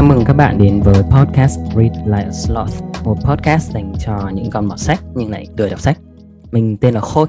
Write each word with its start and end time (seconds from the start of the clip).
chào 0.00 0.08
mừng 0.08 0.24
các 0.24 0.32
bạn 0.32 0.58
đến 0.58 0.80
với 0.82 1.02
podcast 1.02 1.60
Read 1.76 1.92
Like 2.06 2.24
a 2.24 2.30
Sloth, 2.32 3.04
một 3.04 3.16
podcast 3.24 3.72
dành 3.72 3.92
cho 3.98 4.30
những 4.34 4.50
con 4.50 4.66
mọt 4.66 4.78
sách 4.78 5.00
nhưng 5.14 5.30
lại 5.30 5.46
lười 5.56 5.70
đọc 5.70 5.80
sách. 5.80 5.98
Mình 6.52 6.76
tên 6.76 6.94
là 6.94 7.00
Khôi. 7.00 7.26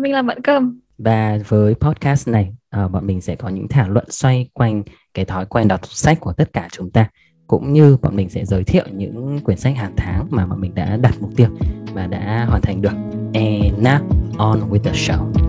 Mình 0.00 0.12
là 0.12 0.22
Mận 0.22 0.42
Cơm. 0.42 0.80
Và 0.98 1.38
với 1.48 1.74
podcast 1.74 2.28
này, 2.28 2.52
uh, 2.84 2.90
bọn 2.90 3.06
mình 3.06 3.20
sẽ 3.20 3.34
có 3.36 3.48
những 3.48 3.68
thảo 3.68 3.90
luận 3.90 4.04
xoay 4.10 4.48
quanh 4.52 4.82
cái 5.14 5.24
thói 5.24 5.46
quen 5.46 5.68
đọc 5.68 5.80
sách 5.86 6.20
của 6.20 6.32
tất 6.32 6.52
cả 6.52 6.68
chúng 6.72 6.90
ta 6.90 7.08
cũng 7.46 7.72
như 7.72 7.96
bọn 8.02 8.16
mình 8.16 8.28
sẽ 8.28 8.44
giới 8.44 8.64
thiệu 8.64 8.84
những 8.92 9.40
quyển 9.44 9.58
sách 9.58 9.76
hàng 9.76 9.94
tháng 9.96 10.26
mà 10.30 10.46
bọn 10.46 10.60
mình 10.60 10.74
đã 10.74 10.96
đặt 10.96 11.14
mục 11.20 11.30
tiêu 11.36 11.48
và 11.94 12.06
đã 12.06 12.46
hoàn 12.48 12.62
thành 12.62 12.82
được. 12.82 12.94
And 13.34 13.86
now 13.86 13.98
on 14.38 14.60
with 14.70 14.82
the 14.82 14.92
show. 14.92 15.39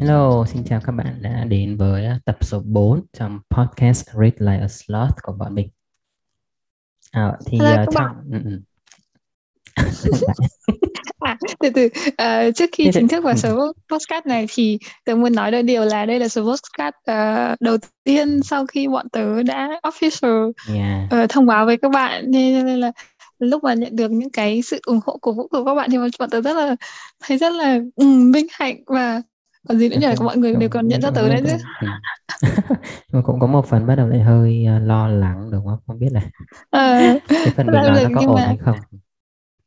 Hello, 0.00 0.44
xin 0.46 0.64
chào 0.64 0.80
các 0.86 0.92
bạn 0.92 1.22
đã 1.22 1.44
đến 1.44 1.76
với 1.76 2.08
tập 2.24 2.36
số 2.40 2.62
4 2.64 3.02
trong 3.12 3.40
podcast 3.50 4.08
Read 4.12 4.32
Like 4.38 4.60
a 4.60 4.68
Sloth 4.68 5.14
của 5.22 5.32
bọn 5.32 5.54
mình. 5.54 5.68
À, 7.10 7.32
thì 7.46 7.58
Hello, 7.58 7.82
uh, 7.82 7.88
trong... 7.94 8.06
Ừ, 8.32 8.38
ừ. 8.44 8.60
à, 11.18 11.38
từ 11.60 11.70
từ 11.70 11.88
uh, 12.08 12.54
trước 12.54 12.70
khi 12.72 12.90
chính 12.94 13.08
thức 13.08 13.24
vào 13.24 13.36
số 13.36 13.72
podcast 13.92 14.26
này 14.26 14.46
thì 14.48 14.78
tớ 15.04 15.14
muốn 15.14 15.32
nói 15.32 15.50
đôi 15.50 15.62
điều 15.62 15.84
là 15.84 16.06
đây 16.06 16.20
là 16.20 16.28
số 16.28 16.42
podcast 16.42 16.94
uh, 17.10 17.60
đầu 17.60 17.76
tiên 18.04 18.42
sau 18.42 18.66
khi 18.66 18.88
bọn 18.88 19.08
tớ 19.08 19.42
đã 19.42 19.80
official 19.82 20.52
yeah. 20.74 21.24
uh, 21.24 21.30
thông 21.30 21.46
báo 21.46 21.66
với 21.66 21.76
các 21.76 21.90
bạn 21.90 22.30
nên, 22.30 22.66
nên 22.66 22.80
là 22.80 22.92
lúc 23.38 23.64
mà 23.64 23.74
nhận 23.74 23.96
được 23.96 24.10
những 24.10 24.30
cái 24.30 24.62
sự 24.62 24.80
ủng 24.86 25.00
hộ 25.06 25.18
cổ 25.22 25.32
vũ 25.32 25.48
của 25.48 25.64
các 25.64 25.74
bạn 25.74 25.90
thì 25.90 25.98
bọn 26.18 26.30
tớ 26.30 26.40
rất 26.40 26.56
là 26.56 26.76
thấy 27.20 27.38
rất 27.38 27.52
là 27.52 27.78
um, 27.96 28.32
hạnh 28.50 28.76
và 28.86 29.22
còn 29.68 29.78
gì 29.78 29.88
nữa 29.88 29.96
nhỉ? 30.00 30.06
Mọi 30.20 30.36
người 30.36 30.54
đều 30.54 30.68
còn 30.68 30.88
nhận 30.88 31.02
ra 31.02 31.10
tới 31.10 31.28
đấy 31.28 31.42
chứ. 31.46 31.56
nhưng 32.82 33.12
mà 33.12 33.22
cũng 33.22 33.40
có 33.40 33.46
một 33.46 33.66
phần 33.66 33.86
bắt 33.86 33.94
đầu 33.94 34.08
lại 34.08 34.20
hơi 34.20 34.66
uh, 34.76 34.88
lo 34.88 35.08
lắng 35.08 35.50
đúng 35.52 35.66
không? 35.66 35.78
Không 35.86 35.98
biết 35.98 36.08
là 36.12 36.20
à, 36.70 37.14
cái 37.28 37.52
phần 37.56 37.66
mình 37.66 37.74
nó 37.74 38.20
có 38.20 38.26
ổn 38.26 38.34
mà... 38.34 38.46
hay 38.46 38.56
không. 38.56 38.78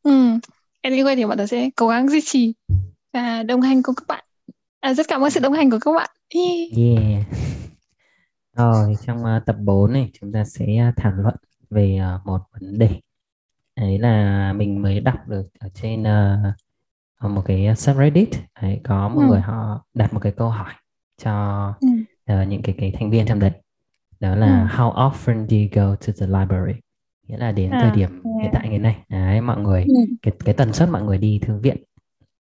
Ừ. 0.04 0.40
Anyway 0.84 1.16
thì 1.16 1.26
bọn 1.26 1.38
tớ 1.38 1.46
sẽ 1.46 1.70
cố 1.76 1.88
gắng 1.88 2.10
duy 2.10 2.22
trì 2.26 2.54
và 3.14 3.44
đồng 3.44 3.62
hành 3.62 3.84
cùng 3.84 3.96
các 3.96 4.08
bạn. 4.08 4.24
À, 4.80 4.94
rất 4.94 5.08
cảm 5.10 5.22
ơn 5.22 5.30
sự 5.30 5.40
đồng 5.40 5.54
hành 5.54 5.70
của 5.70 5.80
các 5.82 5.92
bạn. 5.96 6.10
Yeah. 6.76 7.26
Rồi 8.56 8.96
trong 9.06 9.18
uh, 9.18 9.46
tập 9.46 9.56
4 9.60 9.94
này 9.94 10.10
chúng 10.22 10.32
ta 10.32 10.44
sẽ 10.46 10.92
thảo 10.98 11.12
luận 11.12 11.36
về 11.70 12.00
uh, 12.16 12.26
một 12.26 12.40
vấn 12.54 12.80
đề. 12.80 13.00
Đấy 13.76 14.00
là 14.00 14.54
mình 14.54 14.82
mới 14.82 15.00
đọc 15.00 15.28
được 15.28 15.48
ở 15.60 15.70
trên 15.74 16.02
uh, 16.02 16.56
một 17.30 17.42
cái 17.46 17.76
subreddit 17.76 18.30
ấy, 18.54 18.82
có 18.84 19.10
một 19.10 19.22
ừ. 19.22 19.28
người 19.28 19.42
họ 19.42 19.86
đặt 19.94 20.14
một 20.14 20.20
cái 20.20 20.32
câu 20.32 20.50
hỏi 20.50 20.74
cho 21.24 21.74
ừ. 21.82 21.88
uh, 22.42 22.48
những 22.48 22.62
cái 22.62 22.76
cái 22.78 22.92
thành 22.92 23.10
viên 23.10 23.26
trong 23.26 23.40
đấy 23.40 23.52
đó 24.20 24.36
là 24.36 24.62
ừ. 24.62 24.78
how 24.78 24.94
often 24.94 25.48
do 25.48 25.58
you 25.58 25.90
go 25.90 25.96
to 25.96 26.14
the 26.20 26.28
library 26.28 26.80
nghĩa 27.28 27.38
là 27.38 27.52
đến 27.52 27.72
à, 27.72 27.80
thời 27.82 27.92
điểm 27.92 28.10
yeah. 28.10 28.42
hiện 28.42 28.52
tại 28.54 28.70
ngày 28.70 28.80
nay 28.80 28.98
đấy, 29.10 29.42
mọi 29.42 29.62
người 29.62 29.84
ừ. 29.84 29.94
cái 30.22 30.34
cái 30.46 30.54
tần 30.54 30.74
suất 30.74 30.90
mọi 30.90 31.04
người 31.04 31.18
đi 31.18 31.40
thư 31.42 31.60
viện 31.60 31.78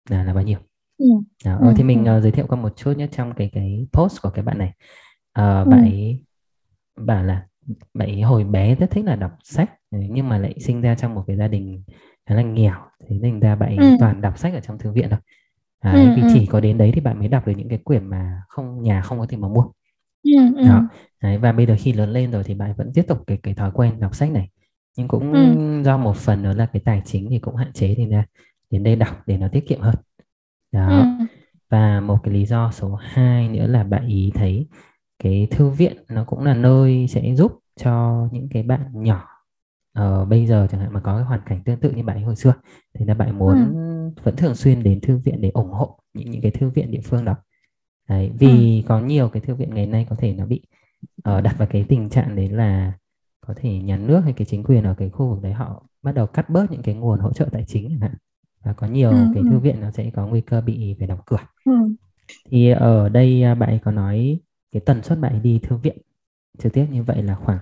là 0.08 0.24
là 0.24 0.34
bao 0.34 0.44
nhiêu 0.44 0.58
ừ. 0.98 1.06
Đó, 1.44 1.58
ừ. 1.60 1.72
thì 1.76 1.82
mình 1.82 2.02
uh, 2.16 2.22
giới 2.22 2.32
thiệu 2.32 2.46
qua 2.48 2.58
một 2.58 2.76
chút 2.76 2.96
nhé 2.96 3.08
trong 3.12 3.34
cái 3.34 3.50
cái 3.52 3.86
post 3.92 4.22
của 4.22 4.30
cái 4.30 4.44
bạn 4.44 4.58
này 4.58 4.72
uh, 5.38 5.68
bạn 5.68 5.80
ấy 5.80 6.24
bảo 6.96 7.24
là 7.24 7.46
bạn 7.94 8.08
ấy 8.08 8.20
hồi 8.20 8.44
bé 8.44 8.74
rất 8.74 8.90
thích 8.90 9.04
là 9.04 9.16
đọc 9.16 9.32
sách 9.42 9.70
nhưng 9.90 10.28
mà 10.28 10.38
lại 10.38 10.54
sinh 10.60 10.80
ra 10.80 10.94
trong 10.94 11.14
một 11.14 11.24
cái 11.26 11.36
gia 11.36 11.48
đình 11.48 11.82
khá 12.26 12.34
là 12.34 12.42
nghèo 12.42 12.74
thế 13.08 13.18
nên 13.20 13.40
ra 13.40 13.56
bạn 13.56 13.76
ừ. 13.76 13.96
toàn 14.00 14.20
đọc 14.20 14.38
sách 14.38 14.54
ở 14.54 14.60
trong 14.60 14.78
thư 14.78 14.92
viện 14.92 15.08
thôi 15.10 15.18
à, 15.80 15.92
ừ, 15.92 16.12
vì 16.16 16.22
ừ. 16.22 16.28
chỉ 16.32 16.46
có 16.46 16.60
đến 16.60 16.78
đấy 16.78 16.90
thì 16.94 17.00
bạn 17.00 17.18
mới 17.18 17.28
đọc 17.28 17.46
được 17.46 17.52
những 17.56 17.68
cái 17.68 17.78
quyển 17.78 18.06
mà 18.06 18.42
không 18.48 18.82
nhà 18.82 19.00
không 19.00 19.18
có 19.18 19.26
tiền 19.26 19.40
mà 19.40 19.48
mua 19.48 19.64
ừ, 20.22 20.32
ừ. 20.56 20.68
đó 20.68 20.88
đấy, 21.22 21.38
và 21.38 21.52
bây 21.52 21.66
giờ 21.66 21.76
khi 21.78 21.92
lớn 21.92 22.10
lên 22.10 22.30
rồi 22.30 22.44
thì 22.44 22.54
bạn 22.54 22.74
vẫn 22.76 22.92
tiếp 22.94 23.04
tục 23.08 23.18
cái 23.26 23.38
cái 23.42 23.54
thói 23.54 23.70
quen 23.74 24.00
đọc 24.00 24.14
sách 24.14 24.30
này 24.30 24.48
nhưng 24.96 25.08
cũng 25.08 25.32
ừ. 25.32 25.82
do 25.82 25.96
một 25.98 26.16
phần 26.16 26.42
nữa 26.42 26.54
là 26.54 26.66
cái 26.66 26.82
tài 26.84 27.02
chính 27.04 27.30
thì 27.30 27.38
cũng 27.38 27.56
hạn 27.56 27.72
chế 27.72 27.94
thì 27.96 28.06
ra 28.06 28.24
đến 28.70 28.82
đây 28.82 28.96
đọc 28.96 29.22
để 29.26 29.38
nó 29.38 29.48
tiết 29.48 29.68
kiệm 29.68 29.80
hơn 29.80 29.94
đó 30.72 30.88
ừ. 30.88 31.24
và 31.70 32.00
một 32.00 32.18
cái 32.22 32.34
lý 32.34 32.46
do 32.46 32.70
số 32.72 32.94
2 32.94 33.48
nữa 33.48 33.66
là 33.66 33.84
bạn 33.84 34.06
ý 34.06 34.32
thấy 34.34 34.66
cái 35.18 35.48
thư 35.50 35.68
viện 35.68 36.04
nó 36.08 36.24
cũng 36.24 36.44
là 36.44 36.54
nơi 36.54 37.06
sẽ 37.08 37.34
giúp 37.34 37.60
cho 37.76 38.28
những 38.32 38.48
cái 38.50 38.62
bạn 38.62 38.80
nhỏ 38.92 39.31
uh, 39.98 40.28
bây 40.28 40.46
giờ 40.46 40.66
chẳng 40.70 40.80
hạn 40.80 40.92
mà 40.92 41.00
có 41.00 41.16
cái 41.16 41.24
hoàn 41.24 41.40
cảnh 41.46 41.62
tương 41.64 41.80
tự 41.80 41.90
như 41.90 42.02
bạn 42.02 42.16
ấy 42.16 42.22
hồi 42.22 42.36
xưa 42.36 42.54
thì 42.94 43.04
là 43.04 43.14
bạn 43.14 43.38
muốn 43.38 43.74
ừ. 43.74 44.10
vẫn 44.22 44.36
thường 44.36 44.54
xuyên 44.54 44.82
đến 44.82 45.00
thư 45.00 45.16
viện 45.18 45.40
để 45.40 45.50
ủng 45.54 45.70
hộ 45.70 45.98
những 46.14 46.30
những 46.30 46.42
cái 46.42 46.50
thư 46.50 46.70
viện 46.70 46.90
địa 46.90 47.00
phương 47.04 47.24
đó 47.24 47.36
đấy 48.08 48.32
vì 48.38 48.82
ừ. 48.82 48.86
có 48.88 49.00
nhiều 49.00 49.28
cái 49.28 49.42
thư 49.42 49.54
viện 49.54 49.74
ngày 49.74 49.86
nay 49.86 50.06
có 50.10 50.16
thể 50.16 50.34
nó 50.34 50.46
bị 50.46 50.62
uh, 51.28 51.42
đặt 51.42 51.58
vào 51.58 51.68
cái 51.70 51.84
tình 51.88 52.10
trạng 52.10 52.36
đấy 52.36 52.48
là 52.48 52.92
có 53.40 53.54
thể 53.56 53.78
nhà 53.78 53.96
nước 53.96 54.20
hay 54.20 54.32
cái 54.32 54.46
chính 54.46 54.64
quyền 54.64 54.84
ở 54.84 54.94
cái 54.98 55.10
khu 55.10 55.28
vực 55.28 55.42
đấy 55.42 55.52
họ 55.52 55.86
bắt 56.02 56.12
đầu 56.12 56.26
cắt 56.26 56.50
bớt 56.50 56.70
những 56.70 56.82
cái 56.82 56.94
nguồn 56.94 57.20
hỗ 57.20 57.32
trợ 57.32 57.48
tài 57.52 57.64
chính 57.68 57.88
chẳng 57.88 58.00
hạn 58.00 58.14
và 58.64 58.72
có 58.72 58.86
nhiều 58.86 59.10
ừ. 59.10 59.26
cái 59.34 59.42
thư 59.42 59.52
ừ. 59.52 59.58
viện 59.58 59.80
nó 59.80 59.90
sẽ 59.90 60.10
có 60.10 60.26
nguy 60.26 60.40
cơ 60.40 60.60
bị 60.60 60.96
phải 60.98 61.06
đóng 61.06 61.20
cửa 61.26 61.38
ừ. 61.64 61.72
thì 62.50 62.70
ở 62.70 63.08
đây 63.08 63.42
à, 63.42 63.54
bạn 63.54 63.68
ấy 63.68 63.78
có 63.84 63.90
nói 63.90 64.40
cái 64.72 64.82
tần 64.86 65.02
suất 65.02 65.18
bạn 65.18 65.32
ấy 65.32 65.40
đi 65.40 65.60
thư 65.62 65.76
viện 65.76 65.96
trực 66.58 66.72
tiếp 66.72 66.86
như 66.90 67.02
vậy 67.02 67.22
là 67.22 67.34
khoảng 67.34 67.58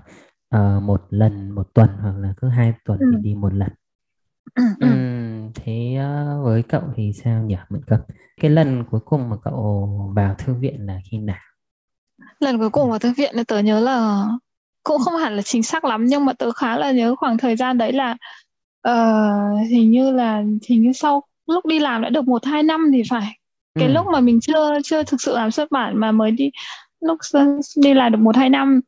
uh, 0.57 0.83
một 0.83 1.07
lần 1.11 1.51
một 1.51 1.75
tuần 1.75 1.89
hoặc 2.03 2.15
là 2.19 2.35
cứ 2.37 2.49
hai 2.49 2.75
tuần 2.85 2.99
ừ. 2.99 3.07
thì 3.17 3.23
đi 3.23 3.35
một 3.35 3.55
lần. 3.55 3.69
Ừ, 4.55 4.63
ừ. 4.81 4.89
Thế 5.55 5.99
uh, 5.99 6.45
với 6.45 6.63
cậu 6.63 6.83
thì 6.97 7.13
sao 7.25 7.43
nhỉ? 7.43 7.57
Mẫn 7.69 7.83
Cập. 7.87 8.01
Cái 8.41 8.51
lần 8.51 8.85
cuối 8.91 9.01
cùng 9.05 9.31
mà 9.31 9.37
cậu 9.45 9.89
vào 10.17 10.35
thư 10.39 10.55
viện 10.55 10.87
là 10.87 10.99
khi 11.11 11.19
nào? 11.19 11.39
Lần 12.41 12.59
cuối 12.59 12.71
cùng 12.71 12.91
vào 12.91 12.99
thư 12.99 13.13
viện 13.17 13.35
thì 13.37 13.45
tớ 13.45 13.59
nhớ 13.59 13.81
là 13.81 14.27
cũng 14.83 14.99
không 14.99 15.17
hẳn 15.17 15.37
là 15.37 15.43
chính 15.43 15.63
xác 15.63 15.85
lắm 15.85 16.07
nhưng 16.07 16.25
mà 16.25 16.33
tớ 16.33 16.53
khá 16.53 16.79
là 16.79 16.93
nhớ 16.93 17.17
khoảng 17.17 17.39
thời 17.39 17.57
gian 17.57 17.79
đấy 17.79 17.93
là 17.93 18.17
uh, 18.89 19.69
hình 19.71 19.91
như 19.91 20.11
là 20.11 20.43
hình 20.69 20.83
như 20.83 20.93
sau 20.93 21.23
lúc 21.47 21.67
đi 21.67 21.79
làm 21.79 22.03
đã 22.03 22.11
được 22.11 22.29
một 22.29 22.45
hai 22.45 22.63
năm 22.63 22.91
thì 22.93 23.03
phải. 23.11 23.39
Cái 23.75 23.89
ừ. 23.89 23.93
lúc 23.93 24.07
mà 24.13 24.21
mình 24.21 24.41
chưa 24.41 24.79
chưa 24.85 25.03
thực 25.03 25.21
sự 25.21 25.35
làm 25.35 25.51
xuất 25.51 25.71
bản 25.71 25.97
mà 25.97 26.13
mới 26.13 26.31
đi 26.31 26.51
lúc 27.01 27.19
đi 27.77 27.95
làm 27.95 28.13
được 28.13 28.19
một 28.19 28.37
hai 28.37 28.49
năm 28.49 28.81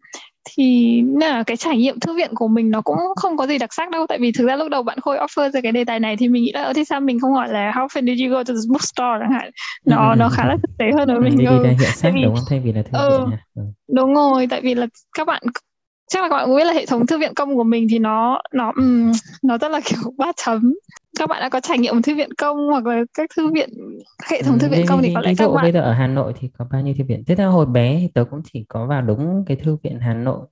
thì 0.45 1.03
là 1.21 1.43
cái 1.43 1.57
trải 1.57 1.77
nghiệm 1.77 2.01
thư 2.01 2.15
viện 2.15 2.31
của 2.35 2.49
mình 2.49 2.71
nó 2.71 2.81
cũng 2.81 2.97
không 3.17 3.37
có 3.37 3.47
gì 3.47 3.59
đặc 3.59 3.75
sắc 3.75 3.91
đâu 3.91 4.07
tại 4.07 4.19
vì 4.21 4.33
thực 4.33 4.47
ra 4.47 4.57
lúc 4.57 4.69
đầu 4.71 4.83
bạn 4.83 5.01
khôi 5.01 5.19
offer 5.19 5.51
ra 5.51 5.61
cái 5.61 5.73
đề 5.73 5.85
tài 5.85 6.01
này 6.01 6.17
thì 6.17 6.29
mình 6.29 6.43
nghĩ 6.43 6.53
là 6.55 6.63
ở 6.63 6.73
thế 6.73 6.85
sao 6.85 7.01
mình 7.01 7.21
không 7.21 7.33
hỏi 7.33 7.49
là 7.49 7.73
how 7.73 7.87
often 7.87 8.07
did 8.07 8.21
you 8.23 8.31
go 8.31 8.45
to 8.45 8.55
the 8.55 8.61
bookstore 8.69 9.19
chẳng 9.21 9.33
hạn 9.33 9.51
nó 9.87 10.11
ừ. 10.11 10.17
nó 10.17 10.29
khá 10.29 10.47
là 10.47 10.57
thực 10.63 10.77
tế 10.79 10.91
hơn 10.99 11.09
đối 11.09 11.21
với 11.21 11.31
mình 11.31 11.47
ừ. 11.47 11.63
hiện 11.63 11.91
sách 11.93 12.13
vì, 12.15 12.23
đúng 12.23 12.35
không 12.35 12.45
thay 12.49 12.61
vì 12.61 12.73
là 12.73 12.83
thư 12.83 12.99
ừ, 12.99 13.19
viện 13.19 13.31
nha. 13.31 13.39
Ừ. 13.55 13.63
đúng 13.95 14.15
rồi 14.15 14.47
tại 14.51 14.61
vì 14.61 14.75
là 14.75 14.87
các 15.19 15.27
bạn 15.27 15.43
chắc 16.13 16.23
là 16.23 16.29
các 16.29 16.37
bạn 16.37 16.47
cũng 16.47 16.57
biết 16.57 16.65
là 16.65 16.73
hệ 16.73 16.87
thống 16.87 17.07
thư 17.07 17.19
viện 17.19 17.35
công 17.35 17.57
của 17.57 17.65
mình 17.65 17.87
thì 17.91 17.99
nó 17.99 18.43
nó 18.53 18.73
um, 18.77 19.13
nó 19.43 19.59
rất 19.59 19.69
là 19.69 19.81
kiểu 19.85 19.99
ba 20.19 20.33
chấm 20.45 20.75
các 21.19 21.29
bạn 21.29 21.41
đã 21.41 21.49
có 21.49 21.61
trải 21.61 21.79
nghiệm 21.79 22.03
thư 22.03 22.15
viện 22.15 22.35
công 22.39 22.67
hoặc 22.67 22.87
là 22.87 23.03
các 23.15 23.31
thư 23.37 23.53
viện 23.53 23.69
hệ 24.31 24.43
thống 24.43 24.55
ừ, 24.55 24.59
thư 24.61 24.69
viện 24.69 24.87
công 24.89 25.03
thì 25.03 25.13
có 25.15 25.21
lẽ 25.21 25.29
ví 25.29 25.35
dụ 25.35 25.45
các 25.45 25.55
bạn 25.55 25.63
bây 25.63 25.73
giờ 25.73 25.81
ở 25.81 25.93
Hà 25.93 26.07
Nội 26.07 26.33
thì 26.41 26.49
có 26.59 26.67
bao 26.73 26.81
nhiêu 26.81 26.95
thư 26.99 27.05
viện? 27.05 27.23
Thế 27.27 27.37
theo 27.37 27.51
hồi 27.51 27.67
bé 27.67 27.99
thì 28.01 28.09
tớ 28.15 28.25
cũng 28.31 28.41
chỉ 28.53 28.65
có 28.69 28.87
vào 28.87 29.03
đúng 29.03 29.45
cái 29.47 29.57
thư 29.57 29.77
viện 29.83 29.99
Hà 30.01 30.15
Nội 30.15 30.47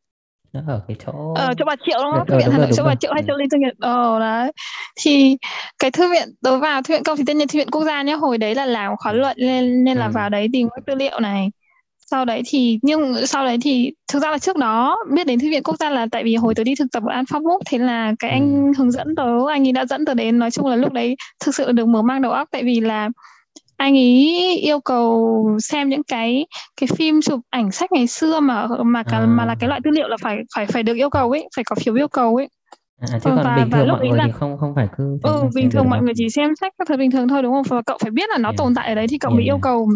nó 0.52 0.60
ở 0.66 0.82
cái 0.88 0.96
chỗ 1.06 1.34
ở 1.34 1.54
chỗ 1.58 1.64
bà 1.64 1.76
triệu 1.86 1.98
đúng 2.02 2.12
không? 2.12 2.26
Thư 2.26 2.36
viện 2.36 2.50
Hà 2.50 2.58
Nội 2.58 2.70
chỗ 2.76 2.84
bà 2.84 2.94
triệu 2.94 3.12
hay 3.12 3.22
chỗ 3.28 3.36
Linh 3.36 3.48
Thương 3.50 3.60
Nhật. 3.60 3.74
Ờ 3.80 4.20
đấy. 4.20 4.52
Thì 5.00 5.36
cái 5.78 5.90
thư 5.90 6.10
viện 6.10 6.28
tớ 6.42 6.58
vào 6.58 6.82
thư 6.82 6.94
viện 6.94 7.04
công 7.04 7.16
thì 7.16 7.24
tên 7.26 7.38
nhiên 7.38 7.48
thư 7.48 7.58
viện 7.58 7.70
quốc 7.70 7.84
gia 7.84 8.02
nhé. 8.02 8.14
Hồi 8.14 8.38
đấy 8.38 8.54
là 8.54 8.66
làm 8.66 8.96
khóa 8.96 9.12
luận 9.12 9.36
nên 9.40 9.84
nên 9.84 9.96
là 9.96 10.06
ừ. 10.06 10.10
vào 10.14 10.28
đấy 10.28 10.48
tìm 10.52 10.68
các 10.74 10.82
tư 10.86 10.94
liệu 10.94 11.20
này 11.20 11.50
sau 12.10 12.24
đấy 12.24 12.42
thì 12.46 12.78
nhưng 12.82 13.26
sau 13.26 13.44
đấy 13.44 13.58
thì 13.62 13.92
thực 14.12 14.22
ra 14.22 14.30
là 14.30 14.38
trước 14.38 14.56
đó 14.56 14.96
biết 15.14 15.26
đến 15.26 15.38
thư 15.38 15.50
viện 15.50 15.62
quốc 15.62 15.76
gia 15.80 15.90
là 15.90 16.06
tại 16.12 16.24
vì 16.24 16.34
hồi 16.34 16.54
tớ 16.54 16.64
đi 16.64 16.74
thực 16.74 16.86
tập 16.92 17.02
ở 17.06 17.12
Alpha 17.12 17.38
Book 17.38 17.60
thế 17.66 17.78
là 17.78 18.12
cái 18.18 18.30
anh 18.30 18.66
ừ. 18.66 18.72
hướng 18.78 18.90
dẫn 18.90 19.14
tớ 19.16 19.24
anh 19.48 19.66
ấy 19.66 19.72
đã 19.72 19.86
dẫn 19.86 20.04
tớ 20.04 20.14
đến 20.14 20.38
nói 20.38 20.50
chung 20.50 20.66
là 20.66 20.76
lúc 20.76 20.92
đấy 20.92 21.16
thực 21.44 21.54
sự 21.54 21.72
được 21.72 21.88
mở 21.88 22.02
mang 22.02 22.22
đầu 22.22 22.32
óc 22.32 22.48
tại 22.52 22.62
vì 22.62 22.80
là 22.80 23.08
anh 23.76 23.96
ấy 23.96 24.56
yêu 24.62 24.80
cầu 24.80 25.44
xem 25.62 25.88
những 25.88 26.02
cái 26.02 26.46
cái 26.80 26.88
phim 26.96 27.20
chụp 27.22 27.40
ảnh 27.50 27.72
sách 27.72 27.92
ngày 27.92 28.06
xưa 28.06 28.40
mà 28.40 28.66
mà 28.84 29.02
cả, 29.02 29.18
à. 29.18 29.26
mà 29.26 29.44
là 29.44 29.54
cái 29.60 29.68
loại 29.68 29.80
tư 29.84 29.90
liệu 29.90 30.08
là 30.08 30.16
phải 30.22 30.36
phải 30.54 30.66
phải 30.66 30.82
được 30.82 30.94
yêu 30.94 31.10
cầu 31.10 31.30
ấy 31.30 31.48
phải 31.56 31.64
có 31.64 31.76
phiếu 31.76 31.94
yêu 31.94 32.08
cầu 32.08 32.36
ấy 32.36 32.48
À, 33.00 33.18
chứ 33.24 33.30
còn 33.30 33.44
và, 33.44 33.56
bình 33.56 33.70
thường 33.70 33.88
mọi 33.88 34.08
người 34.08 34.18
là... 34.18 34.24
thì 34.26 34.32
không 34.32 34.58
không 34.58 34.74
phải 34.74 34.88
cứ 34.96 35.18
ừ, 35.22 35.42
bình 35.54 35.70
thường 35.70 35.90
mọi 35.90 36.02
người 36.02 36.12
chỉ 36.16 36.30
xem 36.30 36.50
sách 36.60 36.72
các 36.78 36.88
thứ 36.88 36.96
bình 36.96 37.10
thường 37.10 37.28
thôi 37.28 37.42
đúng 37.42 37.52
không 37.52 37.62
và 37.68 37.82
cậu 37.82 37.98
phải 38.02 38.10
biết 38.10 38.30
là 38.30 38.38
nó 38.38 38.48
yeah. 38.48 38.58
tồn 38.58 38.74
tại 38.74 38.88
ở 38.88 38.94
đấy 38.94 39.06
thì 39.08 39.18
cậu 39.18 39.30
yeah. 39.30 39.36
mới 39.36 39.44
yêu 39.44 39.58
cầu 39.62 39.88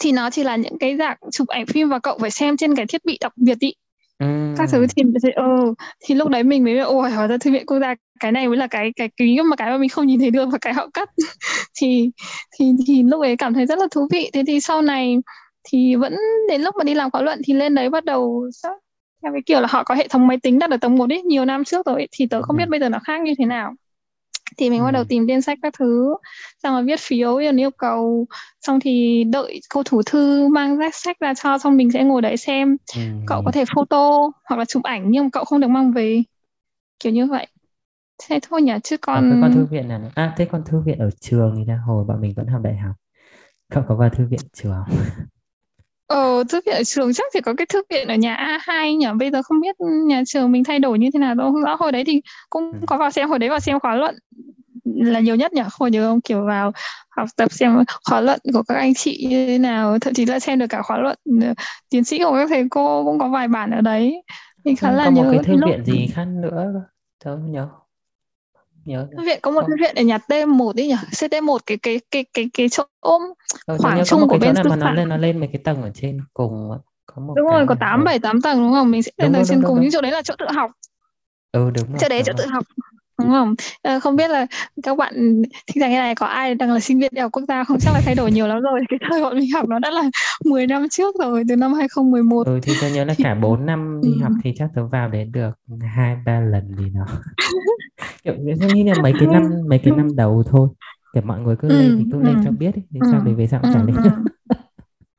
thì 0.00 0.12
nó 0.12 0.30
chỉ 0.30 0.44
là 0.44 0.56
những 0.56 0.78
cái 0.78 0.96
dạng 0.96 1.16
chụp 1.32 1.48
ảnh 1.48 1.66
phim 1.66 1.88
và 1.88 1.98
cậu 1.98 2.18
phải 2.20 2.30
xem 2.30 2.56
trên 2.56 2.74
cái 2.76 2.86
thiết 2.86 3.04
bị 3.04 3.18
đặc 3.20 3.32
biệt 3.36 3.58
ý. 3.58 3.74
Ừ. 4.18 4.54
các 4.58 4.68
thứ 4.72 4.86
thì 4.96 5.02
ừ, 5.34 5.74
thì 6.04 6.14
lúc 6.14 6.28
đấy 6.28 6.42
mình 6.42 6.64
mới 6.64 6.78
ôi 6.78 7.10
hóa 7.10 7.26
ra 7.26 7.36
thư 7.40 7.52
viện 7.52 7.66
quốc 7.66 7.78
gia 7.78 7.94
cái 8.20 8.32
này 8.32 8.48
mới 8.48 8.56
là 8.56 8.66
cái 8.66 8.92
cái 8.96 9.08
ký 9.16 9.40
mà 9.50 9.56
cái 9.56 9.70
mà 9.70 9.78
mình 9.78 9.88
không 9.88 10.06
nhìn 10.06 10.20
thấy 10.20 10.30
được 10.30 10.48
và 10.52 10.58
cái 10.60 10.74
họ 10.74 10.88
cắt. 10.94 11.10
Thì 11.80 12.10
thì 12.58 12.72
thì 12.86 13.02
lúc 13.02 13.20
ấy 13.20 13.36
cảm 13.36 13.54
thấy 13.54 13.66
rất 13.66 13.78
là 13.78 13.86
thú 13.90 14.08
vị. 14.12 14.30
Thế 14.32 14.42
thì 14.46 14.60
sau 14.60 14.82
này 14.82 15.16
thì 15.64 15.94
vẫn 15.96 16.16
đến 16.48 16.62
lúc 16.62 16.74
mà 16.76 16.84
đi 16.84 16.94
làm 16.94 17.10
khóa 17.10 17.22
luận 17.22 17.40
thì 17.44 17.54
lên 17.54 17.74
đấy 17.74 17.90
bắt 17.90 18.04
đầu 18.04 18.50
theo 19.22 19.32
cái 19.32 19.42
kiểu 19.46 19.60
là 19.60 19.68
họ 19.70 19.84
có 19.84 19.94
hệ 19.94 20.08
thống 20.08 20.26
máy 20.26 20.38
tính 20.42 20.58
đặt 20.58 20.70
ở 20.70 20.76
tầng 20.76 20.96
một 20.96 21.10
ấy 21.10 21.22
nhiều 21.22 21.44
năm 21.44 21.64
trước 21.64 21.86
rồi 21.86 21.94
ấy, 21.94 22.08
thì 22.12 22.26
tớ 22.26 22.42
không 22.42 22.56
biết 22.56 22.68
bây 22.68 22.80
giờ 22.80 22.88
nó 22.88 22.98
khác 23.04 23.20
như 23.22 23.34
thế 23.38 23.44
nào 23.44 23.74
thì 24.56 24.70
mình 24.70 24.80
ừ. 24.80 24.84
bắt 24.84 24.90
đầu 24.90 25.04
tìm 25.04 25.26
tên 25.28 25.42
sách 25.42 25.58
các 25.62 25.74
thứ. 25.78 26.14
Xong 26.62 26.74
rồi 26.74 26.84
viết 26.84 27.00
phiếu 27.00 27.36
yêu 27.36 27.70
cầu. 27.78 28.26
Xong 28.60 28.80
thì 28.80 29.24
đợi 29.24 29.60
cô 29.74 29.82
thủ 29.82 30.02
thư 30.06 30.48
mang 30.48 30.78
sách 30.80 30.94
sách 30.94 31.20
ra 31.20 31.34
cho 31.34 31.58
xong 31.58 31.76
mình 31.76 31.90
sẽ 31.90 32.04
ngồi 32.04 32.22
đấy 32.22 32.36
xem. 32.36 32.76
Ừ. 32.96 33.00
cậu 33.26 33.42
có 33.44 33.52
thể 33.52 33.64
photo 33.74 34.10
hoặc 34.44 34.56
là 34.56 34.64
chụp 34.64 34.82
ảnh 34.82 35.10
nhưng 35.10 35.30
cậu 35.30 35.44
không 35.44 35.60
được 35.60 35.68
mang 35.68 35.92
về. 35.92 36.22
Kiểu 37.00 37.12
như 37.12 37.26
vậy. 37.26 37.46
Thế 38.22 38.38
thôi 38.42 38.62
nhỉ 38.62 38.72
chứ 38.84 38.96
còn 38.96 39.30
cái 39.30 39.38
con 39.42 39.52
thư 39.52 39.66
viện 39.66 39.88
này 39.88 40.00
à 40.14 40.34
thế 40.36 40.44
con 40.44 40.62
thư 40.64 40.80
viện 40.80 40.98
ở 40.98 41.10
trường 41.20 41.54
thì 41.56 41.64
là 41.64 41.78
hồi 41.86 42.04
bọn 42.04 42.20
mình 42.20 42.32
vẫn 42.36 42.46
học 42.46 42.62
đại 42.64 42.76
học. 42.76 42.94
Cậu 43.70 43.82
có 43.88 43.94
vào 43.94 44.10
thư 44.10 44.26
viện 44.26 44.40
trường 44.52 44.84
Ờ, 46.06 46.44
thư 46.48 46.60
viện 46.66 46.74
ở 46.74 46.84
trường 46.84 47.12
chắc 47.12 47.26
chỉ 47.32 47.40
có 47.40 47.54
cái 47.56 47.66
thư 47.66 47.82
viện 47.90 48.08
ở 48.08 48.14
nhà 48.14 48.36
A2 48.36 48.96
nhỉ? 48.96 49.06
Bây 49.18 49.30
giờ 49.30 49.42
không 49.42 49.60
biết 49.60 49.76
nhà 50.06 50.22
trường 50.26 50.52
mình 50.52 50.64
thay 50.64 50.78
đổi 50.78 50.98
như 50.98 51.10
thế 51.14 51.18
nào 51.18 51.34
đâu. 51.34 51.54
Rõ 51.64 51.74
hồi 51.74 51.92
đấy 51.92 52.04
thì 52.06 52.20
cũng 52.50 52.72
ừ. 52.72 52.78
có 52.86 52.96
vào 52.96 53.10
xem, 53.10 53.28
hồi 53.28 53.38
đấy 53.38 53.50
vào 53.50 53.60
xem 53.60 53.80
khóa 53.80 53.94
luận 53.94 54.14
là 54.84 55.20
nhiều 55.20 55.36
nhất 55.36 55.52
nhỉ? 55.52 55.62
Hồi 55.72 55.90
nhớ 55.90 56.08
không? 56.08 56.20
Kiểu 56.20 56.46
vào 56.46 56.72
học 57.16 57.28
tập 57.36 57.52
xem 57.52 57.84
khóa 58.08 58.20
luận 58.20 58.40
của 58.52 58.62
các 58.62 58.74
anh 58.74 58.94
chị 58.94 59.26
như 59.30 59.46
thế 59.46 59.58
nào. 59.58 59.98
Thậm 59.98 60.14
chí 60.14 60.26
là 60.26 60.38
xem 60.38 60.58
được 60.58 60.66
cả 60.66 60.82
khóa 60.82 60.98
luận 60.98 61.18
ờ, 61.42 61.54
tiến 61.90 62.04
sĩ 62.04 62.18
của 62.18 62.32
các 62.32 62.48
thầy 62.48 62.64
cô 62.70 63.04
cũng 63.04 63.18
có 63.18 63.28
vài 63.28 63.48
bản 63.48 63.70
ở 63.70 63.80
đấy. 63.80 64.22
Thì 64.64 64.74
khá 64.74 64.92
là 64.92 65.04
có 65.04 65.10
nhớ 65.10 65.22
một 65.22 65.28
cái 65.32 65.44
thư 65.44 65.56
lúc... 65.56 65.70
viện 65.70 65.84
gì 65.84 66.06
khác 66.14 66.24
nữa 66.24 66.72
tớ 67.24 67.36
nhớ 67.36 67.68
nhớ. 68.84 69.06
Viện 69.26 69.38
có 69.42 69.50
một 69.50 69.62
thư 69.66 69.74
viện 69.80 69.94
ở 69.94 70.02
nhà 70.02 70.18
T1 70.28 70.72
đấy 70.72 70.86
nhỉ? 70.86 70.94
CT1 71.10 71.58
cái 71.66 71.76
cái 71.76 72.00
cái 72.10 72.24
cái 72.34 72.50
cái 72.54 72.68
chỗ 72.68 72.84
ừ, 73.00 73.76
khoảng 73.78 74.04
chung 74.04 74.28
của 74.28 74.38
bên 74.38 74.54
sư 74.56 74.68
mà 74.68 74.76
nó 74.76 74.92
lên 74.92 75.08
nó 75.08 75.16
lên 75.16 75.40
mấy 75.40 75.48
cái 75.52 75.60
tầng 75.64 75.82
ở 75.82 75.90
trên 75.94 76.20
cùng 76.34 76.70
có 77.06 77.22
một 77.22 77.34
đúng 77.36 77.46
rồi 77.46 77.66
có 77.68 77.74
tám 77.80 78.04
bảy 78.04 78.18
tám 78.18 78.40
tầng 78.40 78.58
đúng 78.58 78.72
không? 78.72 78.90
Mình 78.90 79.02
sẽ 79.02 79.12
lên 79.16 79.32
tầng 79.32 79.44
trên 79.48 79.62
cùng 79.62 79.78
nhưng 79.80 79.90
chỗ 79.90 80.00
đấy 80.00 80.12
là 80.12 80.22
chỗ 80.22 80.34
tự 80.38 80.46
học. 80.54 80.70
Ừ 81.52 81.70
đúng 81.74 81.88
rồi 81.88 81.98
chỗ 82.00 82.08
đấy 82.08 82.22
chỗ 82.26 82.32
tự 82.36 82.46
học. 82.46 82.64
Đúng 83.18 83.30
không? 83.30 83.54
À, 83.82 83.98
không 83.98 84.16
biết 84.16 84.30
là 84.30 84.46
các 84.82 84.98
bạn 84.98 85.42
thích 85.66 85.80
rằng 85.80 85.90
cái 85.90 85.98
này 85.98 86.14
có 86.14 86.26
ai 86.26 86.54
đang 86.54 86.72
là 86.72 86.80
sinh 86.80 86.98
viên 86.98 87.14
đại 87.14 87.22
học 87.22 87.32
quốc 87.32 87.42
gia 87.48 87.64
không? 87.64 87.78
Chắc 87.80 87.94
là 87.94 88.00
thay 88.04 88.14
đổi 88.14 88.32
nhiều 88.32 88.46
lắm 88.46 88.60
rồi. 88.60 88.80
Cái 88.88 88.98
thời 89.10 89.22
bọn 89.22 89.38
mình 89.38 89.50
học 89.54 89.68
nó 89.68 89.78
đã 89.78 89.90
là 89.90 90.02
10 90.44 90.66
năm 90.66 90.88
trước 90.88 91.14
rồi 91.20 91.42
từ 91.48 91.56
năm 91.56 91.74
2011 91.74 92.46
ừ 92.46 92.58
thì 92.62 92.72
tôi 92.80 92.90
nhớ 92.90 93.04
là 93.04 93.14
cả 93.18 93.34
4 93.34 93.66
năm 93.66 94.00
đi 94.02 94.10
ừ. 94.12 94.22
học 94.22 94.32
thì 94.44 94.52
chắc 94.56 94.68
tôi 94.74 94.88
vào 94.88 95.08
đấy 95.08 95.24
được 95.24 95.50
hai 95.94 96.16
ba 96.26 96.40
lần 96.40 96.76
gì 96.78 96.84
đó 96.94 97.04
kiểu 98.24 98.34
như 98.74 98.84
là 98.84 99.02
mấy 99.02 99.12
cái 99.18 99.28
năm 99.28 99.42
mấy 99.68 99.78
cái 99.78 99.92
năm 99.96 100.16
đầu 100.16 100.42
thôi 100.46 100.68
để 101.14 101.20
mọi 101.20 101.40
người 101.40 101.56
cứ 101.56 101.68
ừ, 101.68 101.78
lên 101.78 101.96
thì 101.98 102.04
cứ 102.12 102.18
ừ. 102.18 102.24
lên 102.24 102.40
cho 102.44 102.50
biết 102.50 102.70
thì 102.74 103.00
ừ, 103.00 103.08
sao 103.12 103.22
để 103.26 103.32
về 103.32 103.46
sau 103.46 103.60
cũng 103.62 103.70
ừ, 103.70 103.74
chẳng 103.74 103.86
lên 103.86 103.96
ừ. 103.96 104.10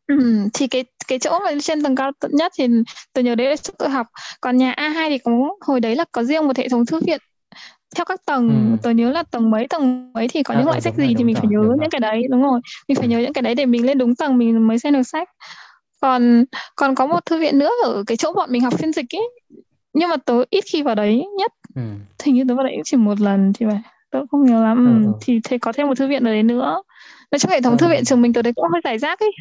Ừ, 0.07 0.47
thì 0.53 0.67
cái 0.67 0.85
cái 1.07 1.19
chỗ 1.19 1.39
mà 1.45 1.51
trên 1.61 1.83
tầng 1.83 1.95
cao 1.95 2.11
nhất 2.29 2.51
thì 2.57 2.67
tôi 3.13 3.23
nhớ 3.23 3.35
đấy 3.35 3.49
là 3.49 3.55
chỗ 3.55 3.73
tự 3.79 3.87
học 3.87 4.07
còn 4.41 4.57
nhà 4.57 4.73
A2 4.77 5.09
thì 5.09 5.17
có 5.17 5.31
hồi 5.61 5.79
đấy 5.79 5.95
là 5.95 6.05
có 6.11 6.23
riêng 6.23 6.47
một 6.47 6.57
hệ 6.57 6.69
thống 6.69 6.85
thư 6.85 6.99
viện 6.99 7.19
theo 7.95 8.05
các 8.05 8.25
tầng 8.25 8.49
ừ. 8.49 8.77
tôi 8.83 8.93
nhớ 8.93 9.11
là 9.11 9.23
tầng 9.23 9.51
mấy 9.51 9.67
tầng 9.67 10.13
mấy 10.13 10.27
thì 10.27 10.43
có 10.43 10.53
à, 10.53 10.57
những 10.57 10.67
loại 10.67 10.81
sách 10.81 10.95
gì 10.95 11.05
rồi, 11.05 11.13
thì 11.17 11.23
mình 11.23 11.35
rồi, 11.35 11.41
phải 11.41 11.49
nhớ 11.51 11.59
những 11.59 11.77
rồi. 11.77 11.87
cái 11.91 11.99
đấy 11.99 12.23
đúng 12.29 12.41
rồi 12.43 12.59
mình 12.87 12.95
phải 12.95 13.07
ừ. 13.07 13.09
nhớ 13.09 13.19
những 13.19 13.33
cái 13.33 13.41
đấy 13.41 13.55
để 13.55 13.65
mình 13.65 13.85
lên 13.85 13.97
đúng 13.97 14.15
tầng 14.15 14.37
mình 14.37 14.67
mới 14.67 14.79
xem 14.79 14.93
được 14.93 15.03
sách 15.03 15.29
còn 16.01 16.45
còn 16.75 16.95
có 16.95 17.05
một 17.05 17.25
thư 17.25 17.39
viện 17.39 17.59
nữa 17.59 17.69
ở 17.83 18.03
cái 18.07 18.17
chỗ 18.17 18.33
bọn 18.33 18.51
mình 18.51 18.61
học 18.61 18.73
phiên 18.77 18.93
dịch 18.93 19.15
ấy 19.15 19.29
nhưng 19.93 20.09
mà 20.09 20.17
tớ 20.17 20.43
ít 20.49 20.63
khi 20.71 20.83
vào 20.83 20.95
đấy 20.95 21.25
nhất 21.37 21.51
ừ. 21.75 21.81
thì 22.17 22.31
như 22.31 22.43
tớ 22.47 22.55
vào 22.55 22.65
đấy 22.65 22.81
chỉ 22.83 22.97
một 22.97 23.19
lần 23.19 23.53
thì 23.53 23.65
phải 23.69 23.81
tớ 24.11 24.19
không 24.31 24.45
nhớ 24.45 24.63
lắm 24.63 25.01
ừ. 25.03 25.07
ừ. 25.07 25.13
thì 25.21 25.39
thấy 25.43 25.59
có 25.59 25.71
thêm 25.71 25.87
một 25.87 25.97
thư 25.97 26.07
viện 26.07 26.23
ở 26.23 26.31
đấy 26.31 26.43
nữa 26.43 26.81
nói 27.31 27.39
chung 27.39 27.51
hệ 27.51 27.61
thống 27.61 27.73
ừ. 27.73 27.77
thư 27.77 27.87
viện 27.87 28.03
trường 28.05 28.21
mình 28.21 28.33
tớ 28.33 28.41
đấy 28.41 28.53
cũng 28.55 28.65
hơi 28.71 28.81
giải 28.83 28.99
rác 28.99 29.19
ấy 29.19 29.31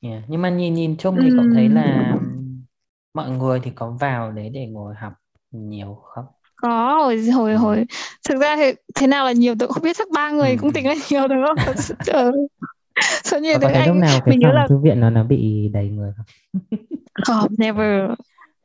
yeah. 0.00 0.22
nhưng 0.28 0.42
mà 0.42 0.50
nhìn 0.50 0.74
nhìn 0.74 0.96
chung 0.96 1.16
thì 1.22 1.28
ừ. 1.28 1.34
cũng 1.36 1.54
thấy 1.54 1.68
là 1.68 2.16
mọi 3.14 3.30
người 3.30 3.60
thì 3.62 3.70
có 3.74 3.90
vào 3.90 4.32
đấy 4.32 4.50
để 4.54 4.66
ngồi 4.66 4.94
học 4.94 5.12
nhiều 5.50 5.94
không 6.02 6.24
có 6.56 6.98
hồi 7.02 7.30
hồi 7.30 7.52
ừ. 7.52 7.56
hồi 7.56 7.84
thực 8.28 8.40
ra 8.40 8.56
thì 8.56 8.72
thế 8.94 9.06
nào 9.06 9.24
là 9.24 9.32
nhiều 9.32 9.54
tôi 9.58 9.68
không 9.68 9.82
biết 9.82 9.96
chắc 9.96 10.08
ba 10.14 10.30
người 10.30 10.50
ừ. 10.50 10.56
cũng 10.60 10.72
tính 10.72 10.86
là 10.86 10.94
nhiều 11.10 11.28
đúng 11.28 11.44
không 11.46 11.74
ừ. 12.06 12.32
số 13.24 13.38
nhiều 13.38 13.58
có 13.62 13.70
thấy 13.74 13.86
lúc 13.86 13.96
nào 13.96 14.20
cái 14.24 14.36
phòng 14.42 14.54
là... 14.54 14.66
thư 14.68 14.78
viện 14.78 15.00
nó 15.00 15.10
nó 15.10 15.24
bị 15.24 15.70
đầy 15.72 15.88
người 15.88 16.12
không 16.16 16.26
không 17.24 17.52
never 17.58 18.10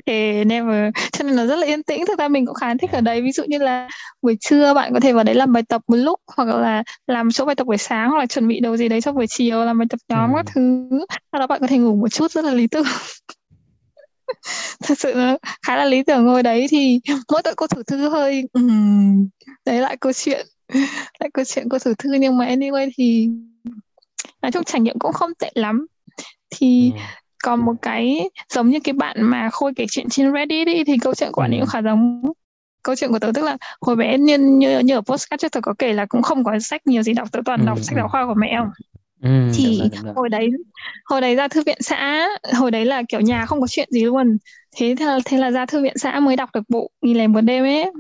thì 0.06 0.44
never 0.44 0.94
cho 1.12 1.24
nên 1.24 1.36
là 1.36 1.46
rất 1.46 1.56
là 1.56 1.68
yên 1.68 1.84
tĩnh. 1.84 2.06
Thực 2.08 2.20
ra 2.20 2.28
mình 2.28 2.46
cũng 2.46 2.56
khá 2.56 2.74
thích 2.82 2.92
ở 2.92 3.02
đấy. 3.02 3.22
Ví 3.22 3.32
dụ 3.32 3.44
như 3.48 3.58
là 3.58 3.88
buổi 4.22 4.38
trưa 4.40 4.74
bạn 4.74 4.94
có 4.94 5.00
thể 5.00 5.14
vào 5.14 5.24
đấy 5.24 5.36
làm 5.36 5.54
bài 5.54 5.64
tập 5.70 5.82
một 5.88 5.96
lúc 5.96 6.20
hoặc 6.28 6.48
là 6.48 6.84
làm 7.08 7.32
chỗ 7.32 7.46
bài 7.46 7.56
tập 7.56 7.68
buổi 7.68 7.78
sáng 7.78 8.10
hoặc 8.10 8.18
là 8.20 8.26
chuẩn 8.26 8.48
bị 8.48 8.60
đồ 8.60 8.78
gì 8.78 8.90
đấy 8.90 9.02
cho 9.02 9.12
buổi 9.12 9.26
chiều 9.30 9.66
làm 9.66 9.80
bài 9.80 9.88
tập 9.90 10.00
nhóm 10.10 10.34
ừ. 10.34 10.36
các 10.36 10.46
thứ. 10.56 10.90
Sau 11.32 11.40
đó 11.40 11.48
bạn 11.48 11.62
có 11.62 11.68
thể 11.68 11.78
ngủ 11.78 11.96
một 11.96 12.10
chút 12.10 12.32
rất 12.32 12.46
là 12.46 12.54
lý 12.54 12.68
tưởng. 12.68 12.86
Thật 14.84 15.00
sự 15.00 15.14
nó 15.16 15.38
khá 15.68 15.76
là 15.76 15.86
lý 15.86 16.04
tưởng 16.04 16.26
ngồi 16.26 16.44
đấy 16.44 16.68
thì 16.70 17.00
mỗi 17.32 17.42
tội 17.44 17.54
cô 17.58 17.68
thủ 17.68 17.84
thư 17.84 18.10
hơi 18.10 18.44
um, 18.54 19.28
đấy 19.66 19.82
lại 19.82 19.98
câu 19.98 20.14
chuyện 20.14 20.48
lại 21.20 21.30
câu 21.34 21.46
chuyện 21.46 21.70
cô 21.70 21.80
thủ 21.80 21.94
thư. 21.98 22.14
Nhưng 22.14 22.38
mà 22.38 22.46
anyway 22.46 22.92
thì 22.98 23.30
nói 24.42 24.52
chung 24.52 24.64
trải 24.64 24.82
nghiệm 24.82 25.00
cũng 25.00 25.14
không 25.14 25.32
tệ 25.40 25.52
lắm. 25.56 25.86
Thì 26.50 26.92
ừ. 26.96 27.00
Còn 27.46 27.66
một 27.66 27.74
cái 27.82 28.30
giống 28.54 28.70
như 28.70 28.80
cái 28.84 28.94
bạn 28.94 29.18
mà 29.22 29.50
khôi 29.52 29.74
kể 29.76 29.86
chuyện 29.92 30.10
trên 30.10 30.34
Reddit 30.34 30.68
ấy, 30.68 30.84
thì 30.88 30.98
câu 31.02 31.16
chuyện 31.16 31.32
của 31.32 31.42
ấy 31.42 31.58
cũng 31.60 31.68
khá 31.68 31.82
giống. 31.82 32.22
Câu 32.84 32.96
chuyện 32.96 33.12
của 33.12 33.20
tớ 33.20 33.32
tức 33.36 33.44
là 33.46 33.58
hồi 33.82 33.96
bé 33.96 34.18
như 34.18 34.38
như, 34.38 34.80
như 34.80 34.96
ở 34.96 35.02
postcard 35.02 35.42
trước 35.42 35.52
tớ 35.52 35.62
có 35.62 35.74
kể 35.80 35.94
là 35.94 36.06
cũng 36.06 36.22
không 36.22 36.44
có 36.44 36.60
sách 36.60 36.88
nhiều 36.88 37.04
gì 37.04 37.14
đọc 37.14 37.32
tớ 37.32 37.40
toàn 37.46 37.60
ừ. 37.60 37.66
đọc 37.66 37.78
sách 37.82 37.96
giáo 37.98 38.08
khoa 38.08 38.26
của 38.26 38.34
mẹ 38.38 38.56
không 38.60 38.70
Ừ, 39.22 39.30
thì 39.54 39.64
đúng 39.64 39.78
rồi, 39.78 39.90
đúng 39.90 40.04
rồi. 40.04 40.16
hồi 40.16 40.30
đấy 40.30 40.50
hồi 41.06 41.22
đấy 41.22 41.36
ra 41.36 41.48
thư 41.48 41.64
viện 41.66 41.78
xã 41.82 42.28
hồi 42.56 42.72
đấy 42.72 42.86
là 42.86 43.04
kiểu 43.10 43.22
nhà 43.22 43.46
không 43.46 43.62
có 43.62 43.68
chuyện 43.70 43.90
gì 43.92 44.06
luôn. 44.06 44.38
Thế 44.78 44.96
thế 45.00 45.06
là, 45.06 45.20
thế 45.26 45.38
là 45.38 45.52
ra 45.52 45.66
thư 45.66 45.84
viện 45.84 45.98
xã 45.98 46.20
mới 46.20 46.36
đọc 46.36 46.50
được 46.54 46.62
bộ 46.70 46.90
nghìn 47.02 47.18
lẻ 47.18 47.28
một 47.28 47.42
đêm 47.42 47.64
ấy. 47.64 47.92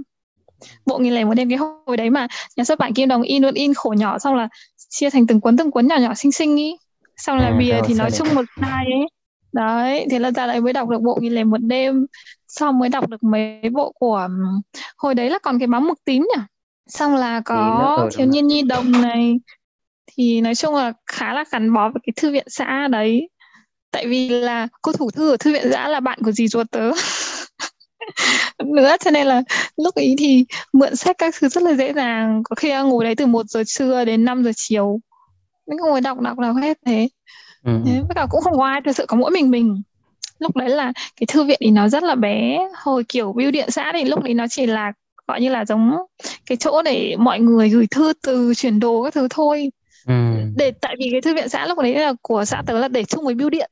Bộ 0.86 0.98
nghìn 1.00 1.14
lẻ 1.14 1.24
một 1.26 1.34
đêm 1.34 1.50
cái 1.50 1.58
hồi 1.88 1.98
đấy 1.98 2.10
mà 2.10 2.28
nhà 2.58 2.64
xuất 2.64 2.80
bản 2.80 2.94
kim 2.94 3.10
đồng 3.10 3.22
in 3.22 3.44
luôn 3.44 3.54
in 3.54 3.74
khổ 3.74 3.94
nhỏ 3.98 4.20
xong 4.20 4.36
là 4.36 4.48
chia 4.90 5.10
thành 5.10 5.28
từng 5.28 5.42
cuốn 5.42 5.58
từng 5.58 5.72
cuốn 5.72 5.88
nhỏ 5.88 5.98
nhỏ 5.98 6.14
xinh 6.14 6.32
xinh 6.32 6.58
ý. 6.58 6.78
Xong 7.18 7.38
là 7.38 7.48
à, 7.48 7.60
bìa 7.60 7.82
thì 7.86 7.94
nói 7.94 8.12
chung 8.12 8.36
một 8.36 8.46
size 8.62 9.00
ấy 9.02 9.08
đấy 9.56 10.08
thế 10.12 10.20
là 10.20 10.32
ra 10.32 10.46
lại 10.46 10.62
mới 10.62 10.74
đọc 10.74 10.90
được 10.90 11.02
bộ 11.02 11.18
nghìn 11.22 11.34
lẻ 11.34 11.44
một 11.44 11.62
đêm. 11.62 12.06
Xong 12.48 12.80
mới 12.80 12.90
đọc 12.90 13.10
được 13.10 13.24
mấy 13.24 13.62
bộ 13.74 13.92
của 14.00 14.28
hồi 14.98 15.16
đấy 15.16 15.30
là 15.30 15.40
còn 15.40 15.60
cái 15.60 15.68
báo 15.68 15.82
mực 15.82 15.98
tím 16.06 16.22
nhỉ? 16.22 16.42
Xong 16.88 17.16
là 17.16 17.42
có 17.46 18.10
thiếu 18.14 18.28
nhiên 18.28 18.48
nhi 18.48 18.62
đồng 18.62 18.92
này. 18.92 19.40
Thì 20.08 20.42
nói 20.42 20.56
chung 20.56 20.76
là 20.76 20.94
khá 21.08 21.34
là 21.34 21.44
gắn 21.52 21.74
bó 21.74 21.90
với 21.90 22.02
cái 22.06 22.14
thư 22.16 22.32
viện 22.32 22.46
xã 22.48 22.88
đấy. 22.88 23.30
Tại 23.92 24.08
vì 24.08 24.30
là 24.30 24.68
cô 24.82 24.92
thủ 24.92 25.12
thư 25.12 25.32
ở 25.32 25.38
thư 25.38 25.54
viện 25.54 25.68
xã 25.72 25.88
là 25.88 26.00
bạn 26.00 26.20
của 26.26 26.32
dì 26.32 26.48
ruột 26.48 26.72
tớ. 26.72 26.92
Nữa 28.66 28.96
cho 29.00 29.12
nên 29.12 29.28
là 29.28 29.42
lúc 29.78 29.96
ấy 29.96 30.16
thì 30.18 30.46
mượn 30.74 30.96
sách 30.96 31.16
các 31.18 31.36
thứ 31.40 31.48
rất 31.48 31.64
là 31.64 31.74
dễ 31.74 31.94
dàng. 31.94 32.44
Có 32.44 32.56
khi 32.56 32.74
ngồi 32.84 33.06
đấy 33.06 33.16
từ 33.16 33.26
1 33.26 33.46
giờ 33.46 33.64
trưa 33.68 34.06
đến 34.06 34.26
5 34.26 34.44
giờ 34.44 34.52
chiều. 34.56 35.00
Mình 35.68 35.78
ngồi 35.78 36.02
đọc 36.02 36.20
đọc 36.20 36.40
đọc 36.40 36.56
hết 36.62 36.78
thế 36.86 37.08
ừ. 37.66 37.72
với 37.86 38.16
cả 38.16 38.28
cũng 38.30 38.42
không 38.42 38.58
có 38.58 38.66
ai 38.66 38.82
thực 38.86 38.96
sự 38.96 39.06
có 39.08 39.18
mỗi 39.18 39.32
mình 39.32 39.52
mình 39.52 39.82
lúc 40.40 40.56
đấy 40.56 40.70
là 40.70 40.94
cái 41.16 41.28
thư 41.28 41.44
viện 41.44 41.60
thì 41.62 41.72
nó 41.72 41.88
rất 41.88 42.04
là 42.04 42.16
bé 42.16 42.68
hồi 42.76 43.04
kiểu 43.04 43.34
bưu 43.34 43.52
điện 43.52 43.72
xã 43.72 43.92
thì 43.94 44.06
lúc 44.06 44.24
đấy 44.24 44.34
nó 44.34 44.46
chỉ 44.50 44.66
là 44.66 44.92
gọi 45.28 45.42
như 45.42 45.50
là 45.50 45.66
giống 45.66 45.92
cái 46.46 46.58
chỗ 46.58 46.82
để 46.82 47.16
mọi 47.20 47.40
người 47.40 47.70
gửi 47.70 47.88
thư 47.92 48.14
từ 48.24 48.54
chuyển 48.54 48.80
đồ 48.80 49.04
các 49.04 49.14
thứ 49.14 49.28
thôi 49.30 49.72
ừ. 50.08 50.14
để 50.56 50.72
tại 50.82 50.96
vì 51.00 51.10
cái 51.12 51.22
thư 51.22 51.36
viện 51.36 51.50
xã 51.50 51.66
lúc 51.66 51.78
đấy 51.80 51.96
là 51.96 52.14
của 52.22 52.46
xã 52.46 52.62
tớ 52.66 52.80
là 52.80 52.88
để 52.88 53.04
chung 53.04 53.26
với 53.26 53.36
bưu 53.36 53.50
điện 53.50 53.72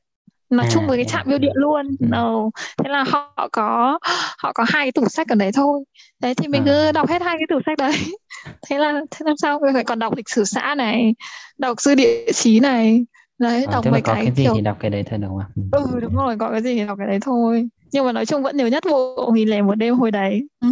nó 0.50 0.62
à, 0.62 0.68
chung 0.72 0.86
với 0.86 0.96
cái 0.96 1.04
trạm 1.04 1.28
bưu 1.28 1.38
điện 1.38 1.52
luôn 1.54 1.86
ừ. 1.86 2.06
no. 2.10 2.50
thế 2.78 2.90
là 2.90 3.04
họ 3.08 3.48
có 3.52 3.98
họ 4.38 4.52
có 4.52 4.64
hai 4.68 4.84
cái 4.84 4.92
tủ 4.92 5.08
sách 5.08 5.28
ở 5.28 5.34
đấy 5.34 5.50
thôi 5.54 5.84
đấy 6.20 6.34
thì 6.34 6.48
mình 6.48 6.62
à. 6.62 6.66
cứ 6.66 6.92
đọc 6.92 7.08
hết 7.08 7.22
hai 7.22 7.36
cái 7.38 7.46
tủ 7.48 7.60
sách 7.66 7.78
đấy 7.78 7.94
thế 8.68 8.78
là 8.78 9.00
thế 9.10 9.24
làm 9.24 9.36
sao 9.36 9.60
phải 9.74 9.84
còn 9.84 9.98
đọc 9.98 10.16
lịch 10.16 10.28
sử 10.28 10.44
xã 10.44 10.74
này 10.74 11.14
đọc 11.58 11.80
sư 11.80 11.94
địa 11.94 12.32
chí 12.32 12.60
này 12.60 13.04
đấy 13.44 13.64
à, 13.64 13.72
đọc 13.72 13.84
mấy 13.90 14.02
cái, 14.02 14.14
cái 14.14 14.34
gì 14.34 14.44
kiểu... 14.44 14.54
thì 14.54 14.60
đọc 14.60 14.76
cái 14.80 14.90
đấy 14.90 15.04
thôi 15.10 15.18
đúng 15.18 15.38
không 15.38 15.68
ừ 15.72 16.00
đúng 16.00 16.14
rồi 16.14 16.36
có 16.38 16.50
cái 16.50 16.62
gì 16.62 16.74
thì 16.74 16.86
đọc 16.86 16.98
cái 16.98 17.06
đấy 17.06 17.18
thôi. 17.22 17.68
Nhưng 17.92 18.04
mà 18.04 18.12
nói 18.12 18.26
chung 18.26 18.42
vẫn 18.42 18.56
nhiều 18.56 18.68
nhất 18.68 18.84
bộ 18.90 19.30
nghìn 19.34 19.48
lẻ 19.48 19.62
một 19.62 19.74
đêm 19.74 19.94
hồi 19.94 20.10
đấy. 20.10 20.48
Ừ. 20.60 20.68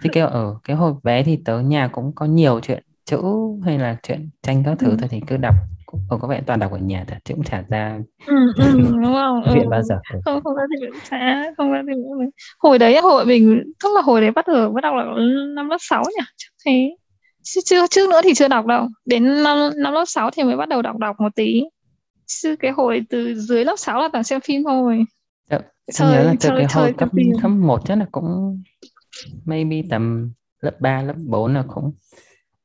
thì 0.00 0.10
kêu 0.12 0.26
ở 0.26 0.56
cái 0.64 0.76
hồi 0.76 0.94
bé 1.02 1.22
thì 1.22 1.38
tớ 1.44 1.60
nhà 1.60 1.88
cũng 1.92 2.12
có 2.14 2.26
nhiều 2.26 2.60
chuyện 2.60 2.82
chữ 3.04 3.22
hay 3.64 3.78
là 3.78 3.96
chuyện 4.02 4.30
tranh 4.42 4.62
các 4.64 4.78
thứ 4.78 4.90
ừ. 4.90 4.96
thì 5.10 5.20
cứ 5.26 5.36
đọc. 5.36 5.54
Cũng 5.86 6.20
có 6.20 6.28
vẻ 6.28 6.42
toàn 6.46 6.58
đọc 6.58 6.72
ở 6.72 6.78
nhà 6.78 7.04
thật 7.08 7.16
chứ 7.24 7.34
cũng 7.34 7.44
chả 7.44 7.62
ra. 7.68 7.98
Ừ, 8.26 8.34
ừ, 8.56 8.64
đúng 9.02 9.14
không? 9.14 9.42
Viện 9.54 9.64
ừ. 9.64 9.68
bao 9.70 9.82
giờ? 9.82 9.98
Không 10.24 10.42
không 10.44 10.54
ra 10.54 10.62
thì 10.70 10.86
viện 10.86 11.00
xã 11.10 11.44
không 11.56 11.72
ra 11.72 11.82
thì 11.88 12.02
hồi 12.58 12.78
đấy 12.78 13.00
hồi 13.00 13.26
mình 13.26 13.62
tức 13.84 13.88
là 13.94 14.02
hồi 14.02 14.20
đấy 14.20 14.30
bắt 14.30 14.48
đầu 14.48 14.70
bắt 14.70 14.80
đầu 14.80 14.94
là 14.94 15.04
năm 15.54 15.68
lớp 15.68 15.78
6 15.80 16.02
nhỉ? 16.02 16.24
Chắc 16.36 16.50
thế. 16.66 16.96
Chứ 17.42 17.60
chưa 17.64 17.86
trước 17.86 18.10
nữa 18.10 18.20
thì 18.24 18.34
chưa 18.34 18.48
đọc 18.48 18.66
đâu. 18.66 18.88
Đến 19.04 19.42
năm, 19.42 19.70
năm 19.76 19.92
lớp 19.92 20.04
6 20.06 20.30
thì 20.30 20.42
mới 20.42 20.56
bắt 20.56 20.68
đầu 20.68 20.82
đọc 20.82 20.96
đọc 20.98 21.16
một 21.18 21.34
tí 21.36 21.62
chứ 22.26 22.56
cái 22.60 22.70
hồi 22.70 23.02
từ 23.10 23.34
dưới 23.34 23.64
lớp 23.64 23.76
6 23.78 24.02
là 24.02 24.08
toàn 24.12 24.24
xem 24.24 24.40
phim 24.40 24.62
thôi 24.64 25.04
dạ, 25.50 25.58
chơi, 25.92 26.08
nhớ 26.08 26.22
là 26.22 26.34
từ 26.40 26.48
chơi, 26.48 26.58
cái 26.58 26.66
hồi 26.74 26.94
cấp 26.98 27.08
cấp 27.42 27.50
một 27.50 27.80
chắc 27.86 27.98
là 27.98 28.06
cũng 28.12 28.62
maybe 29.44 29.76
tầm 29.90 30.32
lớp 30.60 30.80
3, 30.80 31.02
lớp 31.02 31.14
4 31.26 31.54
là 31.54 31.64
cũng 31.68 31.92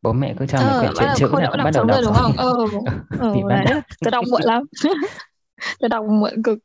bố 0.01 0.13
mẹ 0.13 0.33
cứ 0.39 0.45
cho 0.47 0.59
ờ, 0.59 0.81
mình 0.81 0.91
quyển 0.97 1.09
truyện 1.15 1.31
chữ 1.31 1.39
là 1.39 1.63
bắt 1.63 1.71
đầu 1.73 1.85
đọc 1.85 1.99
đúng 2.03 2.13
không? 2.13 2.31
Ờ, 2.37 2.53
ờ 3.19 3.33
đấy, 3.49 3.81
tôi 3.99 4.11
đọc 4.11 4.25
muộn 4.31 4.41
lắm. 4.41 4.63
tôi 5.79 5.89
đọc 5.89 6.05
muộn 6.05 6.43
cực 6.43 6.59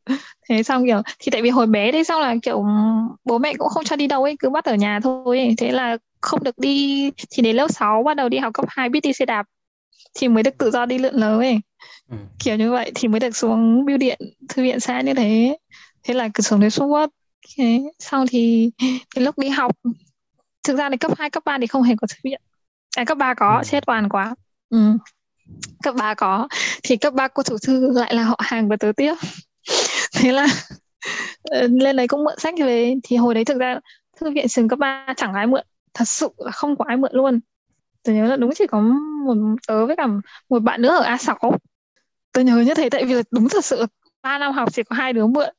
thế 0.49 0.63
xong 0.63 0.87
kiểu 0.87 1.03
thì 1.19 1.31
tại 1.31 1.43
vì 1.43 1.51
hồi 1.51 1.67
bé 1.67 1.93
đấy 1.93 2.05
xong 2.05 2.21
là 2.21 2.35
kiểu 2.43 2.65
bố 3.25 3.39
mẹ 3.39 3.55
cũng 3.59 3.69
không 3.69 3.85
cho 3.85 3.97
đi 3.97 4.07
đâu 4.07 4.23
ấy 4.23 4.37
cứ 4.39 4.51
bắt 4.51 4.65
ở 4.65 4.75
nhà 4.75 5.01
thôi 5.03 5.39
ấy. 5.39 5.55
thế 5.59 5.73
là 5.73 5.97
không 6.21 6.45
được 6.45 6.59
đi 6.59 7.11
thì 7.31 7.43
đến 7.43 7.57
lớp 7.57 7.69
6 7.69 8.03
bắt 8.03 8.17
đầu 8.17 8.29
đi 8.29 8.39
học 8.39 8.55
cấp 8.55 8.65
2 8.69 8.89
biết 8.89 9.01
đi 9.01 9.13
xe 9.13 9.27
đạp 9.27 9.47
thì 10.19 10.29
mới 10.29 10.43
được 10.43 10.59
tự 10.59 10.71
do 10.71 10.87
đi 10.87 10.99
lượn 10.99 11.15
lờ 11.15 11.39
ấy 11.39 11.61
ừ. 12.11 12.17
kiểu 12.39 12.57
như 12.57 12.71
vậy 12.71 12.93
thì 12.95 13.09
mới 13.09 13.21
được 13.21 13.37
xuống 13.37 13.85
bưu 13.87 13.97
điện 13.97 14.19
thư 14.49 14.63
viện 14.63 14.81
xã 14.81 15.01
như 15.01 15.15
thế. 15.15 15.57
Thế 16.03 16.15
là 16.15 16.29
cứ 16.35 16.43
xuống 16.43 16.61
đấy 16.61 16.71
suốt 16.71 17.11
thế 17.59 17.83
sau 17.99 18.25
thì 18.29 18.71
cái 19.15 19.25
lúc 19.25 19.39
đi 19.39 19.49
học. 19.49 19.73
Thực 20.65 20.77
ra 20.77 20.91
thì 20.91 20.97
cấp 20.97 21.13
2, 21.19 21.31
cấp 21.31 21.43
3 21.47 21.59
thì 21.61 21.67
không 21.67 21.83
hề 21.83 21.95
có 21.97 22.07
thư 22.07 22.17
viện. 22.25 22.41
À 22.97 23.05
cấp 23.05 23.19
3 23.19 23.35
có 23.35 23.57
ừ. 23.57 23.63
chết 23.65 23.87
toàn 23.87 24.09
quá. 24.09 24.35
Ừ. 24.71 24.79
cấp 25.83 25.95
3 25.99 26.15
có. 26.15 26.49
Thì 26.83 26.97
cấp 26.97 27.15
3 27.15 27.29
cô 27.29 27.43
thủ 27.43 27.57
thư 27.67 27.93
lại 27.93 28.15
là 28.15 28.23
họ 28.23 28.41
hàng 28.43 28.69
của 28.69 28.77
tớ 28.77 28.93
tiếp. 28.97 29.15
Thế 30.13 30.33
là 30.33 30.47
ờ, 31.43 31.69
lên 31.71 31.97
đấy 31.97 32.09
cũng 32.09 32.25
mượn 32.25 32.39
sách 32.39 32.55
về. 32.59 32.95
Thì 33.03 33.17
hồi 33.17 33.35
đấy 33.35 33.45
thực 33.45 33.59
ra 33.59 33.81
thư 34.21 34.31
viện 34.31 34.49
trường 34.49 34.69
cấp 34.69 34.79
3 34.79 35.07
chẳng 35.17 35.35
ai 35.35 35.47
mượn. 35.47 35.65
Thật 35.95 36.09
sự 36.09 36.29
là 36.39 36.51
không 36.51 36.77
có 36.77 36.85
ai 36.89 36.97
mượn 36.97 37.11
luôn. 37.15 37.41
Tôi 38.03 38.15
nhớ 38.15 38.27
là 38.27 38.37
đúng 38.37 38.51
chỉ 38.55 38.67
có 38.67 38.81
một 39.27 39.35
tớ 39.69 39.87
với 39.87 39.97
cả 39.97 40.07
một 40.49 40.63
bạn 40.63 40.83
nữa 40.83 40.97
ở 40.97 41.17
A6 41.17 41.57
tôi 42.37 42.45
nhớ 42.45 42.57
như 42.57 42.75
thế 42.75 42.91
tại 42.91 43.05
vì 43.05 43.15
là 43.15 43.23
đúng 43.31 43.49
thật 43.49 43.65
sự 43.65 43.87
ba 44.23 44.39
năm 44.39 44.53
học 44.53 44.73
chỉ 44.73 44.83
có 44.83 44.97
hai 44.97 45.13
đứa 45.13 45.27
mượn 45.27 45.55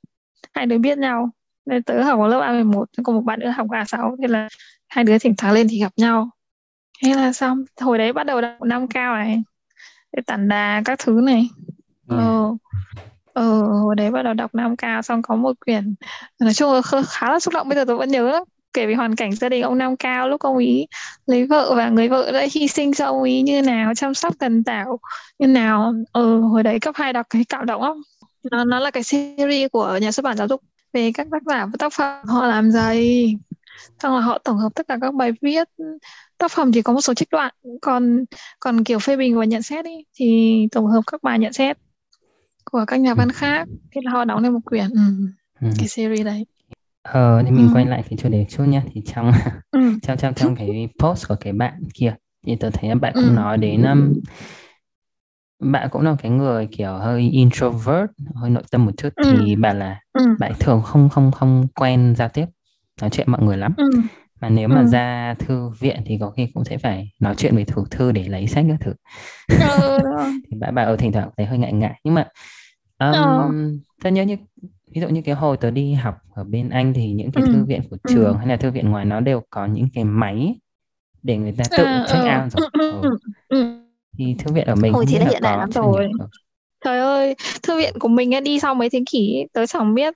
hai 0.53 0.65
đứa 0.65 0.77
biết 0.77 0.97
nhau. 0.97 1.29
Nên 1.65 1.83
tớ 1.83 2.03
học 2.03 2.19
ở 2.19 2.27
lớp 2.27 2.39
A11 2.39 2.85
còn 3.03 3.15
một 3.15 3.21
bạn 3.21 3.39
nữa 3.39 3.49
học 3.49 3.67
A6 3.69 4.15
thế 4.21 4.27
là 4.27 4.47
hai 4.87 5.03
đứa 5.03 5.17
thỉnh 5.17 5.35
thoảng 5.37 5.53
lên 5.53 5.67
thì 5.69 5.79
gặp 5.79 5.91
nhau. 5.97 6.29
Thế 7.03 7.13
là 7.13 7.33
xong 7.33 7.63
hồi 7.81 7.97
đấy 7.97 8.13
bắt 8.13 8.23
đầu 8.23 8.41
đọc 8.41 8.61
năm 8.61 8.87
cao 8.87 9.15
này 9.15 9.43
để 10.11 10.21
tản 10.25 10.47
đà 10.47 10.81
các 10.85 10.99
thứ 10.99 11.21
này. 11.23 11.49
Ừ. 12.07 12.17
ờ 12.17 12.55
ờ 13.33 13.61
hồi 13.61 13.95
đấy 13.95 14.11
bắt 14.11 14.21
đầu 14.23 14.33
đọc 14.33 14.55
năm 14.55 14.75
cao 14.75 15.01
xong 15.01 15.21
có 15.21 15.35
một 15.35 15.59
quyển 15.65 15.95
nói 16.39 16.53
chung 16.53 16.73
là 16.73 16.81
khá 17.07 17.31
là 17.31 17.39
xúc 17.39 17.53
động 17.53 17.69
bây 17.69 17.75
giờ 17.75 17.85
tôi 17.85 17.97
vẫn 17.97 18.09
nhớ 18.09 18.31
lắm 18.31 18.43
kể 18.77 18.87
về 18.87 18.93
hoàn 18.93 19.15
cảnh 19.15 19.35
gia 19.35 19.49
đình 19.49 19.61
ông 19.61 19.77
Nam 19.77 19.95
Cao 19.95 20.29
lúc 20.29 20.41
ông 20.41 20.57
ý 20.57 20.85
lấy 21.25 21.45
vợ 21.45 21.73
và 21.75 21.89
người 21.89 22.09
vợ 22.09 22.31
đã 22.31 22.47
hy 22.53 22.67
sinh 22.67 22.93
cho 22.93 23.05
ông 23.05 23.23
ý 23.23 23.41
như 23.41 23.61
nào 23.61 23.93
chăm 23.95 24.13
sóc 24.13 24.33
tần 24.39 24.63
tảo 24.63 24.99
như 25.39 25.47
nào. 25.47 25.93
Ờ 26.11 26.39
hồi 26.39 26.63
đấy 26.63 26.79
cấp 26.79 26.95
2 26.97 27.13
đọc 27.13 27.27
cái 27.29 27.45
cảm 27.49 27.65
động 27.65 27.83
lắm 27.83 28.01
nó 28.51 28.63
nó 28.63 28.79
là 28.79 28.91
cái 28.91 29.03
series 29.03 29.71
của 29.71 29.99
nhà 30.01 30.11
xuất 30.11 30.23
bản 30.23 30.37
giáo 30.37 30.47
dục 30.47 30.61
về 30.93 31.11
các 31.13 31.27
tác 31.31 31.43
giả 31.45 31.65
và 31.65 31.71
tác 31.79 31.93
phẩm 31.93 32.25
họ 32.27 32.47
làm 32.47 32.71
gì 32.71 33.35
xong 33.99 34.15
là 34.15 34.21
họ 34.21 34.37
tổng 34.37 34.57
hợp 34.57 34.69
tất 34.75 34.87
cả 34.87 34.97
các 35.01 35.13
bài 35.13 35.31
viết. 35.41 35.67
Tác 36.37 36.51
phẩm 36.51 36.71
thì 36.71 36.81
có 36.81 36.93
một 36.93 37.01
số 37.01 37.13
trích 37.13 37.29
đoạn 37.31 37.53
còn 37.81 38.25
còn 38.59 38.83
kiểu 38.83 38.99
phê 38.99 39.17
bình 39.17 39.37
và 39.37 39.45
nhận 39.45 39.61
xét 39.61 39.85
ý, 39.85 40.05
thì 40.15 40.67
tổng 40.71 40.85
hợp 40.85 41.01
các 41.11 41.23
bài 41.23 41.39
nhận 41.39 41.53
xét 41.53 41.77
của 42.71 42.83
các 42.87 42.97
nhà 42.97 43.13
văn 43.13 43.31
khác. 43.31 43.67
Thế 43.91 44.01
là 44.03 44.11
họ 44.11 44.25
đóng 44.25 44.43
lên 44.43 44.53
một 44.53 44.65
quyển 44.65 44.89
ừ. 44.89 44.99
Ừ. 45.61 45.67
cái 45.77 45.87
series 45.87 46.25
đấy 46.25 46.45
Ờ, 47.11 47.43
thì 47.45 47.51
mình 47.51 47.67
ừ. 47.67 47.73
quay 47.73 47.85
lại 47.85 48.03
cái 48.09 48.17
chủ 48.17 48.29
đề 48.29 48.45
chút 48.49 48.63
nhé 48.63 48.81
thì 48.93 49.01
trong 49.05 49.31
ừ. 49.71 49.79
trong 50.01 50.17
trong 50.17 50.33
trong 50.33 50.55
cái 50.55 50.89
post 50.99 51.27
của 51.27 51.35
cái 51.39 51.53
bạn 51.53 51.73
kia 51.93 52.15
thì 52.47 52.55
tôi 52.55 52.71
thấy 52.71 52.95
bạn 52.95 53.13
cũng 53.15 53.23
ừ. 53.23 53.31
nói 53.31 53.57
đến 53.57 53.83
um, 53.83 54.13
bạn 55.59 55.89
cũng 55.91 56.01
là 56.01 56.15
cái 56.21 56.31
người 56.31 56.67
kiểu 56.71 56.93
hơi 56.93 57.29
introvert 57.29 58.09
hơi 58.35 58.49
nội 58.49 58.63
tâm 58.71 58.85
một 58.85 58.91
chút 58.97 59.09
ừ. 59.15 59.37
thì 59.45 59.55
bạn 59.55 59.79
là 59.79 59.99
ừ. 60.13 60.25
bạn 60.39 60.53
thường 60.59 60.81
không 60.81 61.09
không 61.09 61.31
không 61.31 61.67
quen 61.75 62.15
giao 62.17 62.29
tiếp 62.29 62.45
nói 63.01 63.09
chuyện 63.09 63.31
mọi 63.31 63.43
người 63.43 63.57
lắm 63.57 63.73
ừ. 63.77 63.89
mà 64.41 64.49
nếu 64.49 64.67
mà 64.67 64.81
ừ. 64.81 64.87
ra 64.87 65.35
thư 65.39 65.69
viện 65.69 66.01
thì 66.05 66.17
có 66.21 66.29
khi 66.29 66.47
cũng 66.53 66.65
sẽ 66.65 66.77
phải 66.77 67.11
nói 67.19 67.35
chuyện 67.37 67.55
với 67.55 67.65
thủ 67.65 67.85
thư 67.91 68.11
để 68.11 68.27
lấy 68.27 68.47
sách 68.47 68.65
các 68.69 68.77
thứ 68.81 68.93
ừ. 69.47 69.87
thì 70.51 70.57
bạn 70.59 70.75
bạn 70.75 70.85
ở 70.85 70.95
thỉnh 70.95 71.11
thoảng 71.11 71.29
thấy 71.37 71.45
hơi 71.45 71.57
ngại 71.57 71.73
ngại 71.73 71.99
nhưng 72.03 72.13
mà 72.13 72.27
um, 72.99 73.13
ừ. 73.51 73.77
tôi 74.03 74.11
nhớ 74.11 74.23
như 74.23 74.35
ví 74.87 75.01
dụ 75.01 75.07
như 75.07 75.21
cái 75.21 75.35
hồi 75.35 75.57
tớ 75.57 75.71
đi 75.71 75.93
học 75.93 76.15
ở 76.35 76.43
bên 76.43 76.69
Anh 76.69 76.93
thì 76.93 77.11
những 77.11 77.31
cái 77.31 77.43
ừ. 77.43 77.53
thư 77.53 77.65
viện 77.65 77.81
của 77.89 77.97
ừ. 78.03 78.13
trường 78.13 78.37
hay 78.37 78.47
là 78.47 78.57
thư 78.57 78.71
viện 78.71 78.89
ngoài 78.89 79.05
nó 79.05 79.19
đều 79.19 79.41
có 79.49 79.65
những 79.65 79.87
cái 79.93 80.03
máy 80.03 80.55
để 81.23 81.37
người 81.37 81.53
ta 81.57 81.63
tự 81.77 81.83
à, 81.83 82.05
check 82.07 82.23
ừ. 82.23 82.29
out 82.29 82.53
rồi 82.53 82.69
ừ. 82.73 83.01
Ừ. 83.01 83.17
ừ. 83.47 83.79
thì 84.17 84.35
thư 84.39 84.53
viện 84.53 84.67
ở 84.67 84.75
mình 84.75 84.93
hồi 84.93 85.05
thì 85.07 85.17
đã 85.17 85.25
hiện 85.29 85.41
đại 85.41 85.57
lắm 85.57 85.71
rồi 85.71 86.09
trời 86.85 86.99
ơi 86.99 87.35
thư 87.63 87.77
viện 87.77 87.93
của 87.99 88.07
mình 88.07 88.43
đi 88.43 88.59
sau 88.59 88.75
mấy 88.75 88.89
thế 88.89 88.99
kỷ 89.11 89.45
tớ 89.53 89.65
chẳng 89.65 89.93
biết 89.93 90.13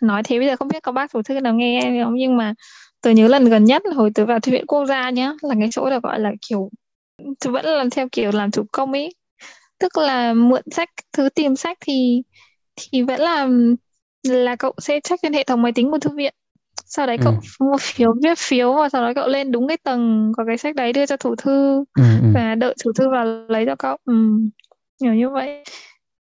nói 0.00 0.22
thế 0.22 0.38
bây 0.38 0.48
giờ 0.48 0.56
không 0.56 0.68
biết 0.68 0.82
có 0.82 0.92
bác 0.92 1.12
chủ 1.12 1.22
thư 1.22 1.40
nào 1.40 1.54
nghe 1.54 2.02
không 2.04 2.14
nhưng 2.14 2.36
mà 2.36 2.54
tớ 3.00 3.10
nhớ 3.10 3.28
lần 3.28 3.44
gần 3.44 3.64
nhất 3.64 3.82
là 3.86 3.94
hồi 3.94 4.10
tớ 4.14 4.26
vào 4.26 4.40
thư 4.40 4.52
viện 4.52 4.66
quốc 4.66 4.86
gia 4.86 5.10
nhá 5.10 5.32
là 5.42 5.54
cái 5.58 5.68
chỗ 5.72 5.90
được 5.90 6.02
gọi 6.02 6.20
là 6.20 6.32
kiểu 6.48 6.70
vẫn 7.44 7.64
là 7.64 7.84
theo 7.90 8.08
kiểu 8.12 8.30
làm 8.32 8.50
chủ 8.50 8.64
công 8.72 8.92
ấy 8.92 9.14
tức 9.78 9.98
là 9.98 10.32
mượn 10.32 10.62
sách 10.70 10.90
thứ 11.12 11.28
tìm 11.28 11.56
sách 11.56 11.78
thì 11.80 12.22
thì 12.76 13.02
vẫn 13.02 13.20
là 13.20 13.48
là 14.22 14.56
cậu 14.56 14.74
sẽ 14.78 15.00
check 15.00 15.22
trên 15.22 15.32
hệ 15.32 15.44
thống 15.44 15.62
máy 15.62 15.72
tính 15.72 15.90
của 15.90 15.98
thư 15.98 16.10
viện 16.10 16.34
sau 16.86 17.06
đấy 17.06 17.16
cậu 17.22 17.32
ừ. 17.32 17.38
mua 17.60 17.76
phiếu 17.80 18.14
viết 18.22 18.38
phiếu 18.38 18.74
và 18.74 18.88
sau 18.88 19.02
đó 19.02 19.12
cậu 19.14 19.28
lên 19.28 19.52
đúng 19.52 19.68
cái 19.68 19.76
tầng 19.76 20.32
có 20.36 20.44
cái 20.44 20.58
sách 20.58 20.74
đấy 20.74 20.92
đưa 20.92 21.06
cho 21.06 21.16
thủ 21.16 21.34
thư 21.36 21.84
ừ, 21.94 22.02
ừ. 22.22 22.28
và 22.34 22.54
đợi 22.54 22.74
thủ 22.84 22.92
thư 22.92 23.10
vào 23.10 23.24
lấy 23.48 23.66
cho 23.66 23.76
cậu 23.76 23.96
ừ. 24.04 24.14
nhiều 25.00 25.14
như 25.14 25.30
vậy 25.30 25.64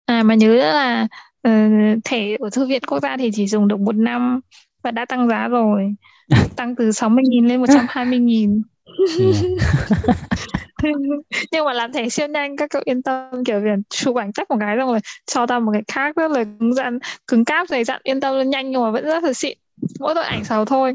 à 0.05 0.23
mà 0.23 0.35
nhớ 0.35 0.55
là 0.55 1.07
uh, 1.47 1.99
thẻ 2.03 2.37
của 2.39 2.49
thư 2.49 2.65
viện 2.65 2.81
quốc 2.87 2.99
gia 2.99 3.17
thì 3.17 3.31
chỉ 3.33 3.47
dùng 3.47 3.67
được 3.67 3.79
một 3.79 3.95
năm 3.95 4.39
và 4.83 4.91
đã 4.91 5.05
tăng 5.05 5.27
giá 5.27 5.47
rồi 5.47 5.95
tăng 6.55 6.75
từ 6.75 6.89
60.000 6.89 7.47
lên 7.47 7.63
120.000 7.63 8.61
nhưng 11.51 11.65
mà 11.65 11.73
làm 11.73 11.91
thẻ 11.91 12.09
siêu 12.09 12.27
nhanh 12.27 12.57
các 12.57 12.69
cậu 12.69 12.81
yên 12.85 13.01
tâm 13.01 13.43
kiểu 13.45 13.59
việc 13.59 13.79
chụp 13.89 14.15
ảnh 14.15 14.31
chắc 14.33 14.51
một 14.51 14.57
cái 14.59 14.75
xong 14.79 14.89
rồi 14.89 14.99
cho 15.25 15.45
tao 15.45 15.59
một 15.59 15.71
cái 15.71 15.83
khác 15.87 16.15
rất 16.15 16.31
là 16.31 16.43
cứng 16.59 16.73
rắn 16.73 16.99
cứng 17.27 17.45
cáp 17.45 17.67
dày 17.69 17.83
dặn 17.83 18.01
yên 18.03 18.19
tâm 18.19 18.35
luôn 18.35 18.49
nhanh 18.49 18.71
nhưng 18.71 18.81
mà 18.81 18.91
vẫn 18.91 19.05
rất 19.05 19.23
là 19.23 19.33
xịn. 19.33 19.57
Mỗi 19.99 20.15
tội 20.15 20.23
ảnh 20.23 20.43
xấu 20.45 20.65
thôi. 20.65 20.93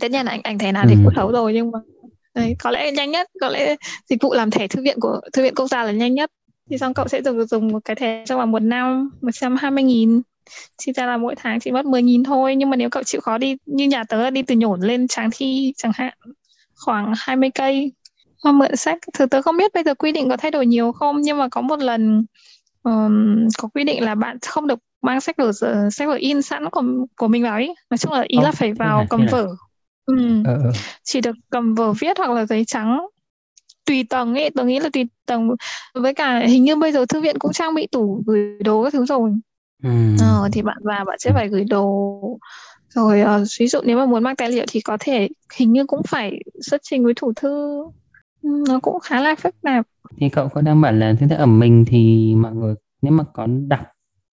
Tất 0.00 0.10
nhiên 0.10 0.26
là 0.26 0.32
ảnh 0.32 0.40
ảnh 0.42 0.58
thẻ 0.58 0.72
nào 0.72 0.84
thì 0.88 0.96
cũng 1.04 1.12
xấu 1.16 1.32
rồi 1.32 1.52
nhưng 1.54 1.70
mà 1.70 1.78
đấy, 2.34 2.56
có 2.58 2.70
lẽ 2.70 2.92
nhanh 2.92 3.10
nhất 3.10 3.30
có 3.40 3.48
lẽ 3.48 3.76
dịch 4.08 4.22
vụ 4.22 4.34
làm 4.34 4.50
thẻ 4.50 4.68
thư 4.68 4.82
viện 4.82 5.00
của 5.00 5.20
thư 5.32 5.42
viện 5.42 5.54
quốc 5.54 5.66
gia 5.66 5.84
là 5.84 5.92
nhanh 5.92 6.14
nhất. 6.14 6.30
Thì 6.70 6.78
xong 6.78 6.94
cậu 6.94 7.08
sẽ 7.08 7.22
dùng 7.22 7.46
dùng 7.46 7.68
một 7.68 7.84
cái 7.84 7.96
thẻ 7.96 8.24
trong 8.26 8.38
vòng 8.38 8.50
một 8.50 8.62
năm 8.62 9.10
120 9.20 9.84
nghìn. 9.84 10.22
Thì 10.78 10.92
ra 10.92 11.06
là 11.06 11.16
mỗi 11.16 11.34
tháng 11.36 11.60
chỉ 11.60 11.70
mất 11.70 11.86
10 11.86 12.02
nghìn 12.02 12.24
thôi 12.24 12.56
nhưng 12.56 12.70
mà 12.70 12.76
nếu 12.76 12.90
cậu 12.90 13.02
chịu 13.02 13.20
khó 13.20 13.38
đi 13.38 13.56
như 13.66 13.84
nhà 13.84 14.04
tớ 14.04 14.30
đi 14.30 14.42
từ 14.42 14.54
nhổn 14.54 14.80
lên 14.80 15.08
tráng 15.08 15.30
thi 15.32 15.72
chẳng 15.76 15.92
hạn 15.94 16.14
khoảng 16.76 17.12
20 17.16 17.50
cây 17.54 17.92
mà 18.44 18.52
mượn 18.52 18.76
sách 18.76 18.98
thực 19.14 19.30
tớ 19.30 19.42
không 19.42 19.56
biết 19.56 19.74
bây 19.74 19.84
giờ 19.84 19.94
quy 19.94 20.12
định 20.12 20.28
có 20.28 20.36
thay 20.36 20.50
đổi 20.50 20.66
nhiều 20.66 20.92
không 20.92 21.20
nhưng 21.20 21.38
mà 21.38 21.48
có 21.48 21.60
một 21.60 21.80
lần 21.80 22.24
um, 22.82 23.48
có 23.58 23.68
quy 23.74 23.84
định 23.84 24.04
là 24.04 24.14
bạn 24.14 24.38
không 24.46 24.66
được 24.66 24.78
mang 25.02 25.20
sách 25.20 25.36
vở 25.36 25.52
sách 25.92 26.08
vở 26.08 26.14
in 26.14 26.42
sẵn 26.42 26.70
của 26.70 26.82
của 27.16 27.28
mình 27.28 27.42
vào 27.42 27.52
ấy 27.52 27.74
nói 27.90 27.98
chung 27.98 28.12
là 28.12 28.24
ý 28.28 28.38
oh, 28.38 28.44
là 28.44 28.52
phải 28.52 28.72
vào 28.72 29.06
cầm 29.10 29.26
vở. 29.26 29.48
Ừ. 30.06 30.42
ờ, 30.44 30.60
ờ. 30.64 30.72
chỉ 31.04 31.20
được 31.20 31.36
cầm 31.50 31.74
vở 31.74 31.92
viết 31.92 32.18
hoặc 32.18 32.30
là 32.30 32.46
giấy 32.46 32.64
trắng. 32.64 33.06
Tùy 33.84 34.04
tầng 34.08 34.34
ấy 34.34 34.50
tôi 34.50 34.66
nghĩ 34.66 34.80
là 34.80 34.88
tùy 34.92 35.06
tầng. 35.26 35.48
Với 35.94 36.14
cả 36.14 36.38
hình 36.38 36.64
như 36.64 36.76
bây 36.76 36.92
giờ 36.92 37.06
thư 37.06 37.20
viện 37.20 37.38
cũng 37.38 37.52
trang 37.52 37.74
bị 37.74 37.86
tủ 37.86 38.22
gửi 38.26 38.58
đồ 38.64 38.84
các 38.84 38.92
thứ 38.92 39.06
rồi. 39.06 39.30
Ừ. 39.82 39.90
ờ, 40.20 40.48
thì 40.52 40.62
bạn 40.62 40.76
vào 40.80 41.04
bạn 41.04 41.18
sẽ 41.18 41.32
phải 41.34 41.48
gửi 41.48 41.64
đồ. 41.64 42.20
Rồi 42.88 43.22
uh, 43.22 43.46
ví 43.58 43.66
dụ 43.66 43.80
nếu 43.84 43.96
mà 43.96 44.06
muốn 44.06 44.22
mang 44.22 44.36
tài 44.36 44.50
liệu 44.50 44.64
thì 44.68 44.80
có 44.80 44.96
thể 45.00 45.28
hình 45.54 45.72
như 45.72 45.86
cũng 45.86 46.02
phải 46.02 46.40
xuất 46.60 46.80
trình 46.84 47.04
với 47.04 47.14
thủ 47.16 47.32
thư 47.36 47.82
nó 48.68 48.80
cũng 48.82 49.00
khá 49.00 49.20
là 49.20 49.34
phức 49.34 49.54
tạp. 49.62 49.86
Thì 50.16 50.28
cậu 50.28 50.48
có 50.48 50.60
đang 50.60 50.80
bảo 50.80 50.92
là 50.92 51.14
thứ 51.20 51.26
ở 51.36 51.46
mình 51.46 51.84
thì 51.88 52.34
mọi 52.34 52.54
người 52.54 52.74
nếu 53.02 53.12
mà 53.12 53.24
có 53.24 53.46
đọc 53.68 53.86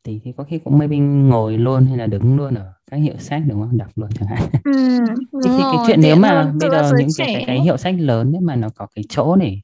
thì 0.04 0.20
thì 0.24 0.32
có 0.38 0.44
khi 0.44 0.60
cũng 0.60 0.78
maybe 0.78 0.98
ngồi 0.98 1.58
luôn 1.58 1.86
hay 1.86 1.98
là 1.98 2.08
đứng 2.08 2.38
luôn 2.38 2.56
ở 2.56 2.74
các 2.92 2.98
hiệu 2.98 3.16
sách 3.20 3.42
đúng 3.48 3.62
không? 3.62 3.78
Đọc 3.78 3.90
luôn 3.96 4.10
chẳng 4.20 4.28
hạn. 4.28 4.50
Ừ, 4.64 4.72
thì, 5.44 5.50
thì 5.58 5.64
cái 5.72 5.80
chuyện 5.88 6.02
nếu 6.02 6.16
mà 6.16 6.54
bây 6.60 6.70
giờ 6.70 6.94
những 6.98 7.10
cái, 7.18 7.28
cái, 7.34 7.44
cái 7.48 7.62
hiệu 7.62 7.78
sách 7.78 7.96
lớn 8.00 8.30
nếu 8.32 8.42
mà 8.42 8.56
nó 8.56 8.70
có 8.76 8.88
cái 8.96 9.04
chỗ 9.10 9.36
để 9.36 9.58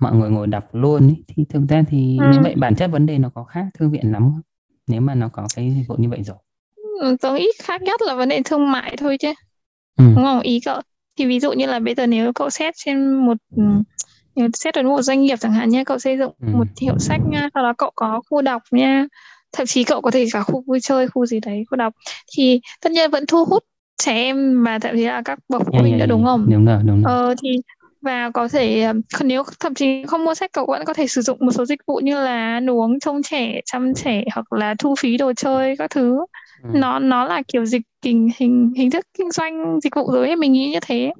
mọi 0.00 0.16
người 0.16 0.30
ngồi 0.30 0.46
đọc 0.46 0.64
luôn 0.72 1.08
ấy, 1.08 1.24
thì 1.28 1.44
thực 1.48 1.62
ra 1.68 1.84
thì 1.88 2.18
ừ. 2.20 2.26
như 2.32 2.40
vậy 2.42 2.54
bản 2.56 2.74
chất 2.74 2.90
vấn 2.90 3.06
đề 3.06 3.18
nó 3.18 3.30
có 3.34 3.44
khác 3.44 3.66
thư 3.78 3.88
viện 3.88 4.12
lắm 4.12 4.22
không? 4.22 4.40
nếu 4.86 5.00
mà 5.00 5.14
nó 5.14 5.28
có 5.28 5.46
cái 5.56 5.74
dịch 5.76 5.84
vụ 5.88 5.96
như 5.98 6.08
vậy 6.08 6.22
rồi. 6.22 6.36
Ừ, 7.00 7.16
tôi 7.20 7.38
nghĩ 7.38 7.48
khác 7.62 7.82
nhất 7.82 8.02
là 8.02 8.14
vấn 8.14 8.28
đề 8.28 8.40
thương 8.44 8.72
mại 8.72 8.96
thôi 8.96 9.18
chứ. 9.18 9.32
Ừ. 9.98 10.04
đúng 10.16 10.24
không? 10.24 10.40
Ý 10.40 10.60
cậu 10.60 10.80
thì 11.18 11.26
ví 11.26 11.40
dụ 11.40 11.52
như 11.52 11.66
là 11.66 11.78
bây 11.78 11.94
giờ 11.94 12.06
nếu 12.06 12.32
cậu 12.32 12.50
xét 12.50 12.74
trên 12.76 13.12
một 13.26 13.36
nếu 14.36 14.48
xét 14.54 14.74
ở 14.74 14.82
một 14.82 15.02
doanh 15.02 15.22
nghiệp 15.22 15.36
chẳng 15.40 15.52
hạn 15.52 15.68
nhé 15.70 15.84
cậu 15.84 15.98
xây 15.98 16.18
dựng 16.18 16.32
ừ. 16.40 16.46
một 16.52 16.66
hiệu 16.80 16.98
sách 16.98 17.20
nha 17.26 17.48
sau 17.54 17.62
đó 17.62 17.72
cậu 17.78 17.90
có 17.94 18.20
khu 18.30 18.42
đọc 18.42 18.62
nha. 18.70 19.06
Thậm 19.52 19.66
chí 19.66 19.84
cậu 19.84 20.00
có 20.00 20.10
thể 20.10 20.26
cả 20.32 20.42
khu 20.42 20.64
vui 20.66 20.80
chơi 20.80 21.08
khu 21.08 21.26
gì 21.26 21.40
đấy 21.40 21.64
khu 21.70 21.76
đọc. 21.76 21.92
Thì 22.36 22.60
tất 22.80 22.92
nhiên 22.92 23.10
vẫn 23.10 23.26
thu 23.26 23.44
hút 23.44 23.64
trẻ 23.98 24.12
em 24.12 24.64
và 24.64 24.78
thậm 24.78 24.96
chí 24.96 25.04
là 25.04 25.22
các 25.24 25.38
bậc 25.48 25.62
phụ 25.66 25.78
huynh 25.78 25.98
nữa 25.98 26.06
đúng 26.08 26.24
không? 26.24 26.46
đúng 26.50 26.64
rồi 26.64 26.78
đúng 26.84 27.02
rồi. 27.02 27.14
Ờ, 27.14 27.34
thì 27.42 27.48
và 28.02 28.30
có 28.34 28.48
thể 28.48 28.92
nếu 29.24 29.42
thậm 29.60 29.74
chí 29.74 30.02
không 30.06 30.24
mua 30.24 30.34
sách 30.34 30.52
cậu 30.52 30.66
vẫn 30.66 30.84
có 30.84 30.94
thể 30.94 31.06
sử 31.06 31.22
dụng 31.22 31.38
một 31.40 31.52
số 31.52 31.64
dịch 31.64 31.80
vụ 31.86 32.00
như 32.04 32.14
là 32.24 32.52
ăn 32.52 32.70
uống 32.70 33.00
trông 33.00 33.22
trẻ 33.22 33.60
chăm 33.64 33.94
trẻ 33.94 34.24
hoặc 34.34 34.52
là 34.52 34.74
thu 34.78 34.94
phí 34.98 35.16
đồ 35.16 35.32
chơi 35.36 35.76
các 35.78 35.90
thứ 35.90 36.18
ừ. 36.62 36.70
nó 36.72 36.98
nó 36.98 37.24
là 37.24 37.42
kiểu 37.48 37.64
dịch 37.64 37.82
hình 38.04 38.28
hình 38.36 38.72
hình 38.76 38.90
thức 38.90 39.06
kinh 39.18 39.30
doanh 39.30 39.80
dịch 39.82 39.94
vụ 39.96 40.12
rồi 40.12 40.36
mình 40.36 40.52
nghĩ 40.52 40.70
như 40.70 40.80
thế. 40.82 41.12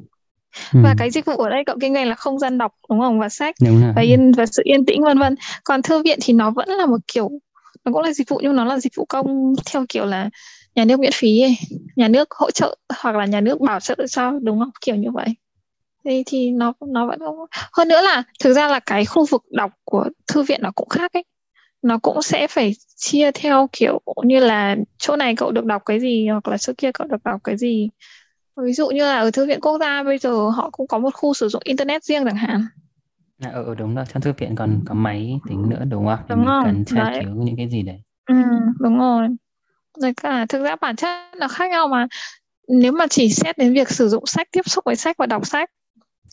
Ừ. 0.73 0.81
và 0.85 0.95
cái 0.99 1.11
dịch 1.11 1.25
vụ 1.25 1.37
ở 1.37 1.51
đây 1.51 1.63
cậu 1.67 1.77
kinh 1.81 1.95
doanh 1.95 2.09
là 2.09 2.15
không 2.15 2.39
gian 2.39 2.59
đọc 2.59 2.73
đúng 2.89 3.01
không? 3.01 3.21
Và 3.21 3.29
sách 3.29 3.55
và 3.97 4.03
yên 4.03 4.33
và 4.33 4.47
sự 4.47 4.63
yên 4.67 4.87
tĩnh 4.87 5.03
vân 5.03 5.19
vân. 5.19 5.35
Còn 5.65 5.83
thư 5.83 6.03
viện 6.03 6.19
thì 6.23 6.33
nó 6.33 6.51
vẫn 6.51 6.69
là 6.69 6.87
một 6.87 6.99
kiểu 7.13 7.31
nó 7.85 7.93
cũng 7.93 8.03
là 8.03 8.13
dịch 8.13 8.29
vụ 8.29 8.41
nhưng 8.43 8.57
nó 8.57 8.65
là 8.65 8.79
dịch 8.79 8.93
vụ 8.97 9.05
công 9.09 9.55
theo 9.73 9.85
kiểu 9.89 10.07
là 10.07 10.31
nhà 10.75 10.85
nước 10.85 11.01
miễn 11.01 11.13
phí 11.15 11.41
ấy. 11.41 11.55
nhà 11.97 12.09
nước 12.09 12.29
hỗ 12.31 12.51
trợ 12.51 12.77
hoặc 13.03 13.17
là 13.17 13.27
nhà 13.27 13.41
nước 13.41 13.61
bảo 13.61 13.81
trợ 13.81 13.95
cho 14.11 14.33
đúng 14.43 14.59
không? 14.59 14.71
Kiểu 14.81 14.95
như 14.95 15.11
vậy. 15.11 15.27
Thì 16.05 16.23
thì 16.27 16.51
nó 16.51 16.73
nó 16.87 17.07
vẫn 17.07 17.19
không 17.19 17.37
hơn 17.73 17.89
nữa 17.89 18.01
là 18.03 18.23
thực 18.41 18.53
ra 18.53 18.69
là 18.69 18.81
cái 18.81 19.05
khu 19.05 19.27
vực 19.27 19.43
đọc 19.51 19.71
của 19.85 20.09
thư 20.27 20.43
viện 20.43 20.61
nó 20.63 20.71
cũng 20.75 20.89
khác 20.89 21.13
ấy 21.13 21.25
nó 21.83 21.99
cũng 21.99 22.23
sẽ 22.23 22.47
phải 22.47 22.73
chia 22.97 23.31
theo 23.33 23.69
kiểu 23.73 24.01
như 24.25 24.41
là 24.41 24.77
chỗ 24.99 25.17
này 25.17 25.37
cậu 25.37 25.53
được 25.53 25.65
đọc 25.65 25.83
cái 25.87 26.01
gì 26.01 26.29
hoặc 26.29 26.49
là 26.49 26.59
chỗ 26.59 26.73
kia 26.79 26.93
cậu 26.93 27.07
được 27.07 27.25
đọc 27.25 27.41
cái 27.45 27.57
gì. 27.57 27.89
Ví 28.57 28.73
dụ 28.73 28.89
như 28.89 29.05
là 29.05 29.19
ở 29.19 29.31
thư 29.31 29.47
viện 29.47 29.61
quốc 29.61 29.79
gia 29.79 30.03
bây 30.03 30.19
giờ 30.19 30.31
họ 30.31 30.71
cũng 30.71 30.87
có 30.87 30.99
một 30.99 31.15
khu 31.15 31.35
sử 31.35 31.49
dụng 31.49 31.63
internet 31.65 32.05
riêng 32.05 32.25
chẳng 32.25 32.37
hạn. 32.37 32.67
À, 33.41 33.51
ừ 33.55 33.75
đúng 33.79 33.95
rồi 33.95 34.05
trong 34.13 34.23
thư 34.23 34.33
viện 34.33 34.55
còn 34.57 34.81
có 34.87 34.95
máy 34.95 35.41
tính 35.49 35.69
nữa 35.69 35.85
đúng 35.91 36.07
không? 36.07 36.19
Đúng 36.29 36.45
rồi 36.45 36.63
cần 36.65 36.85
tra 36.85 37.13
cứu 37.21 37.35
những 37.45 37.57
cái 37.57 37.69
gì 37.69 37.83
đấy. 37.83 38.01
Ừ, 38.27 38.35
đúng 38.79 38.99
rồi. 38.99 39.29
Rồi 39.99 40.13
cả 40.23 40.47
thực 40.49 40.63
ra 40.63 40.77
bản 40.77 40.97
chất 40.97 41.09
là 41.33 41.49
khác 41.49 41.71
nhau 41.71 41.89
mà. 41.89 42.07
Nếu 42.69 42.93
mà 42.93 43.07
chỉ 43.07 43.31
xét 43.31 43.59
đến 43.59 43.75
việc 43.75 43.91
sử 43.91 44.09
dụng 44.09 44.27
sách 44.27 44.49
tiếp 44.53 44.63
xúc 44.65 44.85
với 44.85 44.97
sách 44.97 45.17
và 45.17 45.27
đọc 45.27 45.47
sách 45.47 45.71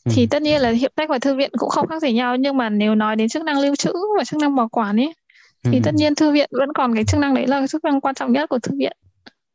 ừ. 0.05 0.11
thì 0.15 0.27
tất 0.27 0.41
nhiên 0.41 0.61
là 0.61 0.69
hiệu 0.69 0.89
sách 0.97 1.09
và 1.09 1.19
thư 1.19 1.35
viện 1.35 1.51
cũng 1.57 1.69
không 1.69 1.87
khác 1.87 2.01
gì 2.01 2.13
nhau. 2.13 2.35
Nhưng 2.35 2.57
mà 2.57 2.69
nếu 2.69 2.95
nói 2.95 3.15
đến 3.15 3.29
chức 3.29 3.43
năng 3.43 3.59
lưu 3.59 3.75
trữ 3.75 3.93
và 4.17 4.23
chức 4.23 4.39
năng 4.39 4.55
bảo 4.55 4.69
quản 4.69 4.99
ấy 4.99 5.13
thì 5.71 5.77
ừ. 5.77 5.81
tất 5.83 5.93
nhiên 5.93 6.15
thư 6.15 6.31
viện 6.31 6.49
vẫn 6.51 6.73
còn 6.73 6.95
cái 6.95 7.05
chức 7.05 7.19
năng 7.19 7.33
đấy 7.33 7.47
là 7.47 7.59
cái 7.59 7.67
chức 7.67 7.83
năng 7.83 8.01
quan 8.01 8.15
trọng 8.15 8.31
nhất 8.31 8.49
của 8.49 8.59
thư 8.59 8.71
viện. 8.77 8.97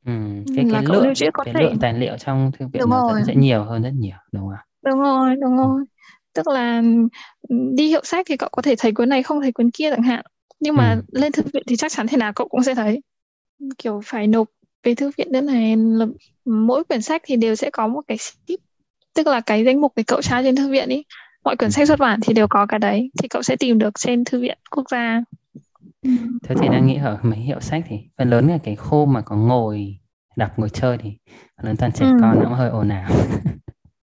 Ừ. 0.07 0.13
cái, 0.57 0.65
cái 0.73 0.83
lượng 0.83 1.05
lưu 1.05 1.15
trữ 1.15 1.27
có 1.33 1.45
cái 1.45 1.55
thể... 1.55 1.63
lượng 1.63 1.79
tài 1.79 1.95
liệu 1.95 2.19
trong 2.19 2.53
thư 2.59 2.67
viện 2.73 2.83
nó 2.91 3.09
vẫn 3.13 3.25
sẽ 3.27 3.35
nhiều 3.35 3.65
hơn 3.65 3.83
rất 3.83 3.93
nhiều 3.95 4.17
đúng 4.33 4.49
không 4.49 4.59
đúng 4.85 5.01
rồi 5.01 5.37
đúng 5.43 5.57
rồi. 5.57 5.85
Tức 6.35 6.49
là 6.49 6.83
đi 7.75 7.89
hiệu 7.89 8.01
sách 8.05 8.27
thì 8.29 8.37
cậu 8.37 8.49
có 8.53 8.63
thể 8.63 8.75
thấy 8.79 8.93
cuốn 8.93 9.09
này 9.09 9.23
không 9.23 9.41
thấy 9.41 9.53
cuốn 9.53 9.71
kia 9.71 9.91
chẳng 9.91 10.03
hạn. 10.03 10.25
Nhưng 10.61 10.77
mà 10.77 10.95
ừ. 10.95 11.21
lên 11.21 11.33
thư 11.33 11.43
viện 11.53 11.63
thì 11.67 11.77
chắc 11.77 11.93
chắn 11.93 12.07
thế 12.07 12.17
nào 12.17 12.33
cậu 12.33 12.49
cũng 12.49 12.63
sẽ 12.63 12.75
thấy. 12.75 13.03
Kiểu 13.79 14.01
phải 14.05 14.27
nộp 14.27 14.49
về 14.83 14.95
thư 14.95 15.11
viện 15.17 15.33
đơn 15.33 15.47
này 15.47 15.77
là 15.77 16.07
mỗi 16.45 16.85
quyển 16.85 17.03
sách 17.03 17.23
thì 17.25 17.37
đều 17.37 17.55
sẽ 17.55 17.71
có 17.71 17.89
một 17.89 18.01
cái 18.09 18.19
ship 18.19 18.61
tức 19.15 19.27
là 19.27 19.41
cái 19.41 19.65
danh 19.65 19.81
mục 19.81 19.93
để 19.97 20.03
cậu 20.07 20.23
tra 20.23 20.43
trên 20.43 20.57
thư 20.57 20.71
viện 20.71 20.89
ý. 20.89 21.03
Mọi 21.45 21.57
quyển 21.57 21.71
sách 21.71 21.89
xuất 21.89 21.99
bản 21.99 22.21
thì 22.23 22.35
đều 22.35 22.47
có 22.51 22.67
cái 22.67 22.79
đấy. 22.79 23.11
Thì 23.19 23.29
cậu 23.29 23.43
sẽ 23.43 23.57
tìm 23.57 23.79
được 23.79 23.99
trên 23.99 24.25
thư 24.25 24.41
viện 24.41 24.59
quốc 24.71 24.91
gia 24.91 25.21
thế 26.43 26.55
thì 26.61 26.69
đang 26.69 26.87
nghĩ 26.87 26.97
ở 26.97 27.19
mấy 27.23 27.39
hiệu 27.39 27.61
sách 27.61 27.85
thì 27.89 27.97
phần 28.19 28.31
lớn 28.31 28.49
là 28.49 28.59
cái 28.65 28.77
khu 28.77 29.07
mà 29.07 29.21
có 29.21 29.37
ngồi 29.37 29.99
đọc 30.37 30.51
ngồi 30.57 30.71
chơi 30.71 30.99
thì 30.99 31.11
phần 31.57 31.67
lớn 31.67 31.77
toàn 31.77 31.93
trẻ 31.93 32.07
ừ. 32.07 32.17
con 32.21 32.43
nó 32.43 32.55
hơi 32.55 32.71
ồn 32.71 32.89
ào 32.89 33.11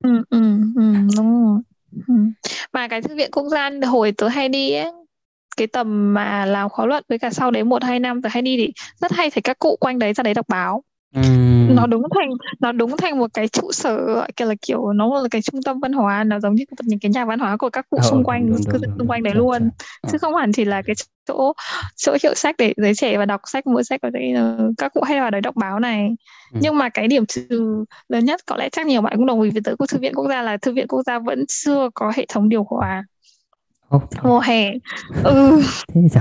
ừ, 0.04 0.24
ừ, 0.30 0.62
ừ, 0.76 0.94
đúng 1.18 1.46
rồi 1.46 1.62
ừ. 2.08 2.14
mà 2.74 2.88
cái 2.88 3.02
thư 3.02 3.16
viện 3.16 3.32
quốc 3.32 3.50
gia 3.50 3.70
hồi 3.88 4.12
tớ 4.12 4.28
hay 4.28 4.50
đi 4.50 4.74
ấy 4.74 4.92
cái 5.58 5.68
tầm 5.68 6.14
mà 6.14 6.46
làm 6.46 6.70
khóa 6.70 6.86
luận 6.86 7.04
với 7.10 7.20
cả 7.20 7.30
sau 7.30 7.52
đấy 7.52 7.64
một 7.64 7.84
hai 7.84 8.00
năm 8.00 8.22
tớ 8.22 8.30
hay 8.32 8.42
đi 8.42 8.58
thì 8.58 8.74
rất 9.02 9.12
hay 9.12 9.30
thấy 9.30 9.42
các 9.42 9.60
cụ 9.60 9.78
quanh 9.80 10.00
đấy 10.00 10.14
ra 10.14 10.24
đấy 10.24 10.34
đọc 10.34 10.46
báo 10.48 10.84
Ừm. 11.16 11.76
Nó 11.76 11.88
đúng 11.88 12.04
thành 12.16 12.30
nó 12.60 12.72
đúng 12.72 12.98
thành 12.98 13.20
một 13.20 13.28
cái 13.34 13.48
trụ 13.48 13.72
sở, 13.72 13.96
gọi 14.14 14.28
kiểu 14.36 14.48
là, 14.48 14.56
kiểu, 14.62 14.94
nó 14.94 15.22
là 15.22 15.28
cái 15.32 15.42
trung 15.42 15.62
tâm 15.64 15.80
văn 15.80 15.94
hóa, 15.94 16.24
nó 16.24 16.40
giống 16.40 16.56
như 16.56 16.64
những 16.84 17.00
cái 17.00 17.12
nhà 17.12 17.26
văn 17.26 17.40
hóa 17.40 17.58
của 17.58 17.70
các 17.70 17.86
cụ 17.90 17.98
Ờ, 18.02 18.10
xung 18.10 18.24
quanh, 18.24 18.50
đúng, 18.52 18.64
cư 18.72 18.78
dân 18.78 18.92
xung 18.98 19.08
quanh 19.08 19.24
đấy 19.24 19.36
luôn, 19.36 19.70
Ờ. 20.02 20.10
chứ 20.12 20.18
không 20.18 20.36
hẳn 20.36 20.52
chỉ 20.52 20.66
là 20.66 20.82
cái 20.82 20.96
chỗ 21.28 21.54
chỗ 21.96 22.18
hiệu 22.24 22.34
sách 22.36 22.56
để 22.58 22.74
giới 22.78 22.96
trẻ 22.96 23.18
và 23.18 23.26
đọc 23.26 23.42
sách, 23.46 23.68
mua 23.68 23.84
sách 23.84 24.02
ở 24.02 24.10
đấy, 24.10 24.34
ờ, 24.34 24.72
các 24.78 24.94
cụ 24.94 25.02
hay 25.02 25.20
vào 25.20 25.32
đấy 25.32 25.42
đọc 25.42 25.56
báo 25.56 25.80
này. 25.80 26.02
Ừm. 26.52 26.60
Nhưng 26.62 26.78
mà 26.78 26.90
cái 26.90 27.08
điểm 27.08 27.26
trừ 27.26 27.86
lớn 28.10 28.26
nhất 28.26 28.42
có 28.46 28.56
lẽ 28.56 28.70
chắc 28.70 28.88
nhiều 28.88 29.02
bạn 29.02 29.14
cũng 29.18 29.26
đồng 29.26 29.42
ý 29.42 29.50
với 29.50 29.62
tớ 29.66 29.76
của 29.80 29.86
Thư 29.86 30.00
viện 30.00 30.14
Quốc 30.16 30.28
gia 30.30 30.42
là 30.42 30.58
Thư 30.58 30.74
viện 30.74 30.88
Quốc 30.88 31.02
gia 31.06 31.20
vẫn 31.20 31.46
chưa 31.48 31.90
có 31.94 32.12
hệ 32.16 32.26
thống 32.30 32.50
điều 32.50 32.64
hòa. 32.64 33.04
Ô, 33.90 34.02
Mùa 34.24 34.40
hè. 34.40 34.72
Ừ. 35.24 35.62
Thế 35.94 36.02
thì 36.02 36.20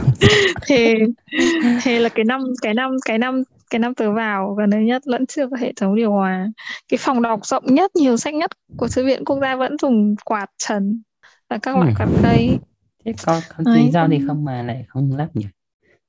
Thì 0.67 0.95
thì 1.85 1.99
là 1.99 2.09
cái 2.09 2.25
năm 2.25 2.41
cái 2.63 2.75
năm 2.75 2.97
cái 3.05 3.19
năm 3.19 3.43
cái 3.71 3.79
năm 3.79 3.95
tớ 3.95 4.13
vào 4.13 4.55
gần 4.55 4.71
đây 4.71 4.85
nhất 4.85 5.03
vẫn 5.07 5.27
chưa 5.27 5.47
có 5.47 5.57
hệ 5.57 5.73
thống 5.77 5.97
điều 5.97 6.13
hòa. 6.13 6.47
Cái 6.89 6.99
phòng 6.99 7.23
đọc 7.23 7.47
rộng 7.47 7.65
nhất 7.67 7.97
nhiều 7.97 8.17
sách 8.17 8.35
nhất 8.35 8.51
của 8.77 8.89
thư 8.89 9.05
viện 9.05 9.25
quốc 9.25 9.39
gia 9.41 9.57
vẫn 9.57 9.77
dùng 9.83 10.15
quạt 10.25 10.51
trần 10.59 11.03
và 11.51 11.59
các 11.59 11.77
loại 11.77 11.89
ừ. 11.89 11.95
quạt 11.99 12.09
cây 12.23 12.59
thế 13.05 13.13
có 13.27 13.41
có 13.49 13.73
lý 13.73 13.91
do 13.91 14.09
gì 14.09 14.21
không 14.27 14.45
mà 14.45 14.63
lại 14.63 14.85
không 14.89 15.17
lắp 15.17 15.29
nhỉ? 15.35 15.47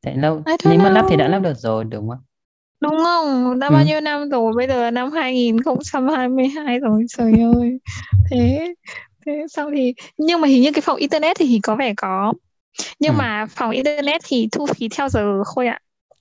Tại 0.01 0.17
lâu 0.17 0.43
nếu 0.65 0.79
mà 0.79 0.89
lắp 0.89 1.05
thì 1.10 1.15
đã 1.15 1.27
lắp 1.27 1.39
được 1.39 1.57
rồi 1.57 1.83
đúng 1.83 2.10
không? 2.10 2.19
Đúng 2.81 2.97
không? 3.03 3.60
Đã 3.60 3.67
ừ. 3.67 3.73
bao 3.73 3.83
nhiêu 3.86 4.01
năm 4.01 4.29
rồi? 4.29 4.53
Bây 4.57 4.67
giờ 4.67 4.91
năm 4.91 5.12
2022 5.12 6.79
rồi 6.79 7.05
trời 7.17 7.33
ơi. 7.55 7.79
Thế 8.31 8.73
thế 9.25 9.45
sau 9.49 9.71
thì 9.75 9.93
nhưng 10.17 10.41
mà 10.41 10.47
hình 10.47 10.62
như 10.62 10.71
cái 10.71 10.81
phòng 10.81 10.97
internet 10.97 11.38
thì 11.39 11.60
có 11.63 11.75
vẻ 11.75 11.93
có. 11.97 12.33
Nhưng 12.99 13.13
ừ. 13.13 13.17
mà 13.17 13.45
phòng 13.49 13.71
internet 13.71 14.21
thì 14.25 14.47
thu 14.51 14.65
phí 14.65 14.89
theo 14.89 15.10
giờ 15.10 15.43
khôi 15.43 15.67
ạ 15.67 15.79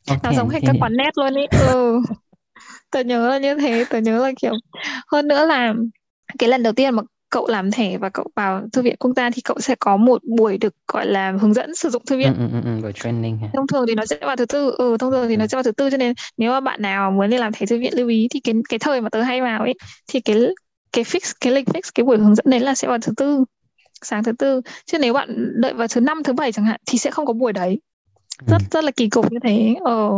okay, 0.08 0.18
nó 0.22 0.32
giống 0.32 0.48
hết 0.48 0.60
các 0.64 0.76
quán 0.80 0.92
net 0.96 1.10
luôn 1.18 1.34
ý. 1.34 1.46
Ừ. 1.58 2.00
Tớ 2.90 3.00
nhớ 3.00 3.28
là 3.28 3.38
như 3.38 3.54
thế 3.54 3.84
tớ 3.90 3.98
nhớ 3.98 4.18
là 4.18 4.32
kiểu 4.42 4.52
hơn 5.12 5.28
nữa 5.28 5.46
là 5.46 5.74
cái 6.38 6.48
lần 6.48 6.62
đầu 6.62 6.72
tiên 6.72 6.94
mà 6.94 7.02
cậu 7.30 7.46
làm 7.48 7.70
thẻ 7.70 7.98
và 7.98 8.08
cậu 8.08 8.26
vào 8.36 8.62
thư 8.72 8.82
viện 8.82 8.96
quốc 8.98 9.12
gia 9.16 9.30
thì 9.30 9.42
cậu 9.42 9.60
sẽ 9.60 9.74
có 9.80 9.96
một 9.96 10.22
buổi 10.38 10.58
được 10.58 10.74
gọi 10.88 11.06
là 11.06 11.32
hướng 11.40 11.54
dẫn 11.54 11.74
sử 11.74 11.90
dụng 11.90 12.02
thư 12.06 12.18
viện. 12.18 12.32
Ừ, 12.38 12.48
ừ, 12.52 12.60
ừ, 12.64 12.82
buổi 12.82 12.92
training 12.92 13.38
thông 13.52 13.66
thường 13.66 13.84
thì 13.88 13.94
nó 13.94 14.06
sẽ 14.06 14.16
vào 14.20 14.36
thứ 14.36 14.46
tư 14.46 14.74
ừ 14.78 14.96
thông 15.00 15.10
thường 15.10 15.28
thì 15.28 15.36
nó 15.36 15.46
sẽ 15.46 15.56
vào 15.56 15.62
thứ 15.62 15.72
tư 15.72 15.90
cho 15.90 15.96
nên 15.96 16.12
nếu 16.36 16.52
mà 16.52 16.60
bạn 16.60 16.82
nào 16.82 17.10
muốn 17.10 17.30
đi 17.30 17.38
làm 17.38 17.52
thẻ 17.52 17.66
thư 17.66 17.78
viện 17.78 17.92
lưu 17.96 18.08
ý 18.08 18.28
thì 18.30 18.40
cái 18.40 18.54
cái 18.68 18.78
thời 18.78 19.00
mà 19.00 19.08
tớ 19.10 19.22
hay 19.22 19.40
vào 19.40 19.60
ấy 19.60 19.74
thì 20.08 20.20
cái 20.20 20.36
cái 20.92 21.04
fix 21.04 21.32
cái 21.40 21.52
lịch 21.52 21.68
fix 21.68 21.80
cái 21.94 22.04
buổi 22.04 22.18
hướng 22.18 22.34
dẫn 22.34 22.46
đấy 22.50 22.60
là 22.60 22.74
sẽ 22.74 22.88
vào 22.88 22.98
thứ 22.98 23.12
tư 23.16 23.44
sáng 24.02 24.24
thứ 24.24 24.32
tư. 24.32 24.60
Chứ 24.86 24.98
nếu 24.98 25.12
bạn 25.12 25.52
đợi 25.60 25.74
vào 25.74 25.88
thứ 25.88 26.00
năm 26.00 26.22
thứ 26.22 26.32
bảy 26.32 26.52
chẳng 26.52 26.64
hạn 26.64 26.80
thì 26.86 26.98
sẽ 26.98 27.10
không 27.10 27.26
có 27.26 27.32
buổi 27.32 27.52
đấy 27.52 27.78
rất 28.46 28.62
rất 28.70 28.84
là 28.84 28.90
kỳ 28.90 29.08
cục 29.08 29.32
như 29.32 29.38
thế. 29.42 29.76
Ờ 29.84 30.10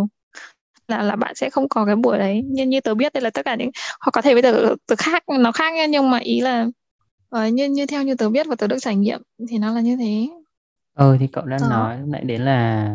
là 0.89 1.03
là 1.03 1.17
bạn 1.17 1.35
sẽ 1.35 1.51
không 1.51 1.69
có 1.69 1.85
cái 1.85 1.97
buổi 1.97 2.19
đấy. 2.19 2.43
Như 2.47 2.67
như 2.67 2.81
tớ 2.81 2.95
biết 2.95 3.13
đây 3.13 3.23
là 3.23 3.31
tất 3.31 3.45
cả 3.45 3.55
những 3.55 3.71
hoặc 4.01 4.11
có 4.13 4.23
thể 4.23 4.35
bây 4.35 4.43
giờ 4.43 4.75
tớ 4.87 4.95
khác 4.99 5.23
nó 5.41 5.53
khác 5.53 5.75
nha 5.75 5.87
nhưng 5.87 6.11
mà 6.11 6.19
ý 6.19 6.41
là 6.41 6.67
uh, 7.37 7.53
như 7.53 7.69
như 7.69 7.87
theo 7.87 8.03
như 8.03 8.15
tớ 8.15 8.31
biết 8.31 8.47
và 8.47 8.55
tớ 8.55 8.67
được 8.67 8.79
trải 8.81 8.97
nghiệm 8.97 9.23
thì 9.49 9.59
nó 9.59 9.73
là 9.73 9.81
như 9.81 9.97
thế. 9.97 10.29
Ờ 10.95 11.17
thì 11.21 11.27
cậu 11.27 11.45
đang 11.45 11.61
ờ. 11.61 11.69
nói 11.69 11.99
lại 12.07 12.25
đến 12.25 12.43
là 12.43 12.91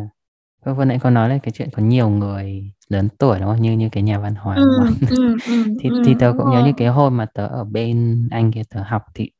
vừa 0.64 0.74
vừa 0.74 0.84
nãy 0.84 0.98
có 1.02 1.10
nói 1.10 1.28
là 1.28 1.38
cái 1.42 1.52
chuyện 1.52 1.68
có 1.72 1.82
nhiều 1.82 2.08
người 2.08 2.72
lớn 2.88 3.08
tuổi 3.18 3.38
đúng 3.38 3.48
không? 3.48 3.62
Như 3.62 3.72
như 3.72 3.88
cái 3.92 4.02
nhà 4.02 4.18
văn 4.18 4.34
hóa 4.34 4.56
ừ, 4.56 4.78
ừ, 5.10 5.36
ừ, 5.46 5.64
thì 5.80 5.88
ừ, 5.88 6.02
thì 6.06 6.14
tớ 6.20 6.32
cũng 6.38 6.50
nhớ 6.50 6.62
như 6.64 6.72
cái 6.76 6.88
hôm 6.88 7.16
mà 7.16 7.26
tớ 7.34 7.46
ở 7.46 7.64
bên 7.64 8.28
anh 8.30 8.52
kia 8.52 8.62
tớ 8.70 8.80
học 8.86 9.02
thì 9.14 9.30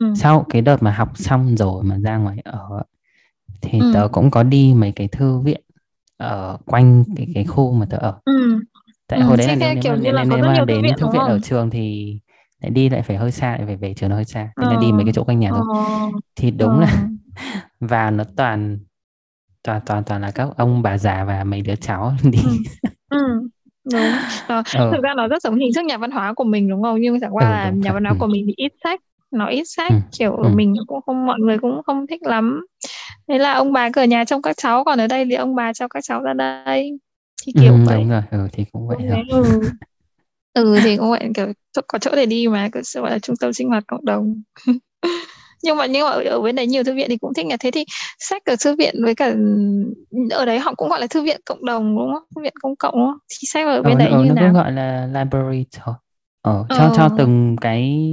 ừ. 0.00 0.14
sau 0.16 0.46
cái 0.48 0.62
đợt 0.62 0.82
mà 0.82 0.90
học 0.90 1.08
xong 1.14 1.56
rồi 1.56 1.84
mà 1.84 1.98
ra 1.98 2.16
ngoài 2.16 2.38
ở 2.44 2.82
thì 3.62 3.78
ừ. 3.78 3.90
tớ 3.94 4.08
cũng 4.12 4.30
có 4.30 4.42
đi 4.42 4.74
mấy 4.76 4.92
cái 4.92 5.08
thư 5.08 5.38
viện 5.38 5.60
ở 6.16 6.58
quanh 6.66 7.04
cái 7.16 7.26
cái 7.34 7.44
khu 7.44 7.72
mà 7.72 7.86
tớ 7.90 7.98
ở 7.98 8.18
ừ. 8.24 8.60
tại 9.08 9.18
ừ, 9.18 9.24
hồi 9.24 9.36
đấy 9.36 9.46
là 9.46 9.54
nếu, 9.54 9.74
nếu, 9.74 9.96
nếu, 9.96 10.12
nếu, 10.12 10.24
nếu 10.24 10.44
mà 10.44 10.64
đến 10.64 10.82
viện, 10.82 10.94
thư 10.98 11.06
viện 11.12 11.22
ở 11.22 11.38
trường 11.42 11.70
thì 11.70 12.18
lại 12.60 12.70
đi 12.70 12.88
lại 12.88 13.02
phải 13.02 13.16
hơi 13.16 13.32
xa 13.32 13.56
lại 13.56 13.66
phải 13.66 13.76
về 13.76 13.94
trường 13.94 14.10
nó 14.10 14.16
hơi 14.16 14.24
xa 14.24 14.48
nên 14.56 14.68
ờ. 14.68 14.74
là 14.74 14.80
đi 14.80 14.92
mấy 14.92 15.04
cái 15.04 15.12
chỗ 15.12 15.24
quanh 15.24 15.38
nhà 15.38 15.50
thôi 15.50 15.62
ờ. 15.74 16.10
thì 16.36 16.50
đúng 16.50 16.70
ờ. 16.70 16.80
là 16.80 17.08
vào 17.80 18.10
nó 18.10 18.24
toàn 18.36 18.78
toàn 19.62 19.80
toàn 19.86 20.04
toàn 20.04 20.22
là 20.22 20.30
các 20.30 20.48
ông 20.56 20.82
bà 20.82 20.98
già 20.98 21.24
và 21.24 21.44
mấy 21.44 21.62
đứa 21.62 21.76
cháu 21.76 22.12
đi 22.24 22.38
ừ. 23.08 23.18
ừ 23.18 23.48
đúng 23.92 24.12
ờ, 24.46 24.62
ừ. 24.78 24.90
thực 24.94 25.02
ra 25.02 25.14
nó 25.16 25.28
rất 25.28 25.42
giống 25.42 25.56
hình 25.56 25.70
thức 25.74 25.84
nhà 25.84 25.98
văn 25.98 26.10
hóa 26.10 26.34
của 26.34 26.44
mình 26.44 26.68
đúng 26.68 26.82
không 26.82 27.00
nhưng 27.00 27.20
chẳng 27.20 27.36
qua 27.36 27.44
ừ, 27.44 27.50
là 27.50 27.70
nhà 27.70 27.92
văn 27.92 28.04
hóa 28.04 28.12
ừ. 28.12 28.16
của 28.20 28.26
mình 28.26 28.44
thì 28.46 28.52
ít 28.56 28.72
sách 28.84 29.00
nó 29.30 29.46
ít 29.46 29.64
sách 29.66 29.90
ừ. 29.90 29.96
kiểu 30.18 30.36
ừ. 30.36 30.48
mình 30.54 30.74
cũng 30.86 31.00
không 31.06 31.26
mọi 31.26 31.38
người 31.40 31.58
cũng 31.58 31.82
không 31.86 32.06
thích 32.06 32.22
lắm 32.22 32.66
thế 33.28 33.38
là 33.38 33.52
ông 33.54 33.72
bà 33.72 33.88
ở 33.96 34.04
nhà 34.04 34.24
trông 34.24 34.42
các 34.42 34.56
cháu 34.56 34.84
còn 34.84 35.00
ở 35.00 35.06
đây 35.06 35.24
thì 35.24 35.34
ông 35.34 35.54
bà 35.54 35.72
cho 35.72 35.88
các 35.88 36.00
cháu 36.04 36.22
ra 36.22 36.32
đây. 36.34 36.92
Thì 37.46 37.52
kiểu 37.56 37.72
ừ, 37.72 37.86
vậy. 37.86 37.96
đúng 37.96 38.08
rồi. 38.08 38.22
Ừ 38.30 38.48
thì 38.52 38.64
cũng 38.72 38.88
vậy 38.88 38.98
thôi. 39.08 39.18
ừ. 39.28 39.70
ừ 40.54 40.80
thì 40.82 40.96
cũng 40.96 41.10
vậy. 41.10 41.28
Kiểu 41.34 41.46
có 41.88 41.98
chỗ 41.98 42.10
để 42.16 42.26
đi 42.26 42.48
mà 42.48 42.68
cứ 42.72 42.80
gọi 42.94 43.10
là 43.10 43.18
trung 43.18 43.36
tâm 43.40 43.52
sinh 43.52 43.68
hoạt 43.68 43.84
cộng 43.86 44.04
đồng. 44.04 44.42
Nhưng 45.62 45.76
mà 45.76 45.86
nhưng 45.86 46.04
mà 46.04 46.10
ở, 46.10 46.40
bên 46.40 46.56
đấy 46.56 46.66
nhiều 46.66 46.84
thư 46.84 46.94
viện 46.94 47.06
thì 47.10 47.16
cũng 47.16 47.34
thích 47.34 47.46
nhà 47.46 47.56
thế 47.60 47.70
thì 47.70 47.84
sách 48.18 48.42
ở 48.44 48.56
thư 48.64 48.76
viện 48.76 48.94
với 49.04 49.14
cả 49.14 49.34
ở 50.30 50.44
đấy 50.44 50.58
họ 50.58 50.74
cũng 50.74 50.88
gọi 50.88 51.00
là 51.00 51.06
thư 51.06 51.22
viện 51.22 51.40
cộng 51.46 51.64
đồng 51.64 51.96
đúng 51.98 52.12
không? 52.14 52.22
Thư 52.36 52.42
viện 52.42 52.52
công 52.62 52.76
cộng 52.76 52.94
đúng 52.94 53.06
không? 53.06 53.18
Thì 53.30 53.46
sách 53.48 53.66
ở 53.66 53.82
bên 53.82 53.98
ừ, 53.98 53.98
đấy 53.98 54.16
ừ, 54.18 54.24
như 54.24 54.28
nó 54.28 54.34
nào? 54.34 54.44
cũng 54.46 54.52
gọi 54.52 54.72
là 54.72 55.06
library 55.06 55.66
thôi. 55.72 55.94
Ờ, 56.40 56.66
cho 56.72 56.90
ờ. 56.90 56.94
cho 56.94 57.08
từng 57.08 57.56
cái 57.60 58.06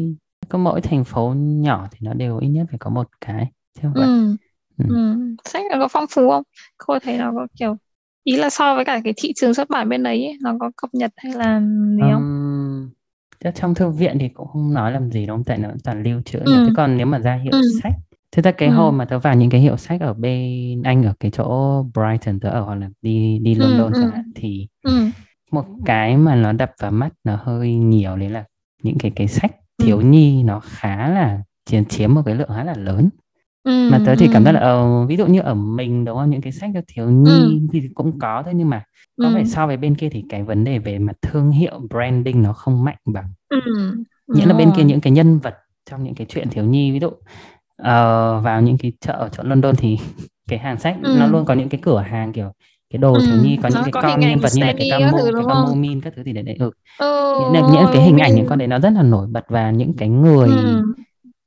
có 0.49 0.57
mỗi 0.57 0.81
thành 0.81 1.03
phố 1.03 1.33
nhỏ 1.37 1.87
thì 1.91 1.97
nó 2.01 2.13
đều 2.13 2.37
ít 2.37 2.47
nhất 2.47 2.65
phải 2.69 2.79
có 2.79 2.89
một 2.89 3.07
cái 3.21 3.51
chứ 3.73 3.81
không 3.83 3.93
ừ. 3.93 4.37
Ừ. 4.77 4.85
Ừ. 4.89 5.15
sách 5.45 5.63
nó 5.71 5.79
có 5.79 5.87
phong 5.87 6.05
phú 6.09 6.29
không 6.29 6.43
cô 6.77 6.99
thấy 6.99 7.17
nó 7.17 7.31
có 7.35 7.47
kiểu 7.59 7.75
ý 8.23 8.35
là 8.35 8.49
so 8.49 8.75
với 8.75 8.85
cả 8.85 9.01
cái 9.03 9.13
thị 9.17 9.33
trường 9.35 9.53
xuất 9.53 9.69
bản 9.69 9.89
bên 9.89 10.03
đấy 10.03 10.25
ấy, 10.25 10.37
nó 10.41 10.55
có 10.59 10.71
cập 10.75 10.89
nhật 10.93 11.11
hay 11.17 11.33
là 11.33 11.59
gì 11.95 12.01
không 12.11 12.89
um, 13.43 13.51
trong 13.55 13.75
thư 13.75 13.89
viện 13.89 14.17
thì 14.19 14.29
cũng 14.29 14.47
không 14.47 14.73
nói 14.73 14.91
làm 14.91 15.11
gì 15.11 15.25
đâu 15.25 15.43
tại 15.45 15.57
nó 15.57 15.69
toàn 15.83 16.03
lưu 16.03 16.21
trữ 16.25 16.39
ừ. 16.39 16.63
thế 16.67 16.73
còn 16.77 16.97
nếu 16.97 17.05
mà 17.05 17.19
ra 17.19 17.33
hiệu 17.35 17.51
ừ. 17.51 17.61
sách 17.83 17.93
thế 18.31 18.41
ta 18.41 18.51
cái 18.51 18.69
ừ. 18.69 18.75
hôm 18.75 18.97
mà 18.97 19.05
tớ 19.05 19.19
vào 19.19 19.35
những 19.35 19.49
cái 19.49 19.61
hiệu 19.61 19.77
sách 19.77 20.01
ở 20.01 20.13
bên 20.13 20.83
anh 20.83 21.03
ở 21.03 21.13
cái 21.19 21.31
chỗ 21.31 21.83
Brighton 21.93 22.39
tớ 22.39 22.49
ở 22.49 22.61
hoặc 22.61 22.75
là 22.75 22.89
đi 23.01 23.39
đi 23.41 23.55
ừ, 23.55 23.59
London 23.59 23.93
ừ. 23.93 23.99
chẳng 24.01 24.11
hạn 24.11 24.31
thì 24.35 24.67
ừ. 24.83 25.05
một 25.51 25.65
cái 25.85 26.17
mà 26.17 26.35
nó 26.35 26.51
đập 26.51 26.71
vào 26.79 26.91
mắt 26.91 27.09
nó 27.23 27.39
hơi 27.43 27.73
nhiều 27.73 28.15
đấy 28.15 28.29
là 28.29 28.43
những 28.83 28.97
cái 28.99 29.11
cái 29.15 29.27
sách 29.27 29.51
thiếu 29.77 30.01
nhi 30.01 30.43
nó 30.43 30.59
khá 30.59 31.09
là 31.09 31.39
chiếm 31.65 31.85
chiếm 31.85 32.13
một 32.13 32.21
cái 32.25 32.35
lượng 32.35 32.49
khá 32.55 32.63
là 32.63 32.73
lớn 32.77 33.09
mà 33.65 33.99
tớ 34.05 34.15
thì 34.15 34.29
cảm 34.33 34.45
giác 34.45 34.51
là 34.51 34.73
uh, 34.73 35.09
ví 35.09 35.17
dụ 35.17 35.25
như 35.25 35.39
ở 35.39 35.53
mình 35.53 36.05
đúng 36.05 36.17
không 36.17 36.29
những 36.29 36.41
cái 36.41 36.51
sách 36.51 36.71
cho 36.73 36.81
thiếu 36.87 37.09
nhi 37.09 37.31
ừ. 37.31 37.59
thì 37.71 37.89
cũng 37.93 38.19
có 38.19 38.41
thôi 38.45 38.53
nhưng 38.55 38.69
mà 38.69 38.83
có 39.21 39.29
vẻ 39.35 39.45
so 39.45 39.67
với 39.67 39.77
bên 39.77 39.95
kia 39.95 40.09
thì 40.09 40.23
cái 40.29 40.43
vấn 40.43 40.63
đề 40.63 40.79
về 40.79 40.99
mặt 40.99 41.15
thương 41.21 41.51
hiệu 41.51 41.81
branding 41.89 42.41
nó 42.41 42.53
không 42.53 42.83
mạnh 42.83 42.97
bằng 43.05 43.25
ừ. 43.49 43.59
nghĩa 44.27 44.45
là 44.45 44.53
bên 44.53 44.71
kia 44.77 44.83
những 44.83 45.01
cái 45.01 45.13
nhân 45.13 45.39
vật 45.39 45.55
trong 45.89 46.03
những 46.03 46.15
cái 46.15 46.27
chuyện 46.29 46.49
thiếu 46.49 46.63
nhi 46.63 46.91
ví 46.91 46.99
dụ 46.99 47.07
uh, 47.07 48.43
vào 48.43 48.61
những 48.61 48.77
cái 48.77 48.91
chợ 48.99 49.13
ở 49.13 49.29
chỗ 49.31 49.43
London 49.43 49.75
thì 49.75 49.97
cái 50.47 50.59
hàng 50.59 50.79
sách 50.79 50.97
nó 51.01 51.27
luôn 51.27 51.45
có 51.45 51.53
những 51.53 51.69
cái 51.69 51.79
cửa 51.83 51.99
hàng 51.99 52.33
kiểu 52.33 52.51
cái 52.89 52.97
đồ 52.97 53.19
thiếu 53.19 53.35
nhi 53.43 53.57
có 53.63 53.69
những 53.73 53.83
cái 53.83 53.91
con 53.91 54.19
nhân 54.19 54.39
vật 54.39 54.49
như 54.55 54.65
là 54.65 54.73
cái 54.77 54.87
camo 54.91 55.17
cái 55.23 55.43
camo 55.47 55.73
min 55.75 56.01
các 56.01 56.13
thứ 56.15 56.23
thì 56.25 56.33
để 56.33 56.41
đấy 56.41 56.55
ừ. 56.59 56.71
ừ 56.99 57.49
những, 57.53 57.65
những 57.73 57.85
cái 57.93 58.03
hình 58.03 58.17
ảnh 58.17 58.35
những 58.35 58.47
con 58.47 58.59
đấy 58.59 58.67
nó 58.67 58.79
rất 58.79 58.93
là 58.93 59.03
nổi 59.03 59.27
bật 59.27 59.45
và 59.47 59.71
những 59.71 59.93
cái 59.97 60.09
người 60.09 60.47
ừ. 60.47 60.83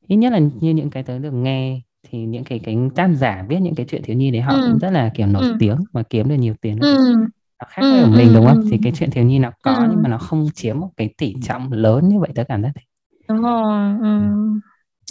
ít 0.07 0.17
nhất 0.17 0.33
là 0.33 0.39
như 0.39 0.71
những 0.71 0.91
cái 0.91 1.03
tớ 1.03 1.19
được 1.19 1.33
nghe 1.33 1.81
thì 2.11 2.19
những 2.19 2.45
cái 2.45 2.59
cái 2.59 2.77
tác 2.95 3.09
giả 3.09 3.45
viết 3.49 3.59
những 3.61 3.75
cái 3.75 3.87
chuyện 3.89 4.03
thiếu 4.03 4.17
nhi 4.17 4.31
đấy 4.31 4.41
họ 4.41 4.53
ừ. 4.53 4.69
cũng 4.71 4.79
rất 4.79 4.91
là 4.91 5.11
kiểu 5.15 5.27
nổi 5.27 5.43
ừ. 5.43 5.57
tiếng 5.59 5.77
và 5.93 6.03
kiếm 6.03 6.29
được 6.29 6.35
nhiều 6.35 6.55
tiền 6.61 6.79
ừ. 6.81 7.15
nó 7.61 7.67
khác 7.69 7.83
ừ. 7.83 8.03
ở 8.03 8.07
mình 8.07 8.33
đúng 8.35 8.47
không 8.47 8.65
thì 8.71 8.79
cái 8.83 8.93
chuyện 8.97 9.11
thiếu 9.11 9.25
nhi 9.25 9.39
nó 9.39 9.51
có 9.63 9.75
ừ. 9.75 9.87
nhưng 9.91 10.03
mà 10.03 10.09
nó 10.09 10.19
không 10.19 10.49
chiếm 10.55 10.81
một 10.81 10.91
cái 10.97 11.11
tỷ 11.19 11.35
trọng 11.43 11.73
lớn 11.73 12.09
như 12.09 12.21
vậy 12.21 12.31
tớ 12.35 12.45
cảm 12.49 12.63
giác 12.63 12.71
thế 12.75 12.83
đúng 13.29 13.43
rồi 13.43 13.95
ừ 14.03 14.21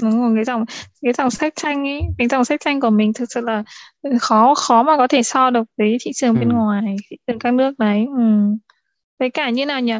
đúng 0.01 0.21
rồi 0.21 0.31
cái 0.35 0.43
dòng 0.43 0.65
cái 1.01 1.13
dòng 1.13 1.29
sách 1.29 1.53
tranh 1.55 1.87
ấy 1.87 2.01
cái 2.17 2.27
dòng 2.27 2.45
sách 2.45 2.61
tranh 2.65 2.81
của 2.81 2.89
mình 2.89 3.13
thực 3.13 3.25
sự 3.29 3.41
là 3.41 3.63
khó 4.19 4.53
khó 4.55 4.83
mà 4.83 4.97
có 4.97 5.07
thể 5.07 5.23
so 5.23 5.49
được 5.49 5.63
với 5.77 5.97
thị 6.01 6.11
trường 6.15 6.35
ừ. 6.35 6.39
bên 6.39 6.49
ngoài 6.49 6.95
thị 7.09 7.17
trường 7.27 7.39
các 7.39 7.53
nước 7.53 7.79
đấy 7.79 8.05
ừ. 8.17 8.23
với 9.19 9.29
cả 9.29 9.49
như 9.49 9.65
nào 9.65 9.81
nhỉ 9.81 9.93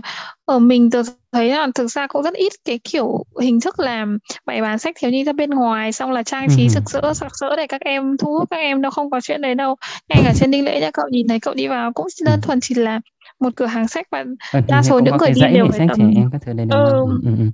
ở 0.45 0.60
mình 0.60 0.89
tôi 0.89 1.03
thấy 1.36 1.50
là 1.50 1.67
thực 1.76 1.88
ra 1.88 2.08
cũng 2.08 2.24
rất 2.24 2.34
ít 2.34 2.54
cái 2.65 2.80
kiểu 2.84 3.24
hình 3.41 3.60
thức 3.62 3.80
làm 3.80 4.17
bày 4.45 4.62
bán 4.62 4.80
sách 4.80 4.95
thiếu 5.00 5.12
nhi 5.12 5.24
ra 5.24 5.34
bên 5.34 5.50
ngoài 5.50 5.91
xong 5.91 6.12
là 6.12 6.24
trang 6.24 6.48
trí 6.56 6.63
ừ. 6.63 6.69
rực 6.69 6.84
rỡ 6.89 7.13
sặc 7.13 7.32
sỡ 7.36 7.56
để 7.56 7.67
các 7.67 7.82
em 7.82 8.17
thu 8.17 8.34
hút 8.34 8.50
các 8.50 8.58
em 8.58 8.82
đâu 8.82 8.91
không 8.91 9.10
có 9.10 9.21
chuyện 9.21 9.41
đấy 9.41 9.56
đâu. 9.56 9.76
Ngay 10.10 10.21
cả 10.24 10.34
trên 10.36 10.52
đinh 10.52 10.65
lễ 10.65 10.80
nha 10.82 10.91
cậu 10.93 11.06
nhìn 11.10 11.28
thấy 11.28 11.39
cậu 11.39 11.54
đi 11.54 11.67
vào 11.67 11.93
cũng 11.93 12.08
đơn 12.26 12.41
thuần 12.41 12.60
chỉ 12.62 12.76
là 12.76 13.00
một 13.39 13.50
cửa 13.56 13.65
hàng 13.65 13.88
sách 13.88 14.08
và 14.12 14.26
đa 14.67 14.84
số 14.84 15.00
những 15.00 15.17
người 15.17 15.32
đi 15.36 15.41
đều 15.54 15.67
phải 15.71 15.88
tầm 15.88 16.12
em 16.15 16.30
các 16.32 16.41
thứ 16.45 16.54
đấy 16.54 16.67
ừ, 16.69 17.06
ừ, 17.24 17.32
ừ 17.38 17.45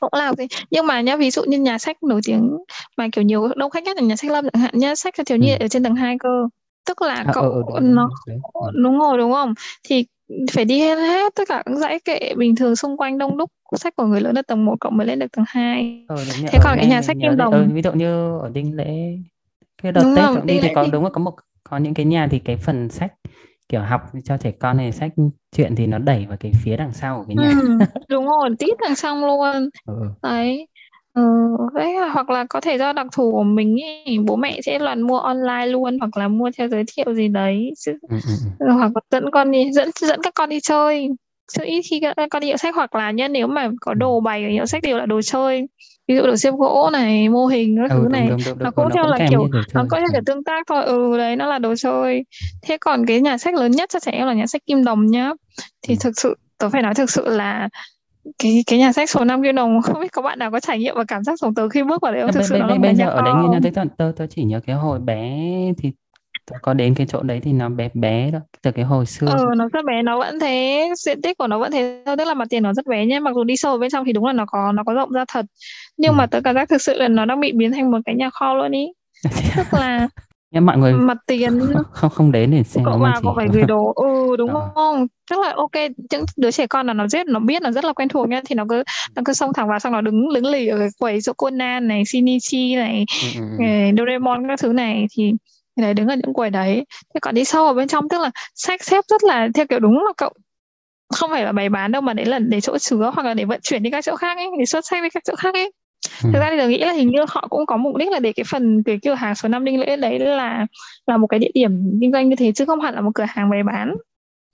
cũng 0.00 0.10
làm 0.12 0.34
gì 0.36 0.44
nhưng 0.70 0.86
mà 0.86 1.00
nhá 1.00 1.16
ví 1.16 1.30
dụ 1.30 1.44
như 1.44 1.58
nhà 1.58 1.78
sách 1.78 2.02
nổi 2.02 2.20
tiếng 2.24 2.56
mà 2.96 3.08
kiểu 3.12 3.24
nhiều 3.24 3.48
đông 3.56 3.70
khách 3.70 3.84
nhất 3.84 3.96
là 3.96 4.02
nhà 4.02 4.16
sách 4.16 4.30
lâm 4.30 4.44
chẳng 4.52 4.62
hạn 4.62 4.78
nhá 4.78 4.94
sách 4.94 5.14
cho 5.16 5.24
thiếu 5.24 5.38
nhi 5.38 5.50
ừ. 5.50 5.56
ở 5.60 5.68
trên 5.68 5.82
tầng 5.82 5.94
2 5.94 6.16
cơ. 6.20 6.28
Tức 6.86 7.02
là 7.02 7.14
à, 7.14 7.30
cậu 7.34 7.44
ừ, 7.44 7.62
đúng, 7.68 7.94
nó 7.94 8.08
đúng, 8.26 8.82
đúng 8.82 8.98
rồi 8.98 9.18
đúng 9.18 9.32
không? 9.32 9.54
Thì 9.84 10.06
phải 10.52 10.64
đi 10.64 10.80
hết, 10.80 10.94
hết 10.94 11.34
tất 11.34 11.48
cả 11.48 11.62
các 11.66 11.76
dãy 11.76 11.98
kệ 12.04 12.34
bình 12.36 12.56
thường 12.56 12.76
xung 12.76 12.96
quanh 12.96 13.18
đông 13.18 13.38
đúc 13.38 13.50
sách 13.76 13.96
của 13.96 14.04
người 14.04 14.20
lớn 14.20 14.34
ở 14.34 14.42
tầng 14.42 14.64
1 14.64 14.76
cậu 14.80 14.92
mới 14.92 15.06
lên 15.06 15.18
được 15.18 15.32
tầng 15.32 15.44
2 15.48 16.04
ừ, 16.08 16.16
thế 16.46 16.58
còn 16.64 16.76
cái 16.76 16.86
nhà 16.86 17.02
sách 17.02 17.16
kim 17.22 17.36
đồng. 17.36 17.52
ừ, 17.52 17.66
ví 17.74 17.82
dụ 17.82 17.92
như 17.92 18.38
ở 18.38 18.50
đinh 18.54 18.76
lễ 18.76 19.18
cái 19.82 19.92
đợt 19.92 20.04
tết 20.16 20.24
cậu 20.34 20.44
đi 20.44 20.58
thì 20.62 20.68
có 20.74 20.86
đúng 20.92 21.04
là 21.04 21.10
có 21.10 21.20
một 21.20 21.34
có 21.64 21.76
những 21.76 21.94
cái 21.94 22.06
nhà 22.06 22.28
thì 22.30 22.38
cái 22.38 22.56
phần 22.56 22.88
sách 22.88 23.12
kiểu 23.68 23.80
học 23.80 24.00
cho 24.24 24.36
trẻ 24.36 24.50
con 24.50 24.76
này 24.76 24.92
sách 24.92 25.12
chuyện 25.56 25.76
thì 25.76 25.86
nó 25.86 25.98
đẩy 25.98 26.26
vào 26.26 26.36
cái 26.40 26.52
phía 26.64 26.76
đằng 26.76 26.92
sau 26.92 27.18
của 27.18 27.24
cái 27.28 27.36
nhà. 27.36 27.50
Ừ, 27.50 27.78
đúng 28.08 28.26
rồi 28.26 28.50
tít 28.58 28.76
đằng 28.80 28.94
sau 28.94 29.26
luôn. 29.26 29.68
Ừ. 29.86 29.94
đấy 30.22 30.66
ừ, 31.14 31.22
đấy 31.74 31.94
hoặc 32.12 32.30
là 32.30 32.44
có 32.50 32.60
thể 32.60 32.78
do 32.78 32.92
đặc 32.92 33.06
thù 33.12 33.32
của 33.32 33.42
mình 33.42 33.76
ý, 34.04 34.18
bố 34.18 34.36
mẹ 34.36 34.60
sẽ 34.62 34.78
loạn 34.78 35.02
mua 35.02 35.18
online 35.18 35.66
luôn 35.66 35.98
hoặc 35.98 36.16
là 36.16 36.28
mua 36.28 36.50
theo 36.58 36.68
giới 36.68 36.84
thiệu 36.86 37.14
gì 37.14 37.28
đấy 37.28 37.72
ừ, 37.86 37.92
ừ, 38.10 38.18
ừ. 38.58 38.66
hoặc 38.72 38.92
là 38.94 39.00
dẫn 39.10 39.30
con 39.30 39.50
đi 39.50 39.72
dẫn 39.72 39.90
dẫn 40.00 40.20
các 40.22 40.34
con 40.34 40.48
đi 40.48 40.60
chơi. 40.60 41.08
Chứ 41.52 41.64
ít 41.64 41.82
khi 41.90 42.00
các 42.00 42.28
con 42.30 42.40
đi 42.40 42.46
hiệu 42.46 42.56
sách 42.56 42.74
hoặc 42.74 42.94
là 42.94 43.10
nhân 43.10 43.32
nếu 43.32 43.46
mà 43.46 43.70
có 43.80 43.94
đồ 43.94 44.20
bày 44.20 44.44
ở 44.44 44.50
hiệu 44.50 44.66
sách 44.66 44.82
đều 44.82 44.98
là 44.98 45.06
đồ 45.06 45.22
chơi. 45.22 45.66
Ví 46.08 46.16
dụ 46.16 46.26
đồ 46.26 46.36
xếp 46.36 46.50
gỗ 46.58 46.90
này 46.92 47.28
mô 47.28 47.46
hình 47.46 47.76
các 47.76 47.90
ừ, 47.90 48.02
thứ 48.02 48.08
này 48.08 48.28
đúng, 48.28 48.38
đúng, 48.44 48.58
đúng, 48.58 48.64
nó 48.64 48.70
cũng 48.70 48.88
theo 48.94 49.06
là 49.06 49.18
kiểu 49.30 49.48
nó 49.74 49.84
có 49.88 49.98
theo 49.98 50.08
kiểu 50.12 50.20
tương 50.26 50.44
tác 50.44 50.66
thôi. 50.66 50.84
Ừ 50.84 51.18
đấy 51.18 51.36
nó 51.36 51.46
là 51.46 51.58
đồ 51.58 51.74
chơi. 51.76 52.24
Thế 52.62 52.76
còn 52.80 53.06
cái 53.06 53.20
nhà 53.20 53.38
sách 53.38 53.54
lớn 53.54 53.70
nhất 53.70 53.90
cho 53.92 54.00
trẻ 54.00 54.12
em 54.12 54.26
là 54.26 54.34
nhà 54.34 54.46
sách 54.46 54.62
kim 54.66 54.84
đồng 54.84 55.06
nhá. 55.06 55.30
Thì 55.82 55.96
thực 56.00 56.12
sự 56.16 56.34
tớ 56.58 56.68
phải 56.68 56.82
nói 56.82 56.94
thực 56.94 57.10
sự 57.10 57.28
là 57.28 57.68
cái 58.38 58.64
cái 58.66 58.78
nhà 58.78 58.92
sách 58.92 59.10
số 59.10 59.24
5 59.24 59.42
kim 59.42 59.54
đồng 59.54 59.80
không 59.82 60.00
biết 60.00 60.12
có 60.12 60.22
bạn 60.22 60.38
nào 60.38 60.50
có 60.50 60.60
trải 60.60 60.78
nghiệm 60.78 60.96
và 60.96 61.04
cảm 61.08 61.24
giác 61.24 61.38
giống 61.38 61.54
tớ 61.54 61.68
khi 61.68 61.82
bước 61.82 62.02
vào 62.02 62.12
đấy 62.12 62.22
không? 62.22 62.32
Thực 62.32 62.44
sự 62.44 62.58
nó 62.58 62.76
bây 62.78 62.94
giờ 62.94 63.10
ở 63.10 63.22
đấy 63.22 63.34
như 63.52 63.70
thế 63.70 63.82
tớ 63.98 64.12
tớ 64.16 64.26
chỉ 64.30 64.44
nhớ 64.44 64.60
cái 64.66 64.76
hồi 64.76 64.98
bé 64.98 65.38
thì 65.78 65.92
có 66.62 66.74
đến 66.74 66.94
cái 66.94 67.06
chỗ 67.06 67.22
đấy 67.22 67.40
thì 67.42 67.52
nó 67.52 67.68
bé 67.68 67.88
bé 67.94 68.30
đó 68.30 68.38
từ 68.62 68.70
cái 68.70 68.84
hồi 68.84 69.06
xưa. 69.06 69.26
Ờ 69.26 69.44
nó 69.56 69.68
rất 69.72 69.84
bé 69.84 70.02
nó 70.02 70.18
vẫn 70.18 70.40
thế 70.40 70.88
diện 70.96 71.22
tích 71.22 71.38
của 71.38 71.46
nó 71.46 71.58
vẫn 71.58 71.72
thế 71.72 72.02
thôi 72.06 72.16
tức 72.16 72.24
là 72.24 72.34
mặt 72.34 72.46
tiền 72.50 72.62
nó 72.62 72.72
rất 72.72 72.86
bé 72.86 73.06
nhé. 73.06 73.20
Mặc 73.20 73.34
dù 73.34 73.44
đi 73.44 73.56
sâu 73.56 73.78
bên 73.78 73.90
trong 73.90 74.04
thì 74.04 74.12
đúng 74.12 74.26
là 74.26 74.32
nó 74.32 74.44
có 74.46 74.72
nó 74.72 74.82
có 74.86 74.92
rộng 74.92 75.12
ra 75.12 75.24
thật. 75.28 75.46
Nhưng 75.96 76.12
ừ. 76.12 76.14
mà 76.14 76.26
tớ 76.26 76.40
cảm 76.44 76.54
giác 76.54 76.68
thực 76.68 76.82
sự 76.82 76.94
là 76.98 77.08
nó 77.08 77.24
đang 77.24 77.40
bị 77.40 77.52
biến 77.52 77.72
thành 77.72 77.90
một 77.90 77.98
cái 78.04 78.14
nhà 78.14 78.30
kho 78.30 78.54
luôn 78.54 78.72
ý. 78.72 78.92
Tức 79.56 79.66
là 79.72 80.08
nhưng 80.50 80.66
mọi 80.66 80.78
người 80.78 80.92
mặt 80.92 81.18
tiền 81.26 81.58
không 81.92 82.10
không, 82.10 82.32
đến 82.32 82.50
để 82.50 82.62
xem 82.62 82.84
cậu 82.84 82.98
vào 82.98 83.20
cậu 83.22 83.34
phải 83.36 83.48
gửi 83.52 83.62
đồ 83.68 83.92
ừ 83.92 84.36
đúng 84.36 84.54
ờ. 84.54 84.70
không 84.74 85.06
tức 85.30 85.40
là 85.40 85.52
ok 85.56 85.74
những 86.10 86.24
đứa 86.36 86.50
trẻ 86.50 86.66
con 86.66 86.86
là 86.86 86.92
nó 86.92 87.08
rất 87.08 87.26
nó 87.26 87.40
biết 87.40 87.62
nó 87.62 87.70
rất 87.70 87.84
là 87.84 87.92
quen 87.92 88.08
thuộc 88.08 88.28
nhá 88.28 88.40
thì 88.46 88.54
nó 88.54 88.64
cứ 88.68 88.82
nó 89.14 89.22
cứ 89.24 89.32
xông 89.32 89.52
thẳng 89.52 89.68
vào 89.68 89.78
xong 89.78 89.92
nó 89.92 90.00
đứng 90.00 90.34
đứng 90.34 90.46
lì 90.46 90.66
ở 90.68 90.78
cái 90.78 90.88
quầy 90.98 91.20
chỗ 91.20 91.32
Conan 91.32 91.88
này 91.88 92.04
Shinichi 92.04 92.76
này 92.76 93.04
ừ, 93.34 93.40
ừ, 93.40 93.64
ừ. 93.64 93.64
Doraemon 93.98 94.48
các 94.48 94.58
thứ 94.60 94.72
này 94.72 95.06
thì 95.16 95.32
đấy 95.76 95.94
đứng 95.94 96.08
ở 96.08 96.14
những 96.14 96.34
quầy 96.34 96.50
đấy 96.50 96.84
thế 97.14 97.20
còn 97.22 97.34
đi 97.34 97.44
sâu 97.44 97.66
ở 97.66 97.74
bên 97.74 97.88
trong 97.88 98.08
tức 98.08 98.20
là 98.20 98.30
sách 98.54 98.84
xếp 98.84 99.04
rất 99.08 99.24
là 99.24 99.48
theo 99.54 99.66
kiểu 99.66 99.78
đúng 99.78 100.04
là 100.04 100.12
cậu 100.16 100.32
không 101.10 101.30
phải 101.30 101.44
là 101.44 101.52
bày 101.52 101.68
bán 101.68 101.92
đâu 101.92 102.02
mà 102.02 102.12
đấy 102.12 102.26
là 102.26 102.38
để 102.38 102.60
chỗ 102.60 102.78
chứa 102.78 103.10
hoặc 103.14 103.26
là 103.26 103.34
để 103.34 103.44
vận 103.44 103.60
chuyển 103.62 103.82
đi 103.82 103.90
các 103.90 104.04
chỗ 104.04 104.16
khác 104.16 104.36
ấy 104.36 104.46
để 104.58 104.66
xuất 104.66 104.86
sách 104.86 105.02
đi 105.02 105.08
các 105.10 105.22
chỗ 105.26 105.34
khác 105.34 105.54
ấy. 105.54 105.72
Thực 106.22 106.40
ra 106.40 106.50
thì 106.50 106.56
tôi 106.58 106.68
nghĩ 106.68 106.78
là 106.78 106.92
hình 106.92 107.10
như 107.10 107.24
họ 107.28 107.46
cũng 107.50 107.66
có 107.66 107.76
mục 107.76 107.96
đích 107.96 108.10
là 108.10 108.18
để 108.18 108.32
cái 108.32 108.44
phần 108.50 108.82
cái 108.82 108.98
cửa 109.02 109.14
hàng 109.14 109.34
số 109.34 109.48
năm 109.48 109.64
đinh 109.64 109.80
lễ 109.80 109.96
đấy 109.96 110.18
là 110.18 110.66
là 111.06 111.16
một 111.16 111.26
cái 111.26 111.40
địa 111.40 111.50
điểm 111.54 111.70
kinh 112.00 112.12
doanh 112.12 112.28
như 112.28 112.36
thế 112.36 112.52
chứ 112.52 112.64
không 112.64 112.80
hẳn 112.80 112.94
là 112.94 113.00
một 113.00 113.10
cửa 113.14 113.26
hàng 113.28 113.50
bày 113.50 113.62
bán. 113.62 113.94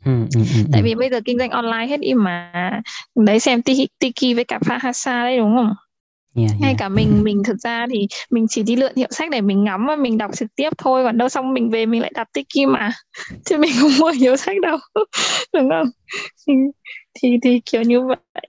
Ừ, 0.05 0.13
ừ, 0.35 0.41
ừ, 0.55 0.65
tại 0.73 0.83
vì 0.83 0.95
bây 0.95 1.11
giờ 1.11 1.21
kinh 1.25 1.39
doanh 1.39 1.51
online 1.51 1.87
hết 1.87 2.01
đi 2.01 2.15
mà. 2.15 2.53
Đấy 3.15 3.41
xem 3.41 3.63
Tiki 3.63 4.35
với 4.35 4.45
cả 4.45 4.59
Fahasa 4.59 5.25
đấy 5.25 5.39
đúng 5.39 5.57
không? 5.57 5.73
Yeah, 6.35 6.51
ngay 6.61 6.69
yeah. 6.69 6.79
cả 6.79 6.89
mình 6.89 7.25
mình 7.25 7.43
thực 7.45 7.57
ra 7.59 7.87
thì 7.93 8.07
mình 8.31 8.47
chỉ 8.49 8.63
đi 8.63 8.77
lượn 8.77 8.93
hiệu 8.97 9.09
sách 9.11 9.31
để 9.31 9.41
mình 9.41 9.65
ngắm 9.65 9.87
và 9.89 9.97
mình 9.97 10.19
đọc 10.19 10.31
trực 10.37 10.49
tiếp 10.57 10.71
thôi 10.79 11.05
còn 11.05 11.19
đâu 11.19 11.29
xong 11.29 11.55
mình 11.55 11.71
về 11.71 11.87
mình 11.87 12.01
lại 12.01 12.13
đặt 12.15 12.29
tiki 12.33 12.69
mà. 12.69 12.93
Chứ 13.45 13.59
mình 13.59 13.71
không 13.81 13.91
mua 14.01 14.11
nhiều 14.19 14.37
sách 14.37 14.57
đâu. 14.63 14.79
Đúng 15.53 15.69
không? 15.71 15.87
Thì, 16.47 16.53
thì 17.15 17.39
thì 17.43 17.61
kiểu 17.65 17.83
như 17.83 18.01
vậy. 18.01 18.47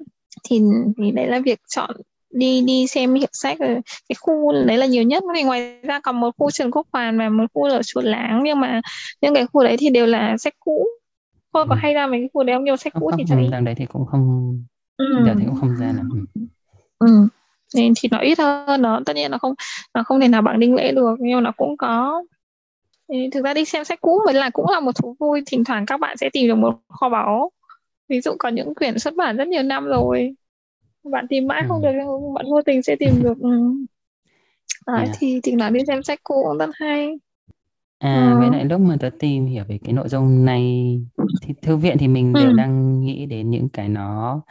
Thì 0.49 0.60
thì 0.97 1.12
đấy 1.12 1.27
là 1.27 1.39
việc 1.39 1.60
chọn 1.75 1.89
đi 2.29 2.61
đi 2.61 2.87
xem 2.87 3.13
hiệu 3.13 3.27
sách 3.31 3.59
rồi. 3.59 3.81
Cái 4.09 4.15
khu 4.19 4.51
đấy 4.65 4.77
là 4.77 4.85
nhiều 4.85 5.03
nhất. 5.03 5.23
Thì 5.35 5.43
ngoài 5.43 5.79
ra 5.81 5.99
còn 5.99 6.19
một 6.19 6.31
khu 6.37 6.51
trường 6.51 6.71
quốc 6.71 6.87
hoàn 6.93 7.19
và 7.19 7.29
một 7.29 7.45
khu 7.53 7.63
ở 7.63 7.81
chuột 7.83 8.03
láng. 8.05 8.41
Nhưng 8.43 8.59
mà 8.59 8.81
những 9.21 9.35
cái 9.35 9.45
khu 9.47 9.63
đấy 9.63 9.75
thì 9.79 9.89
đều 9.89 10.05
là 10.05 10.37
sách 10.37 10.53
cũ. 10.59 10.85
Thôi 11.53 11.65
có 11.69 11.75
ừ. 11.75 11.79
hay 11.81 11.93
ra 11.93 12.07
mấy 12.07 12.19
cái 12.19 12.29
khu 12.33 12.43
đấy 12.43 12.55
không? 12.55 12.63
Nhiều 12.63 12.77
sách 12.77 12.93
cũ 12.93 13.07
không, 13.09 13.17
thì 13.17 13.23
chẳng 13.27 13.51
đằng 13.51 13.65
đấy 13.65 13.75
thì 13.77 13.85
cũng 13.85 14.05
không 14.05 14.57
ừ. 14.97 15.05
giờ 15.25 15.33
thì 15.39 15.45
cũng 15.45 15.55
không 15.59 15.75
ra 15.75 15.85
là 15.85 16.03
ừ. 16.13 16.41
ừ. 16.99 17.27
Nên 17.75 17.93
thì 18.01 18.09
nó 18.11 18.17
ít 18.19 18.39
hơn. 18.39 18.81
Nó 18.81 19.01
tất 19.05 19.15
nhiên 19.15 19.31
nó 19.31 19.37
không 19.37 19.53
nó 19.93 20.03
không 20.03 20.19
thể 20.19 20.27
nào 20.27 20.41
bằng 20.41 20.59
đinh 20.59 20.75
lễ 20.75 20.91
được. 20.91 21.15
Nhưng 21.19 21.35
mà 21.35 21.41
nó 21.41 21.51
cũng 21.57 21.77
có. 21.77 22.23
Thì 23.09 23.29
thực 23.31 23.43
ra 23.43 23.53
đi 23.53 23.65
xem 23.65 23.83
sách 23.83 24.01
cũ 24.01 24.21
mới 24.25 24.33
là 24.33 24.49
cũng 24.49 24.69
là 24.69 24.79
một 24.79 24.95
thú 24.95 25.15
vui. 25.19 25.43
Thỉnh 25.45 25.63
thoảng 25.63 25.85
các 25.85 25.99
bạn 25.99 26.17
sẽ 26.17 26.29
tìm 26.33 26.47
được 26.47 26.55
một 26.55 26.79
kho 26.87 27.09
báu. 27.09 27.51
Ví 28.09 28.21
dụ 28.21 28.31
có 28.39 28.49
những 28.49 28.75
quyển 28.75 28.99
xuất 28.99 29.15
bản 29.15 29.37
rất 29.37 29.47
nhiều 29.47 29.63
năm 29.63 29.85
rồi 29.85 30.35
bạn 31.11 31.25
tìm 31.29 31.47
mãi 31.47 31.63
không 31.67 31.81
ừ. 31.81 31.87
được 31.87 31.97
nhưng 31.99 32.33
bạn 32.33 32.45
vô 32.51 32.61
tình 32.61 32.83
sẽ 32.83 32.95
tìm 32.95 33.23
được 33.23 33.37
ừ. 33.39 33.73
Đấy, 34.87 35.05
yeah. 35.05 35.17
thì 35.19 35.39
thỉnh 35.43 35.59
thoảng 35.59 35.73
đi 35.73 35.79
xem 35.87 36.03
sách 36.03 36.19
cũ 36.23 36.35
cũng 36.47 36.57
rất 36.57 36.69
hay 36.73 37.17
À, 37.99 38.35
với 38.39 38.49
lại 38.49 38.65
lúc 38.65 38.81
mà 38.81 38.95
tớ 38.99 39.09
tìm 39.19 39.45
hiểu 39.45 39.63
về 39.67 39.79
cái 39.83 39.93
nội 39.93 40.09
dung 40.09 40.45
này 40.45 40.97
thì 41.41 41.53
thư 41.61 41.77
viện 41.77 41.97
thì 41.99 42.07
mình 42.07 42.33
đều 42.33 42.49
ừ. 42.49 42.55
đang 42.57 43.01
nghĩ 43.01 43.25
đến 43.25 43.49
những 43.49 43.69
cái 43.69 43.89
nó 43.89 44.41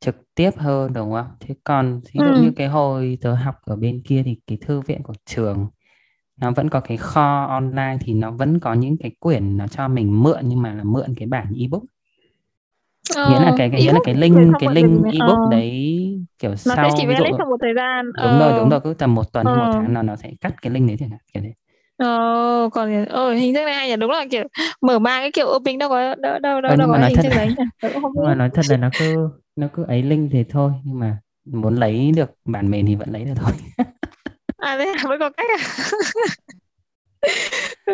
trực 0.00 0.16
tiếp 0.34 0.50
hơn 0.56 0.92
đúng 0.92 1.12
không? 1.12 1.26
Thế 1.40 1.54
còn 1.64 2.00
ví 2.00 2.20
dụ 2.24 2.34
ừ. 2.34 2.42
như 2.42 2.52
cái 2.56 2.68
hồi 2.68 3.18
tớ 3.20 3.34
học 3.34 3.54
ở 3.62 3.76
bên 3.76 4.02
kia 4.04 4.22
thì 4.24 4.36
cái 4.46 4.58
thư 4.60 4.80
viện 4.80 5.02
của 5.02 5.14
trường 5.26 5.68
nó 6.36 6.50
vẫn 6.50 6.70
có 6.70 6.80
cái 6.80 6.96
kho 6.96 7.44
online 7.44 7.98
thì 8.00 8.14
nó 8.14 8.30
vẫn 8.30 8.60
có 8.60 8.74
những 8.74 8.96
cái 9.00 9.10
quyển 9.20 9.56
nó 9.56 9.68
cho 9.68 9.88
mình 9.88 10.22
mượn 10.22 10.40
nhưng 10.44 10.62
mà 10.62 10.74
là 10.74 10.84
mượn 10.84 11.14
cái 11.16 11.28
bản 11.28 11.52
ebook. 11.60 11.82
Ờ, 13.16 13.30
nghĩa 13.30 13.38
là 13.38 13.52
cái, 13.56 13.70
cái 13.70 13.80
nghĩa 13.80 13.92
là 13.92 14.00
cái 14.04 14.14
link 14.14 14.58
cái 14.58 14.68
link 14.68 15.12
ebook 15.12 15.36
ờ. 15.36 15.50
đấy 15.50 15.70
kiểu 16.38 16.50
nó 16.50 16.56
sau 16.56 16.76
sẽ 16.76 16.94
chỉ 16.96 17.06
ví 17.06 17.14
dụ 17.18 17.24
trong 17.38 17.48
một 17.48 17.56
thời 17.60 17.74
gian 17.76 18.06
đúng 18.22 18.32
ờ. 18.32 18.38
rồi 18.38 18.52
đúng 18.52 18.68
rồi 18.70 18.80
cứ 18.84 18.94
tầm 18.94 19.14
một 19.14 19.32
tuần 19.32 19.46
hay 19.46 19.56
một 19.56 19.68
tháng 19.72 19.92
nào 19.94 20.02
nó 20.02 20.16
sẽ 20.16 20.30
cắt 20.40 20.54
cái 20.62 20.72
link 20.72 20.88
đấy 20.88 20.96
chẳng 21.00 21.10
hạn 21.10 21.20
kiểu 21.34 21.42
thế. 21.42 21.52
Ờ, 21.96 22.06
còn 22.72 23.06
ờ, 23.06 23.32
hình 23.34 23.54
thức 23.54 23.64
này 23.64 23.74
hay 23.74 23.88
nhỉ? 23.88 23.96
Đúng 23.96 24.10
là 24.10 24.24
kiểu 24.30 24.44
mở 24.80 24.98
ba 24.98 25.20
cái 25.20 25.30
kiểu 25.32 25.46
opening 25.56 25.78
đâu 25.78 25.88
có 25.88 26.14
đâu 26.14 26.38
đâu 26.38 26.60
đâu, 26.60 26.76
đâu 26.76 26.88
có 26.88 26.98
hình 26.98 27.16
thức 27.22 27.34
đấy 27.34 27.46
nhỉ? 27.46 27.64
Nhưng 28.14 28.24
mà 28.24 28.34
nói 28.34 28.50
thật 28.54 28.66
là 28.68 28.76
nó 28.76 28.90
cứ 28.98 29.28
nó 29.56 29.68
cứ 29.72 29.84
ấy 29.84 30.02
link 30.02 30.32
thì 30.32 30.44
thôi 30.48 30.72
nhưng 30.84 30.98
mà 30.98 31.18
muốn 31.44 31.74
lấy 31.76 32.12
được 32.16 32.30
bản 32.44 32.70
mềm 32.70 32.86
thì 32.86 32.94
vẫn 32.96 33.10
lấy 33.10 33.24
được 33.24 33.34
thôi. 33.36 33.52
À 34.56 34.78
thế 34.78 34.92
à, 34.98 35.08
mới 35.08 35.18
có 35.18 35.30
cách 35.30 35.46
à 35.58 35.90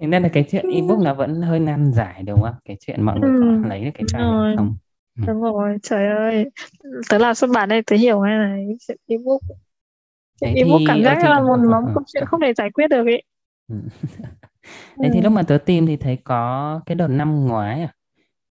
thế 0.00 0.06
nên 0.06 0.22
là 0.22 0.28
cái 0.28 0.44
chuyện 0.50 0.70
ebook 0.70 0.98
nó 0.98 1.14
vẫn 1.14 1.42
hơi 1.42 1.60
nan 1.60 1.92
giải 1.92 2.22
đúng 2.22 2.42
không 2.42 2.54
cái 2.64 2.76
chuyện 2.80 3.02
mọi 3.02 3.20
người 3.20 3.30
ừ. 3.30 3.40
có 3.40 3.68
lấy 3.68 3.84
được 3.84 3.90
cái 3.94 4.04
file 4.04 4.56
không 4.56 4.76
ừ. 5.18 5.24
đúng 5.26 5.42
rồi 5.42 5.76
trời 5.82 6.08
ơi 6.08 6.50
tớ 7.08 7.18
làm 7.18 7.34
xuất 7.34 7.50
bản 7.54 7.68
đây 7.68 7.82
tớ 7.82 7.96
hiểu 7.96 8.20
ngay 8.20 8.38
này 8.38 8.66
chuyện 8.86 8.98
ebook 9.06 9.40
chuyện 10.40 10.54
ebook 10.54 10.80
cảm 10.86 11.02
giác 11.02 11.18
thì... 11.22 11.28
là 11.28 11.40
một 11.40 11.58
món 11.70 11.84
câu 11.94 12.04
chuyện 12.06 12.24
không 12.26 12.40
thể 12.40 12.54
giải 12.54 12.70
quyết 12.70 12.88
được 12.88 13.06
ấy 13.06 13.22
ừ. 13.68 13.76
Đấy 14.98 15.10
thì 15.14 15.20
lúc 15.20 15.32
mà 15.32 15.42
tớ 15.42 15.58
tìm 15.58 15.86
thì 15.86 15.96
thấy 15.96 16.18
có 16.24 16.80
cái 16.86 16.94
đợt 16.94 17.08
năm 17.08 17.46
ngoái 17.46 17.80
à 17.80 17.92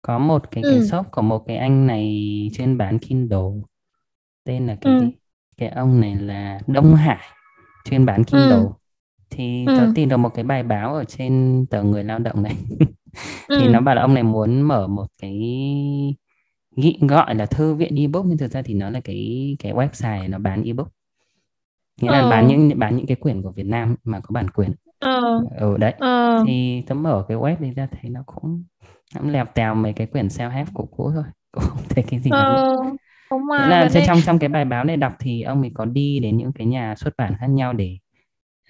có 0.03 0.19
một 0.19 0.51
cái 0.51 0.63
cái 0.65 0.73
ừ. 0.73 0.87
shop 0.87 1.07
của 1.13 1.23
một 1.23 1.45
cái 1.47 1.57
anh 1.57 1.87
này 1.87 2.49
chuyên 2.55 2.79
bán 2.79 2.99
Kindle 2.99 3.63
tên 4.45 4.67
là 4.67 4.77
cái 4.81 4.93
ừ. 4.93 5.01
gì 5.01 5.13
cái 5.57 5.69
ông 5.69 6.01
này 6.01 6.17
là 6.17 6.61
Đông 6.67 6.95
Hải 6.95 7.25
chuyên 7.85 8.07
bán 8.07 8.25
Kindle 8.25 8.57
ừ. 8.57 8.69
Thì 9.37 9.65
ừ. 9.67 9.75
tớ 9.77 9.93
tìm 9.95 10.09
được 10.09 10.17
một 10.17 10.35
cái 10.35 10.45
bài 10.45 10.63
báo 10.63 10.95
ở 10.95 11.05
trên 11.05 11.65
tờ 11.71 11.83
người 11.83 12.05
lao 12.05 12.19
động 12.19 12.43
này 12.43 12.57
thì 13.49 13.67
ừ. 13.67 13.69
nó 13.71 13.81
bảo 13.81 13.95
là 13.95 14.03
ông 14.03 14.15
này 14.15 14.23
muốn 14.23 14.63
mở 14.63 14.87
một 14.87 15.07
cái 15.23 15.33
nghĩ 16.77 16.99
gọi 17.01 17.35
là 17.35 17.47
thư 17.47 17.75
viện 17.75 17.97
ebook 17.97 18.27
nhưng 18.27 18.39
thực 18.39 18.53
ra 18.53 18.63
thì 18.63 18.75
nó 18.75 18.91
là 18.91 19.01
cái 19.01 19.57
cái 19.59 19.73
website 19.73 20.31
nó 20.31 20.39
bán 20.39 20.63
ebook 20.65 20.89
nghĩa 22.01 22.11
là 22.11 22.31
bán 22.31 22.45
ờ. 22.45 22.51
những 22.51 22.79
bán 22.79 22.97
những 22.97 23.07
cái 23.07 23.17
quyển 23.17 23.43
của 23.43 23.51
Việt 23.51 23.67
Nam 23.67 23.97
mà 24.05 24.21
có 24.21 24.29
bản 24.33 24.51
quyền 24.51 24.73
ờ 24.99 25.41
ừ 25.59 25.77
đấy 25.77 25.95
ờ. 25.99 26.45
thì 26.47 26.83
tớ 26.87 26.95
mở 26.95 27.25
cái 27.29 27.37
web 27.37 27.57
đi 27.61 27.71
ra 27.71 27.89
thấy 27.91 28.11
nó 28.11 28.23
cũng 28.27 28.65
nó 29.15 29.21
cũng 29.21 29.31
lèo 29.31 29.45
tèo 29.55 29.75
mấy 29.75 29.93
cái 29.93 30.07
quyển 30.07 30.27
self 30.27 30.51
help 30.51 30.69
cũ 30.75 30.89
cũ 30.97 31.11
thôi 31.15 31.25
cũng 31.53 31.65
không 31.65 31.83
thấy 31.89 32.05
cái 32.09 32.21
gì 32.21 32.31
ờ. 32.31 32.77
Đúng 33.31 33.47
mà, 33.47 33.69
là 33.69 33.89
trong 34.07 34.19
trong 34.27 34.39
cái 34.39 34.49
bài 34.49 34.65
báo 34.65 34.85
này 34.85 34.97
đọc 34.97 35.13
thì 35.19 35.43
ông 35.43 35.63
ấy 35.63 35.71
có 35.75 35.85
đi 35.85 36.19
đến 36.19 36.37
những 36.37 36.53
cái 36.53 36.67
nhà 36.67 36.95
xuất 36.97 37.15
bản 37.19 37.35
khác 37.39 37.47
nhau 37.47 37.73
để 37.73 37.85
ừ, 37.85 38.06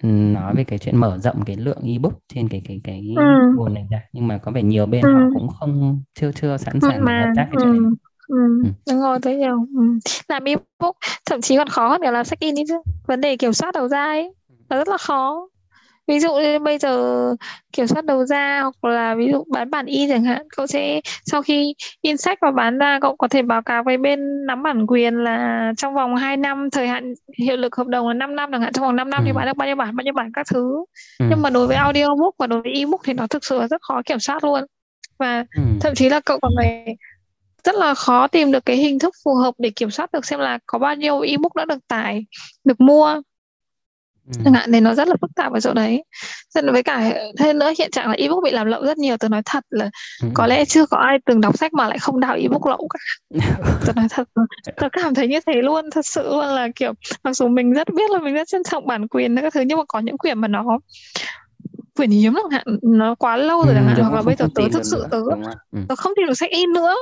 nói 0.03 0.55
về 0.55 0.63
cái 0.63 0.79
chuyện 0.79 0.97
mở 0.97 1.17
rộng 1.17 1.45
cái 1.45 1.55
lượng 1.55 1.81
ebook 1.83 2.13
trên 2.33 2.49
cái 2.49 2.61
cái 2.67 2.81
cái 2.83 3.13
ừ. 3.17 3.23
nguồn 3.55 3.73
này 3.73 3.87
ra 3.91 4.01
nhưng 4.13 4.27
mà 4.27 4.37
có 4.37 4.51
vẻ 4.51 4.63
nhiều 4.63 4.85
bên 4.85 5.01
ừ. 5.01 5.13
họ 5.13 5.21
cũng 5.33 5.47
không 5.47 6.01
chưa 6.19 6.31
chưa 6.31 6.57
sẵn 6.57 6.79
sàng 6.81 7.05
để 7.05 7.13
hợp 7.13 7.33
tác 7.35 7.47
cái 7.51 7.57
chuyện 7.61 7.71
này 7.71 7.91
Ừ, 8.27 8.35
ừ. 8.63 8.69
đúng 8.91 9.01
rồi 9.01 9.19
thấy 9.21 9.35
nhiều 9.35 9.65
ừ. 9.75 9.81
làm 10.27 10.43
ebook 10.43 10.95
thậm 11.25 11.41
chí 11.41 11.57
còn 11.57 11.67
khó 11.67 11.89
hơn 11.89 12.01
cả 12.03 12.11
làm 12.11 12.25
sách 12.25 12.39
in 12.39 12.55
đi 12.55 12.61
chứ 12.67 12.75
vấn 13.07 13.21
đề 13.21 13.37
kiểm 13.37 13.53
soát 13.53 13.73
đầu 13.73 13.87
ra 13.87 14.03
ấy 14.03 14.33
là 14.69 14.77
rất 14.77 14.87
là 14.87 14.97
khó 14.97 15.47
ví 16.07 16.19
dụ 16.19 16.35
như 16.35 16.59
bây 16.59 16.77
giờ 16.77 17.35
kiểm 17.73 17.87
soát 17.87 18.05
đầu 18.05 18.25
ra 18.25 18.61
hoặc 18.61 18.89
là 18.89 19.15
ví 19.15 19.31
dụ 19.31 19.43
bán 19.47 19.69
bản 19.69 19.85
in 19.85 20.09
chẳng 20.09 20.23
hạn 20.23 20.47
cậu 20.57 20.67
sẽ 20.67 21.01
sau 21.25 21.41
khi 21.41 21.73
in 22.01 22.17
sách 22.17 22.37
và 22.41 22.51
bán 22.51 22.77
ra 22.77 22.99
cậu 23.01 23.15
có 23.15 23.27
thể 23.27 23.41
báo 23.41 23.61
cáo 23.61 23.83
với 23.83 23.97
bên 23.97 24.45
nắm 24.45 24.63
bản 24.63 24.85
quyền 24.87 25.23
là 25.23 25.71
trong 25.77 25.93
vòng 25.93 26.15
2 26.15 26.37
năm 26.37 26.69
thời 26.71 26.87
hạn 26.87 27.13
hiệu 27.37 27.57
lực 27.57 27.75
hợp 27.75 27.87
đồng 27.87 28.07
là 28.07 28.13
5 28.13 28.35
năm 28.35 28.49
chẳng 28.51 28.61
hạn 28.61 28.73
trong 28.73 28.85
vòng 28.85 28.95
5 28.95 29.09
năm 29.09 29.23
ừ. 29.23 29.25
thì 29.25 29.33
bán 29.33 29.45
được 29.45 29.57
bao 29.57 29.67
nhiêu 29.67 29.75
bản 29.75 29.95
bao 29.95 30.03
nhiêu 30.03 30.13
bản 30.13 30.31
các 30.33 30.47
thứ 30.53 30.85
ừ. 31.19 31.25
nhưng 31.29 31.41
mà 31.41 31.49
đối 31.49 31.67
với 31.67 31.75
audiobook 31.75 32.35
và 32.37 32.47
đối 32.47 32.61
với 32.61 32.71
ebook 32.71 33.01
thì 33.03 33.13
nó 33.13 33.27
thực 33.27 33.45
sự 33.45 33.59
là 33.59 33.67
rất 33.67 33.81
khó 33.81 34.01
kiểm 34.05 34.19
soát 34.19 34.43
luôn 34.43 34.63
và 35.19 35.45
ừ. 35.55 35.61
thậm 35.81 35.95
chí 35.95 36.09
là 36.09 36.19
cậu 36.19 36.39
còn 36.41 36.51
phải 36.57 36.95
rất 37.63 37.75
là 37.75 37.93
khó 37.93 38.27
tìm 38.27 38.51
được 38.51 38.65
cái 38.65 38.75
hình 38.75 38.99
thức 38.99 39.15
phù 39.23 39.35
hợp 39.35 39.53
để 39.57 39.69
kiểm 39.69 39.91
soát 39.91 40.11
được 40.11 40.25
xem 40.25 40.39
là 40.39 40.59
có 40.65 40.79
bao 40.79 40.95
nhiêu 40.95 41.19
ebook 41.19 41.55
đã 41.55 41.65
được 41.65 41.87
tải 41.87 42.25
được 42.63 42.81
mua. 42.81 43.21
Chẳng 44.43 44.53
hạn 44.53 44.71
thì 44.71 44.79
nó 44.79 44.93
rất 44.93 45.07
là 45.07 45.15
phức 45.21 45.31
tạp 45.35 45.53
ở 45.53 45.59
chỗ 45.59 45.73
đấy. 45.73 46.03
Nên 46.55 46.71
với 46.71 46.83
cả 46.83 47.13
thêm 47.37 47.59
nữa 47.59 47.71
hiện 47.79 47.91
trạng 47.91 48.07
là 48.07 48.13
ebook 48.13 48.43
bị 48.43 48.51
làm 48.51 48.67
lậu 48.67 48.85
rất 48.85 48.97
nhiều 48.97 49.17
tôi 49.17 49.29
nói 49.29 49.41
thật 49.45 49.63
là 49.69 49.89
ừ. 50.23 50.27
có 50.33 50.47
lẽ 50.47 50.65
chưa 50.65 50.85
có 50.85 50.97
ai 50.97 51.17
từng 51.25 51.41
đọc 51.41 51.57
sách 51.57 51.73
mà 51.73 51.87
lại 51.87 51.99
không 51.99 52.19
đào 52.19 52.35
ebook 52.35 52.65
lậu 52.65 52.87
cả. 52.89 52.99
Tôi 53.85 53.93
nói 53.95 54.07
thật 54.09 54.27
tôi 54.77 54.89
cảm 54.89 55.13
thấy 55.13 55.27
như 55.27 55.39
thế 55.47 55.53
luôn 55.61 55.85
thật 55.91 56.05
sự 56.05 56.23
luôn 56.23 56.45
là 56.45 56.67
kiểu 56.75 56.93
mặc 57.23 57.33
dù 57.33 57.47
mình 57.47 57.73
rất 57.73 57.87
biết 57.93 58.11
là 58.11 58.19
mình 58.19 58.33
rất 58.33 58.47
trân 58.47 58.63
trọng 58.63 58.87
bản 58.87 59.07
quyền 59.07 59.35
các 59.41 59.53
thứ 59.53 59.61
nhưng 59.61 59.77
mà 59.77 59.83
có 59.87 59.99
những 59.99 60.17
quyển 60.17 60.41
mà 60.41 60.47
nó 60.47 60.63
quyển 61.95 62.09
hiếm 62.09 62.33
chẳng 62.33 62.51
hạn 62.51 62.79
nó 62.81 63.15
quá 63.15 63.37
lâu 63.37 63.63
rồi 63.65 63.73
chẳng 63.75 63.87
hạn 63.87 63.97
hoặc 64.01 64.13
là 64.13 64.21
bây 64.21 64.35
giờ 64.35 64.47
tớ 64.55 64.63
thực 64.73 64.85
sự 64.85 65.05
tớ 65.11 65.17
ừ. 65.71 65.79
tớ 65.89 65.95
không 65.95 66.13
tìm 66.15 66.27
được 66.27 66.33
sách 66.33 66.49
in 66.49 66.73
nữa 66.73 66.95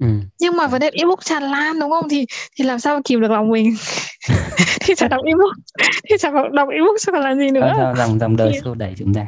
Ừ. 0.00 0.06
nhưng 0.40 0.56
mà 0.56 0.66
vấn 0.66 0.80
đề 0.80 0.90
ebook 0.92 1.24
tràn 1.24 1.42
lan 1.42 1.80
đúng 1.80 1.90
không? 1.90 2.08
Thì 2.08 2.26
thì 2.56 2.64
làm 2.64 2.78
sao 2.78 3.00
kìm 3.04 3.20
được 3.20 3.30
lòng 3.30 3.48
mình? 3.48 3.74
Thì 4.80 4.94
chả 4.94 5.08
đọc 5.08 5.20
ebook. 5.24 5.52
Thì 6.08 6.16
chả 6.18 6.30
đọc 6.52 6.68
ebook 6.68 6.96
chứ 7.00 7.12
còn 7.12 7.22
làm 7.22 7.38
gì 7.38 7.50
nữa? 7.50 7.72
Sao 7.76 7.94
dòng 7.96 8.18
dòng 8.18 8.36
đời 8.36 8.60
xô 8.64 8.74
đẩy 8.74 8.94
chúng 8.98 9.14
ta. 9.14 9.26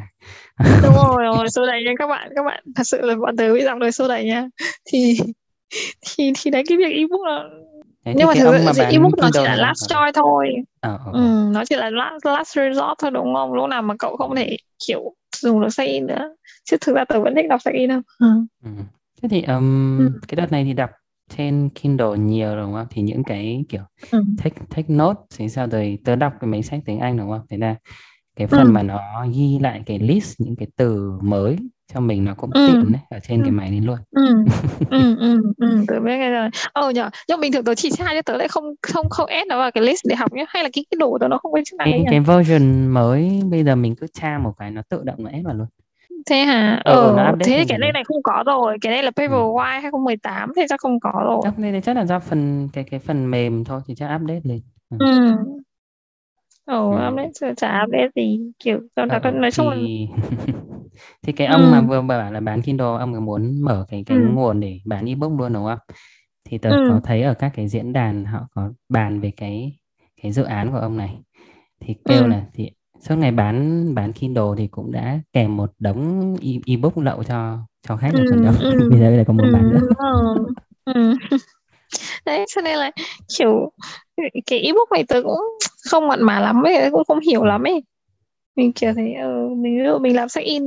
Đúng 0.83 0.93
rồi 0.95 1.23
rồi 1.23 1.49
xô 1.49 1.65
đẩy 1.65 1.83
nha 1.83 1.91
các 1.99 2.07
bạn. 2.07 2.29
Các 2.35 2.43
bạn 2.43 2.63
thật 2.75 2.83
sự 2.83 3.01
là 3.01 3.15
bọn 3.15 3.37
tớ 3.37 3.53
bị 3.53 3.63
dòng 3.63 3.79
đời 3.79 3.91
xô 3.91 4.07
đẩy 4.07 4.25
nha. 4.25 4.47
Thì 4.91 5.17
thì 6.01 6.33
thì 6.41 6.51
đấy 6.51 6.63
cái 6.67 6.77
việc 6.77 6.93
ebook 6.95 7.21
là 7.21 7.43
Đấy, 8.05 8.15
nhưng 8.17 8.27
mà 8.27 8.33
thực 8.33 8.73
sự 8.75 8.83
ebook 8.91 9.17
nó 9.17 9.29
chỉ 9.33 9.39
là 9.43 9.55
last 9.55 9.89
choice 9.89 10.11
thôi. 10.15 10.49
À, 10.81 10.89
à, 10.89 11.11
ừ, 11.13 11.19
nó 11.51 11.65
chỉ 11.65 11.75
là 11.75 11.89
last, 11.89 12.25
last 12.25 12.55
resort 12.55 12.99
thôi 12.99 13.11
đúng 13.11 13.33
không? 13.35 13.53
Lúc 13.53 13.69
nào 13.69 13.81
mà 13.81 13.95
cậu 13.99 14.17
không 14.17 14.35
thể 14.35 14.57
kiểu 14.87 15.13
dùng 15.37 15.61
được 15.61 15.69
sách 15.69 15.87
in 15.87 16.07
nữa. 16.07 16.35
Chứ 16.63 16.77
thực 16.81 16.95
ra 16.95 17.05
tớ 17.05 17.19
vẫn 17.19 17.35
thích 17.35 17.45
đọc 17.49 17.61
sách 17.61 17.73
in 17.73 17.89
đâu. 17.89 18.01
Ừ. 18.19 18.27
Ừ. 18.63 18.69
Thế 19.23 19.29
thì 19.29 19.41
um, 19.41 19.97
ừ. 19.99 20.11
cái 20.27 20.35
đợt 20.35 20.51
này 20.51 20.63
thì 20.63 20.73
đọc 20.73 20.89
trên 21.37 21.69
Kindle 21.75 22.17
nhiều 22.17 22.55
đúng 22.55 22.73
không? 22.73 22.87
Thì 22.89 23.01
những 23.01 23.23
cái 23.23 23.65
kiểu 23.69 23.81
ừ. 24.11 24.23
take 24.43 24.55
take 24.75 24.93
note 24.93 25.19
thì 25.37 25.49
sao 25.49 25.67
rồi 25.67 25.97
tớ 26.05 26.15
đọc 26.15 26.33
cái 26.39 26.47
mấy 26.47 26.63
sách 26.63 26.79
tiếng 26.85 26.99
Anh 26.99 27.17
đúng 27.17 27.29
không? 27.29 27.41
Thế 27.49 27.57
là 27.57 27.75
cái 28.35 28.47
phần 28.47 28.63
ừ. 28.63 28.71
mà 28.71 28.83
nó 28.83 29.25
ghi 29.33 29.59
lại 29.61 29.83
cái 29.85 29.99
list 29.99 30.41
những 30.41 30.55
cái 30.55 30.67
từ 30.77 31.11
mới 31.21 31.57
cho 31.93 31.99
mình 31.99 32.25
nó 32.25 32.33
cũng 32.33 32.51
ừ. 32.53 32.67
tiện 32.67 32.91
đấy 32.91 33.01
ở 33.09 33.19
trên 33.19 33.39
ừ. 33.39 33.43
cái 33.43 33.51
máy 33.51 33.69
này 33.69 33.81
luôn. 33.81 33.97
Ừ. 34.11 34.45
ừ 34.89 35.15
ừ 35.19 35.41
ừ 35.57 35.83
tớ 35.87 35.99
biết 35.99 36.17
cái 36.17 36.31
rồi. 36.31 36.49
Ờ 36.73 36.91
nhở, 36.91 37.09
nhưng 37.27 37.39
bình 37.39 37.51
thường 37.51 37.63
tớ 37.63 37.75
chỉ 37.75 37.89
sai 37.91 38.15
cho 38.15 38.21
tớ 38.21 38.37
lại 38.37 38.47
không 38.47 38.63
không 38.81 39.09
không 39.09 39.29
add 39.29 39.47
nó 39.47 39.57
vào 39.57 39.71
cái 39.71 39.83
list 39.83 40.01
để 40.09 40.15
học 40.15 40.33
nhé 40.33 40.45
hay 40.49 40.63
là 40.63 40.69
cái 40.73 40.85
cái 40.91 40.97
đồ 40.99 41.17
tớ 41.21 41.27
nó 41.27 41.37
không 41.37 41.51
có 41.51 41.59
chức 41.65 41.77
năng 41.77 41.91
cái, 41.91 42.05
cái 42.09 42.19
version 42.19 42.87
mới 42.87 43.41
bây 43.51 43.63
giờ 43.63 43.75
mình 43.75 43.95
cứ 43.95 44.07
tra 44.13 44.37
một 44.37 44.53
cái 44.57 44.71
nó 44.71 44.81
tự 44.89 45.03
động 45.03 45.23
nó 45.23 45.29
add 45.33 45.45
vào 45.45 45.53
luôn 45.53 45.67
thế 46.25 46.35
hả 46.35 46.81
ờ, 46.85 47.15
ờ 47.17 47.35
thế 47.45 47.65
cái 47.69 47.77
này 47.77 47.91
này 47.91 48.03
không 48.03 48.23
có 48.23 48.43
rồi 48.45 48.77
cái 48.81 48.91
này 48.91 49.03
là 49.03 49.11
Paperwhite 49.15 49.77
ừ. 49.77 49.81
2018 49.81 50.51
thì 50.55 50.61
chắc 50.69 50.79
không 50.79 50.99
có 50.99 51.11
rồi 51.23 51.39
chắc 51.43 51.57
đây 51.57 51.81
chắc 51.81 51.95
là 51.95 52.05
do 52.05 52.19
phần 52.19 52.69
cái 52.73 52.83
cái 52.83 52.99
phần 52.99 53.31
mềm 53.31 53.63
thôi 53.63 53.81
thì 53.87 53.95
chắc 53.95 54.15
update 54.15 54.41
lên 54.43 54.61
ừ, 54.89 54.97
ừ. 54.99 55.35
Ồ, 56.65 56.91
ừ. 56.91 57.07
update 57.09 57.53
chả 57.57 57.83
update 57.83 58.09
gì 58.15 58.39
kiểu 58.59 58.79
cho 58.95 59.05
ờ, 59.09 59.31
nói 59.31 59.51
chung 59.51 59.69
thì... 59.75 60.07
là 60.07 60.17
thì 61.21 61.33
cái 61.33 61.47
ông 61.47 61.61
ừ. 61.61 61.69
mà 61.71 61.81
vừa 61.81 62.01
bảo 62.01 62.31
là 62.31 62.39
bán 62.39 62.61
Kindle 62.61 62.97
ông 62.99 63.25
muốn 63.25 63.61
mở 63.61 63.85
cái 63.89 64.03
cái 64.05 64.17
ừ. 64.17 64.23
nguồn 64.33 64.59
để 64.59 64.79
bán 64.85 65.05
ebook 65.05 65.31
luôn 65.39 65.53
đúng 65.53 65.65
không? 65.65 65.79
Thì 66.45 66.57
tớ 66.57 66.69
ừ. 66.69 66.87
có 66.89 66.99
thấy 67.03 67.21
ở 67.23 67.33
các 67.33 67.51
cái 67.55 67.67
diễn 67.67 67.93
đàn 67.93 68.25
họ 68.25 68.47
có 68.55 68.73
bàn 68.89 69.19
về 69.19 69.31
cái 69.37 69.77
cái 70.21 70.31
dự 70.31 70.43
án 70.43 70.71
của 70.71 70.77
ông 70.77 70.97
này 70.97 71.19
thì 71.79 71.95
kêu 72.05 72.23
ừ. 72.23 72.27
là 72.27 72.45
thì 72.53 72.71
suốt 73.03 73.15
ngày 73.15 73.31
bán 73.31 73.85
bán 73.95 74.13
Kindle 74.13 74.43
thì 74.57 74.67
cũng 74.67 74.91
đã 74.91 75.19
kèm 75.33 75.57
một 75.57 75.71
đống 75.79 76.35
e- 76.41 76.73
ebook 76.73 76.97
lậu 76.97 77.23
cho 77.23 77.57
cho 77.87 77.97
khách 77.97 78.11
rồi 78.13 78.25
còn 78.29 78.43
đâu 78.43 78.53
ừ, 78.59 78.77
bây 78.89 78.99
giờ 78.99 79.09
lại 79.09 79.25
còn 79.27 79.37
muốn 79.37 79.53
bán 79.53 79.69
nữa. 79.69 79.79
Ừ. 80.85 81.15
đấy 82.25 82.45
cho 82.55 82.61
nên 82.61 82.77
là 82.77 82.91
kiểu 83.37 83.71
cái 84.45 84.59
ebook 84.59 84.91
này 84.91 85.03
tớ 85.07 85.21
cũng 85.23 85.39
không 85.89 86.07
mặn 86.07 86.23
mà 86.23 86.39
lắm 86.39 86.63
ấy 86.63 86.91
cũng 86.91 87.03
không 87.07 87.19
hiểu 87.19 87.43
lắm 87.43 87.63
ấy. 87.63 87.83
Mình 88.55 88.73
kiểu 88.73 88.93
thấy 88.93 89.15
uh, 89.25 89.57
mình 89.57 90.01
mình 90.01 90.15
làm 90.15 90.29
sách 90.29 90.43
in 90.43 90.63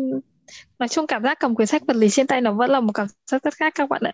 nói 0.79 0.88
chung 0.88 1.07
cảm 1.07 1.22
giác 1.22 1.40
cầm 1.40 1.55
quyển 1.55 1.66
sách 1.66 1.83
vật 1.87 1.96
lý 1.96 2.09
trên 2.11 2.27
tay 2.27 2.40
nó 2.40 2.53
vẫn 2.53 2.70
là 2.70 2.81
một 2.81 2.92
cảm 2.92 3.07
giác 3.31 3.42
rất 3.42 3.55
khác 3.55 3.75
các 3.75 3.88
bạn 3.88 4.03
ạ. 4.05 4.12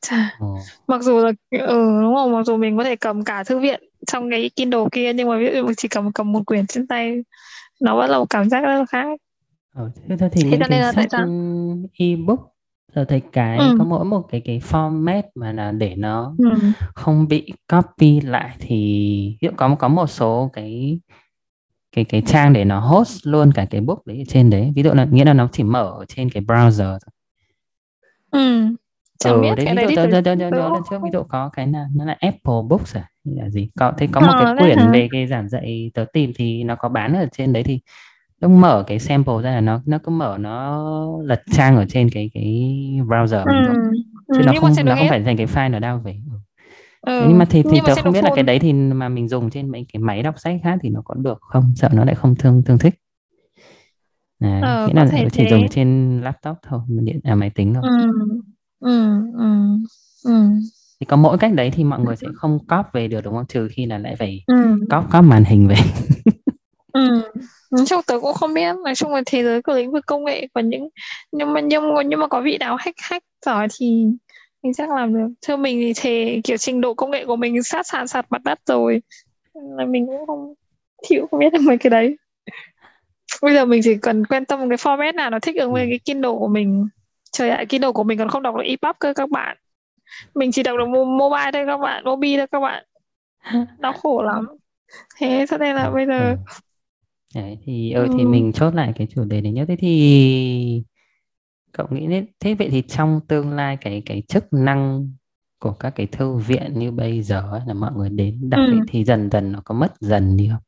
Chà. 0.00 0.36
Ồ. 0.40 0.58
mặc 0.86 1.02
dù 1.02 1.18
là 1.18 1.32
ừ, 1.50 2.00
đúng 2.02 2.14
không 2.14 2.32
mặc 2.32 2.42
dù 2.46 2.56
mình 2.56 2.76
có 2.76 2.84
thể 2.84 2.96
cầm 2.96 3.24
cả 3.24 3.44
thư 3.44 3.58
viện 3.58 3.82
trong 4.06 4.30
cái 4.30 4.50
Kindle 4.56 4.84
kia 4.92 5.12
nhưng 5.12 5.28
mà 5.28 5.38
ví 5.38 5.50
dụ 5.54 5.72
chỉ 5.76 5.88
cầm 5.88 6.12
cầm 6.12 6.32
một 6.32 6.46
quyển 6.46 6.66
trên 6.66 6.86
tay 6.86 7.22
nó 7.80 7.96
vẫn 7.96 8.10
là 8.10 8.18
một 8.18 8.26
cảm 8.30 8.50
giác 8.50 8.60
rất 8.60 8.78
là 8.78 8.84
khác 8.88 9.20
ờ, 9.74 9.90
thế 10.08 10.28
thì 10.32 10.42
thế 10.42 10.50
những 10.50 10.60
cái 10.68 10.80
là 10.80 10.92
sách 10.92 11.08
ebook 11.98 12.54
giờ 12.94 13.04
thấy 13.04 13.22
cái 13.32 13.58
ừ. 13.58 13.74
có 13.78 13.84
mỗi 13.84 14.04
một 14.04 14.22
cái 14.30 14.42
cái 14.44 14.60
format 14.70 15.22
mà 15.34 15.52
là 15.52 15.72
để 15.72 15.94
nó 15.96 16.34
ừ. 16.38 16.50
không 16.94 17.28
bị 17.28 17.52
copy 17.72 18.20
lại 18.20 18.56
thì 18.58 18.76
ví 19.40 19.48
dụ 19.48 19.50
có 19.56 19.74
có 19.74 19.88
một 19.88 20.06
số 20.06 20.50
cái 20.52 21.00
cái 21.92 22.04
cái 22.04 22.22
trang 22.26 22.52
để 22.52 22.64
nó 22.64 22.80
host 22.80 23.26
luôn 23.26 23.52
cả 23.52 23.66
cái 23.70 23.80
book 23.80 24.06
đấy 24.06 24.18
ở 24.18 24.24
trên 24.28 24.50
đấy 24.50 24.72
ví 24.76 24.82
dụ 24.82 24.92
là 24.92 25.04
nghĩa 25.04 25.24
là 25.24 25.32
nó 25.32 25.48
chỉ 25.52 25.62
mở 25.62 25.94
ở 25.98 26.04
trên 26.08 26.30
cái 26.30 26.42
browser 26.42 26.98
thôi. 26.98 27.10
Ừ. 28.30 28.66
Chẳng 29.18 29.34
ừ, 29.34 29.40
biết 29.40 29.54
đấy, 29.56 29.66
ví 29.76 29.82
dụ 29.82 29.88
tớ, 29.96 30.02
tớ, 30.02 30.10
tớ, 30.12 30.20
tớ 30.24 30.34
nhớ 30.36 30.50
lần 30.50 30.82
trước 30.90 30.98
ví 31.02 31.10
dụ 31.12 31.22
có 31.22 31.48
cái 31.48 31.66
là 31.66 31.86
nó 31.94 32.04
là 32.04 32.16
Apple 32.20 32.62
Books 32.68 32.96
à 32.96 33.08
là 33.24 33.50
gì 33.50 33.68
có 33.78 33.92
thấy 33.98 34.08
có 34.12 34.20
một 34.20 34.32
ờ, 34.38 34.44
cái 34.44 34.54
quyển 34.58 34.92
về 34.92 35.08
cái 35.12 35.26
giảng 35.26 35.48
dạy 35.48 35.90
tớ 35.94 36.04
tìm 36.12 36.32
thì 36.36 36.64
nó 36.64 36.76
có 36.76 36.88
bán 36.88 37.14
ở 37.14 37.26
trên 37.32 37.52
đấy 37.52 37.62
thì 37.62 37.80
lúc 38.40 38.50
mở 38.50 38.84
cái 38.86 38.98
sample 38.98 39.42
ra 39.42 39.50
là 39.50 39.60
nó 39.60 39.80
nó 39.86 39.98
cứ 39.98 40.10
mở 40.10 40.36
nó 40.40 40.82
lật 41.22 41.42
trang 41.52 41.76
ở 41.76 41.84
trên 41.88 42.10
cái 42.10 42.30
cái 42.34 42.44
browser 43.08 43.46
mình 43.46 43.62
thôi 43.66 43.76
ừ. 43.76 44.36
chứ 44.38 44.38
ừ, 44.38 44.42
nó 44.46 44.52
không 44.60 44.70
nó 44.84 44.96
không 44.96 45.08
phải 45.08 45.22
thành 45.22 45.36
cái 45.36 45.46
file 45.46 45.70
nó 45.70 45.78
đao 45.78 45.98
về 45.98 46.16
ừ. 46.30 46.38
Ừ. 47.06 47.26
nhưng 47.28 47.38
mà 47.38 47.44
thì 47.44 47.62
thì 47.62 47.78
tớ 47.86 47.94
không 47.94 48.12
biết 48.12 48.20
phone. 48.20 48.30
là 48.30 48.36
cái 48.36 48.44
đấy 48.44 48.58
thì 48.58 48.72
mà 48.72 49.08
mình 49.08 49.28
dùng 49.28 49.50
trên 49.50 49.68
mấy 49.68 49.86
cái 49.92 50.00
máy 50.00 50.22
đọc 50.22 50.34
sách 50.38 50.60
khác 50.62 50.78
thì 50.82 50.88
nó 50.88 51.02
có 51.04 51.14
được 51.14 51.38
không 51.40 51.72
sợ 51.76 51.88
nó 51.92 52.04
lại 52.04 52.14
không 52.14 52.34
thương 52.34 52.62
thương 52.66 52.78
thích 52.78 52.94
à, 54.38 54.60
ờ, 54.64 54.86
nghĩa 54.86 54.94
là 54.94 55.10
chỉ 55.32 55.44
thế. 55.44 55.50
dùng 55.50 55.68
trên 55.68 56.20
laptop 56.20 56.56
thôi 56.62 56.80
điện 56.88 57.20
à 57.24 57.34
máy 57.34 57.50
tính 57.50 57.74
thôi 57.74 57.82
ừ. 57.84 58.10
Ừ, 58.84 58.90
ừ, 59.38 59.46
ừ. 60.24 60.32
Thì 61.00 61.06
có 61.08 61.16
mỗi 61.16 61.38
cách 61.38 61.52
đấy 61.54 61.70
thì 61.74 61.84
mọi 61.84 62.00
người 62.00 62.16
sẽ 62.16 62.26
không 62.34 62.58
cóp 62.68 62.92
về 62.92 63.08
được 63.08 63.20
đúng 63.24 63.34
không? 63.34 63.46
Trừ 63.46 63.68
khi 63.72 63.86
là 63.86 63.98
lại 63.98 64.16
phải 64.18 64.44
ừ. 64.46 64.54
cóp 64.90 65.04
cóp 65.12 65.24
màn 65.24 65.44
hình 65.44 65.68
về. 65.68 65.76
ừ. 66.92 67.22
Nói 67.70 67.86
chung 67.86 68.00
tớ 68.06 68.20
cũng 68.20 68.34
không 68.34 68.54
biết 68.54 68.76
nói 68.84 68.94
chung 68.94 69.14
là 69.14 69.22
thế 69.26 69.42
giới 69.42 69.62
của 69.62 69.74
lĩnh 69.74 69.92
vực 69.92 70.06
công 70.06 70.24
nghệ 70.24 70.46
có 70.54 70.60
những 70.60 70.88
nhưng 71.32 71.52
mà 71.52 71.60
nhưng 71.60 71.94
mà 71.94 72.02
nhưng 72.02 72.20
mà 72.20 72.28
có 72.28 72.40
vị 72.40 72.58
nào 72.58 72.76
hack 72.76 72.96
hack 73.00 73.24
giỏi 73.46 73.68
thì 73.78 74.06
mình 74.62 74.74
chắc 74.74 74.90
làm 74.90 75.14
được 75.14 75.28
theo 75.46 75.56
mình 75.56 75.80
thì 75.80 75.92
thề 75.96 76.40
kiểu 76.44 76.56
trình 76.56 76.80
độ 76.80 76.94
công 76.94 77.10
nghệ 77.10 77.24
của 77.26 77.36
mình 77.36 77.62
sát 77.62 77.86
sàn 77.86 78.08
sạt 78.08 78.26
mặt 78.30 78.42
đất 78.44 78.58
rồi 78.66 79.02
là 79.54 79.86
mình 79.86 80.06
cũng 80.06 80.26
không 80.26 80.54
chịu 81.08 81.26
không 81.30 81.40
biết 81.40 81.52
được 81.52 81.62
mấy 81.62 81.78
cái 81.78 81.90
đấy 81.90 82.16
bây 83.42 83.54
giờ 83.54 83.64
mình 83.64 83.80
chỉ 83.84 83.94
cần 84.02 84.26
quan 84.26 84.44
tâm 84.44 84.68
cái 84.68 84.78
format 84.78 85.14
nào 85.14 85.30
nó 85.30 85.38
thích 85.38 85.56
ứng 85.56 85.72
với 85.72 85.86
cái 85.88 85.98
Kindle 86.04 86.30
của 86.38 86.48
mình 86.48 86.88
trời 87.34 87.50
ạ 87.50 87.64
Kindle 87.68 87.92
của 87.92 88.04
mình 88.04 88.18
còn 88.18 88.28
không 88.28 88.42
đọc 88.42 88.54
được 88.56 88.62
EPUB 88.64 88.96
cơ 88.98 89.12
các 89.16 89.30
bạn. 89.30 89.56
Mình 90.34 90.52
chỉ 90.52 90.62
đọc 90.62 90.76
được 90.78 90.86
mobile 90.88 91.50
thôi 91.52 91.64
các 91.66 91.78
bạn 91.78 92.04
mobile 92.04 92.36
thôi 92.36 92.46
các 92.52 92.60
bạn. 92.60 92.84
Đau 93.78 93.92
khổ 93.92 94.22
lắm. 94.22 94.46
Thế 95.16 95.46
cho 95.50 95.58
nên 95.58 95.76
là 95.76 95.90
bây 95.90 96.06
giờ 96.06 96.36
đấy 97.34 97.58
thì 97.64 97.92
ừ, 97.92 98.06
thì 98.18 98.24
mình 98.24 98.52
chốt 98.52 98.74
lại 98.74 98.92
cái 98.96 99.06
chủ 99.14 99.24
đề 99.24 99.40
đấy 99.40 99.52
nhất 99.52 99.64
thế 99.68 99.76
thì 99.76 100.82
cậu 101.72 101.86
nghĩ 101.90 102.06
đến 102.06 102.26
thế 102.40 102.54
vậy 102.54 102.68
thì 102.70 102.82
trong 102.82 103.20
tương 103.28 103.52
lai 103.52 103.76
cái 103.80 104.02
cái 104.06 104.22
chức 104.28 104.52
năng 104.52 105.08
của 105.58 105.72
các 105.72 105.90
cái 105.90 106.06
thư 106.06 106.34
viện 106.34 106.78
như 106.78 106.90
bây 106.90 107.22
giờ 107.22 107.48
ấy, 107.50 107.60
là 107.66 107.74
mọi 107.74 107.92
người 107.96 108.08
đến 108.08 108.50
đọc 108.50 108.60
ừ. 108.66 108.72
ấy, 108.72 108.80
thì 108.88 109.04
dần 109.04 109.30
dần 109.30 109.52
nó 109.52 109.60
có 109.64 109.74
mất 109.74 109.92
dần 110.00 110.36
đi 110.36 110.48
không? 110.52 110.62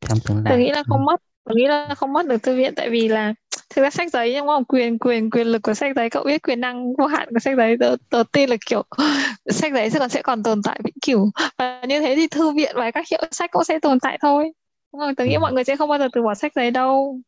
Trong 0.00 0.18
tương 0.26 0.44
lai. 0.44 0.52
tôi 0.52 0.58
nghĩ 0.58 0.70
là 0.70 0.82
không 0.88 1.00
ừ. 1.00 1.04
mất 1.06 1.20
tôi 1.44 1.56
nghĩ 1.56 1.66
là 1.66 1.94
không 1.94 2.12
mất 2.12 2.26
được 2.26 2.42
thư 2.42 2.56
viện 2.56 2.74
tại 2.76 2.90
vì 2.90 3.08
là 3.08 3.34
thực 3.70 3.82
ra 3.82 3.90
sách 3.90 4.12
giấy 4.12 4.32
nhưng 4.32 4.46
mà 4.46 4.52
quyền 4.68 4.98
quyền 4.98 5.30
quyền 5.30 5.46
lực 5.46 5.62
của 5.62 5.74
sách 5.74 5.96
giấy. 5.96 6.10
Cậu 6.10 6.24
biết 6.24 6.42
quyền 6.42 6.60
năng 6.60 6.96
vô 6.98 7.06
hạn 7.06 7.28
của 7.34 7.38
sách 7.38 7.56
giấy 7.56 7.76
đầu, 7.76 7.96
đầu 8.10 8.24
tiên 8.24 8.50
là 8.50 8.56
kiểu 8.66 8.82
sách 9.50 9.72
giấy 9.74 9.90
sẽ 9.90 9.98
còn 9.98 10.08
sẽ 10.08 10.22
còn 10.22 10.42
tồn 10.42 10.62
tại 10.62 10.80
vĩnh 10.84 10.94
cửu. 11.06 11.30
Và 11.58 11.82
như 11.88 12.00
thế 12.00 12.16
thì 12.16 12.26
thư 12.28 12.50
viện 12.52 12.72
và 12.76 12.90
các 12.90 13.04
hiệu 13.10 13.20
sách 13.30 13.50
cũng 13.50 13.64
sẽ 13.64 13.78
tồn 13.78 14.00
tại 14.00 14.18
thôi. 14.22 14.52
Đúng 14.92 15.00
rồi 15.00 15.14
tôi 15.16 15.28
nghĩ 15.28 15.36
ừ. 15.36 15.40
mọi 15.40 15.52
người 15.52 15.64
sẽ 15.64 15.76
không 15.76 15.88
bao 15.90 15.98
giờ 15.98 16.08
từ 16.12 16.22
bỏ 16.22 16.34
sách 16.34 16.52
giấy 16.56 16.70
đâu. 16.70 17.20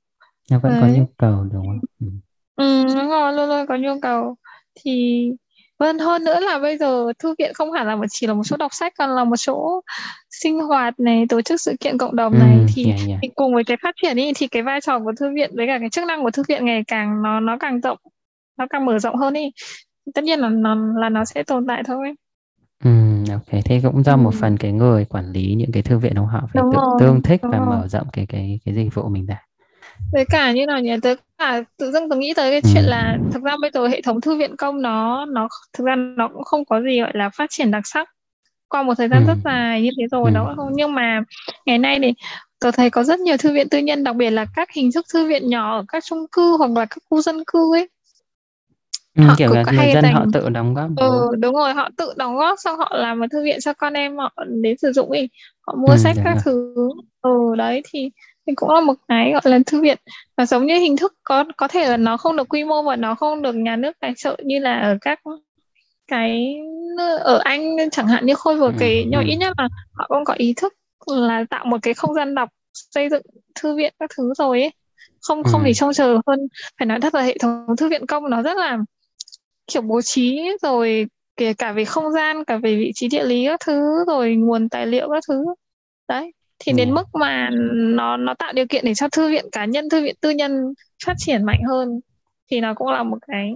Nó 0.50 0.58
vẫn 0.58 0.72
Đấy. 0.72 0.80
có 0.80 0.86
nhu 0.88 1.06
cầu 1.18 1.44
đúng 1.52 1.66
không? 1.66 1.80
Ừ. 2.00 2.06
ừ 2.56 2.84
đúng 2.96 3.08
rồi 3.08 3.32
luôn 3.32 3.48
luôn 3.48 3.66
có 3.68 3.76
nhu 3.76 4.00
cầu. 4.02 4.36
Thì 4.74 4.92
Vâng, 5.82 5.98
hơn 5.98 6.24
nữa 6.24 6.40
là 6.40 6.58
bây 6.58 6.78
giờ 6.78 7.12
thư 7.18 7.34
viện 7.38 7.54
không 7.54 7.72
hẳn 7.72 7.86
là 7.86 7.96
một 7.96 8.04
chỉ 8.10 8.26
là 8.26 8.34
một 8.34 8.42
chỗ 8.44 8.56
đọc 8.56 8.74
sách 8.74 8.92
còn 8.98 9.10
là 9.10 9.24
một 9.24 9.36
chỗ 9.36 9.80
sinh 10.30 10.60
hoạt 10.60 11.00
này, 11.00 11.24
tổ 11.28 11.42
chức 11.42 11.60
sự 11.60 11.76
kiện 11.80 11.98
cộng 11.98 12.16
đồng 12.16 12.38
này 12.38 12.58
thì, 12.74 12.84
yeah, 12.84 13.00
yeah. 13.08 13.18
thì 13.22 13.28
cùng 13.34 13.54
với 13.54 13.64
cái 13.64 13.76
phát 13.82 13.94
triển 14.02 14.16
đi 14.16 14.32
thì 14.36 14.46
cái 14.48 14.62
vai 14.62 14.80
trò 14.80 14.98
của 14.98 15.12
thư 15.20 15.34
viện 15.34 15.50
với 15.54 15.66
cả 15.66 15.78
cái 15.78 15.90
chức 15.90 16.06
năng 16.06 16.22
của 16.22 16.30
thư 16.30 16.42
viện 16.48 16.64
ngày 16.64 16.82
càng 16.86 17.22
nó 17.22 17.40
nó 17.40 17.56
càng 17.60 17.80
rộng, 17.80 17.98
nó 18.58 18.66
càng 18.70 18.84
mở 18.84 18.98
rộng 18.98 19.16
hơn 19.16 19.32
đi. 19.32 19.50
Tất 20.14 20.24
nhiên 20.24 20.40
là 20.40 20.48
nó 20.48 20.74
là 21.00 21.08
nó 21.08 21.24
sẽ 21.24 21.42
tồn 21.42 21.66
tại 21.66 21.82
thôi. 21.86 22.14
Ừ, 22.84 22.90
ok. 23.32 23.62
Thế 23.64 23.80
cũng 23.82 24.02
do 24.02 24.12
ừ. 24.12 24.16
một 24.16 24.34
phần 24.34 24.56
cái 24.56 24.72
người 24.72 25.04
quản 25.04 25.32
lý 25.32 25.54
những 25.54 25.72
cái 25.72 25.82
thư 25.82 25.98
viện 25.98 26.12
của 26.16 26.26
họ 26.26 26.40
phải 26.52 26.62
đúng 26.62 26.72
tự 26.72 26.78
rồi, 26.78 26.96
tương 27.00 27.22
thích 27.22 27.40
và 27.42 27.58
rồi. 27.58 27.66
mở 27.66 27.88
rộng 27.88 28.06
cái 28.12 28.26
cái 28.26 28.60
cái 28.64 28.74
dịch 28.74 28.94
vụ 28.94 29.08
mình 29.08 29.26
ra 29.26 29.38
với 30.12 30.24
cả 30.24 30.52
như 30.52 30.66
nào 30.66 30.80
nhỉ? 30.80 30.92
Tớ 31.02 31.14
cả 31.38 31.62
tự 31.78 31.92
dưng 31.92 32.08
tớ 32.08 32.16
nghĩ 32.16 32.34
tới 32.36 32.50
cái 32.50 32.72
chuyện 32.74 32.84
là 32.84 33.18
thực 33.32 33.42
ra 33.42 33.56
bây 33.60 33.70
giờ 33.74 33.86
hệ 33.86 34.02
thống 34.02 34.20
thư 34.20 34.36
viện 34.36 34.56
công 34.56 34.82
nó 34.82 35.24
nó 35.24 35.48
thực 35.72 35.84
ra 35.84 35.96
nó 35.96 36.28
cũng 36.28 36.44
không 36.44 36.64
có 36.64 36.80
gì 36.80 37.00
gọi 37.00 37.10
là 37.14 37.30
phát 37.30 37.50
triển 37.50 37.70
đặc 37.70 37.86
sắc. 37.86 38.08
Qua 38.68 38.82
một 38.82 38.94
thời 38.98 39.08
gian 39.08 39.22
ừ. 39.22 39.26
rất 39.26 39.38
dài 39.44 39.82
như 39.82 39.90
thế 39.98 40.06
rồi 40.10 40.24
ừ. 40.24 40.34
nó 40.34 40.54
không 40.56 40.68
nhưng 40.72 40.94
mà 40.94 41.20
ngày 41.66 41.78
nay 41.78 41.98
thì 42.02 42.12
tớ 42.60 42.70
thấy 42.70 42.90
có 42.90 43.02
rất 43.02 43.20
nhiều 43.20 43.36
thư 43.36 43.52
viện 43.52 43.68
tư 43.68 43.78
nhân 43.78 44.04
đặc 44.04 44.16
biệt 44.16 44.30
là 44.30 44.46
các 44.56 44.68
hình 44.72 44.92
thức 44.94 45.06
thư 45.12 45.26
viện 45.28 45.48
nhỏ 45.48 45.76
ở 45.76 45.84
các 45.88 46.04
chung 46.04 46.26
cư 46.32 46.56
hoặc 46.56 46.70
là 46.70 46.84
các 46.84 46.98
khu 47.10 47.20
dân 47.20 47.44
cư 47.46 47.74
ấy. 47.74 47.88
Ừ, 49.16 49.24
họ 49.24 49.34
kiểu 49.38 49.52
là 49.54 49.64
người 49.72 49.92
dân 49.94 50.02
dành... 50.02 50.14
họ 50.14 50.24
tự 50.32 50.48
đóng 50.48 50.74
góp 50.74 50.90
ừ, 50.96 51.36
đúng 51.38 51.54
rồi 51.54 51.74
họ 51.74 51.88
tự 51.96 52.12
đóng 52.16 52.36
góp 52.36 52.58
xong 52.62 52.78
họ 52.78 52.92
làm 52.94 53.20
một 53.20 53.26
thư 53.32 53.44
viện 53.44 53.58
cho 53.60 53.72
con 53.72 53.92
em 53.92 54.16
họ 54.16 54.34
đến 54.62 54.76
sử 54.78 54.92
dụng 54.92 55.10
ấy. 55.10 55.28
Họ 55.66 55.74
mua 55.74 55.92
ừ, 55.92 55.96
sách 55.96 56.16
các 56.24 56.34
rồi. 56.34 56.42
thứ. 56.44 56.74
Ừ 57.22 57.54
đấy 57.58 57.82
thì 57.90 58.10
thì 58.46 58.52
cũng 58.56 58.70
là 58.70 58.80
một 58.80 58.94
cái 59.08 59.32
gọi 59.32 59.42
là 59.44 59.58
thư 59.66 59.80
viện. 59.82 59.98
Và 60.36 60.46
giống 60.46 60.66
như 60.66 60.78
hình 60.78 60.96
thức 60.96 61.14
có 61.24 61.44
có 61.56 61.68
thể 61.68 61.88
là 61.88 61.96
nó 61.96 62.16
không 62.16 62.36
được 62.36 62.48
quy 62.48 62.64
mô 62.64 62.82
và 62.82 62.96
nó 62.96 63.14
không 63.14 63.42
được 63.42 63.52
nhà 63.52 63.76
nước 63.76 63.92
tài 64.00 64.12
trợ 64.16 64.36
như 64.44 64.58
là 64.58 64.80
ở 64.80 64.98
các 65.00 65.20
cái 66.06 66.56
ở 67.20 67.38
Anh 67.44 67.76
chẳng 67.92 68.08
hạn. 68.08 68.26
Như 68.26 68.34
khôi 68.34 68.56
vừa 68.56 68.72
kể 68.78 68.96
ừ, 68.96 69.02
nhưng 69.08 69.20
mà 69.20 69.24
ừ. 69.24 69.28
ít 69.28 69.36
nhất 69.36 69.52
là 69.58 69.68
họ 69.92 70.06
cũng 70.08 70.24
có 70.24 70.34
ý 70.34 70.54
thức 70.56 70.74
là 71.06 71.44
tạo 71.50 71.64
một 71.64 71.78
cái 71.82 71.94
không 71.94 72.14
gian 72.14 72.34
đọc 72.34 72.48
xây 72.72 73.08
dựng 73.08 73.22
thư 73.54 73.76
viện 73.76 73.92
các 73.98 74.10
thứ 74.16 74.34
rồi 74.38 74.60
ấy. 74.60 74.72
Không 75.20 75.42
không 75.42 75.60
ừ. 75.60 75.64
thì 75.66 75.74
trông 75.74 75.92
chờ 75.92 76.18
hơn. 76.26 76.48
Phải 76.78 76.86
nói 76.86 77.00
thật 77.00 77.14
là 77.14 77.22
hệ 77.22 77.38
thống 77.38 77.66
thư 77.78 77.88
viện 77.88 78.06
công 78.06 78.30
nó 78.30 78.42
rất 78.42 78.56
là 78.56 78.78
kiểu 79.66 79.82
bố 79.82 80.02
trí 80.02 80.40
rồi 80.62 81.06
kể 81.36 81.52
cả 81.54 81.72
về 81.72 81.84
không 81.84 82.12
gian 82.12 82.44
cả 82.44 82.56
về 82.56 82.76
vị 82.76 82.92
trí 82.94 83.08
địa 83.08 83.24
lý 83.24 83.46
các 83.46 83.60
thứ 83.66 84.04
rồi 84.06 84.34
nguồn 84.34 84.68
tài 84.68 84.86
liệu 84.86 85.08
các 85.10 85.24
thứ. 85.28 85.44
Đấy 86.08 86.32
thì 86.62 86.72
đến 86.72 86.88
ừ. 86.88 86.94
mức 86.94 87.14
mà 87.14 87.50
nó 87.72 88.16
nó 88.16 88.34
tạo 88.34 88.52
điều 88.52 88.66
kiện 88.66 88.84
để 88.84 88.94
cho 88.94 89.08
thư 89.08 89.28
viện 89.28 89.44
cá 89.52 89.64
nhân 89.64 89.88
thư 89.88 90.02
viện 90.02 90.14
tư 90.20 90.30
nhân 90.30 90.74
phát 91.06 91.14
triển 91.18 91.44
mạnh 91.44 91.60
hơn 91.68 92.00
thì 92.50 92.60
nó 92.60 92.74
cũng 92.74 92.88
là 92.88 93.02
một 93.02 93.18
cái 93.26 93.54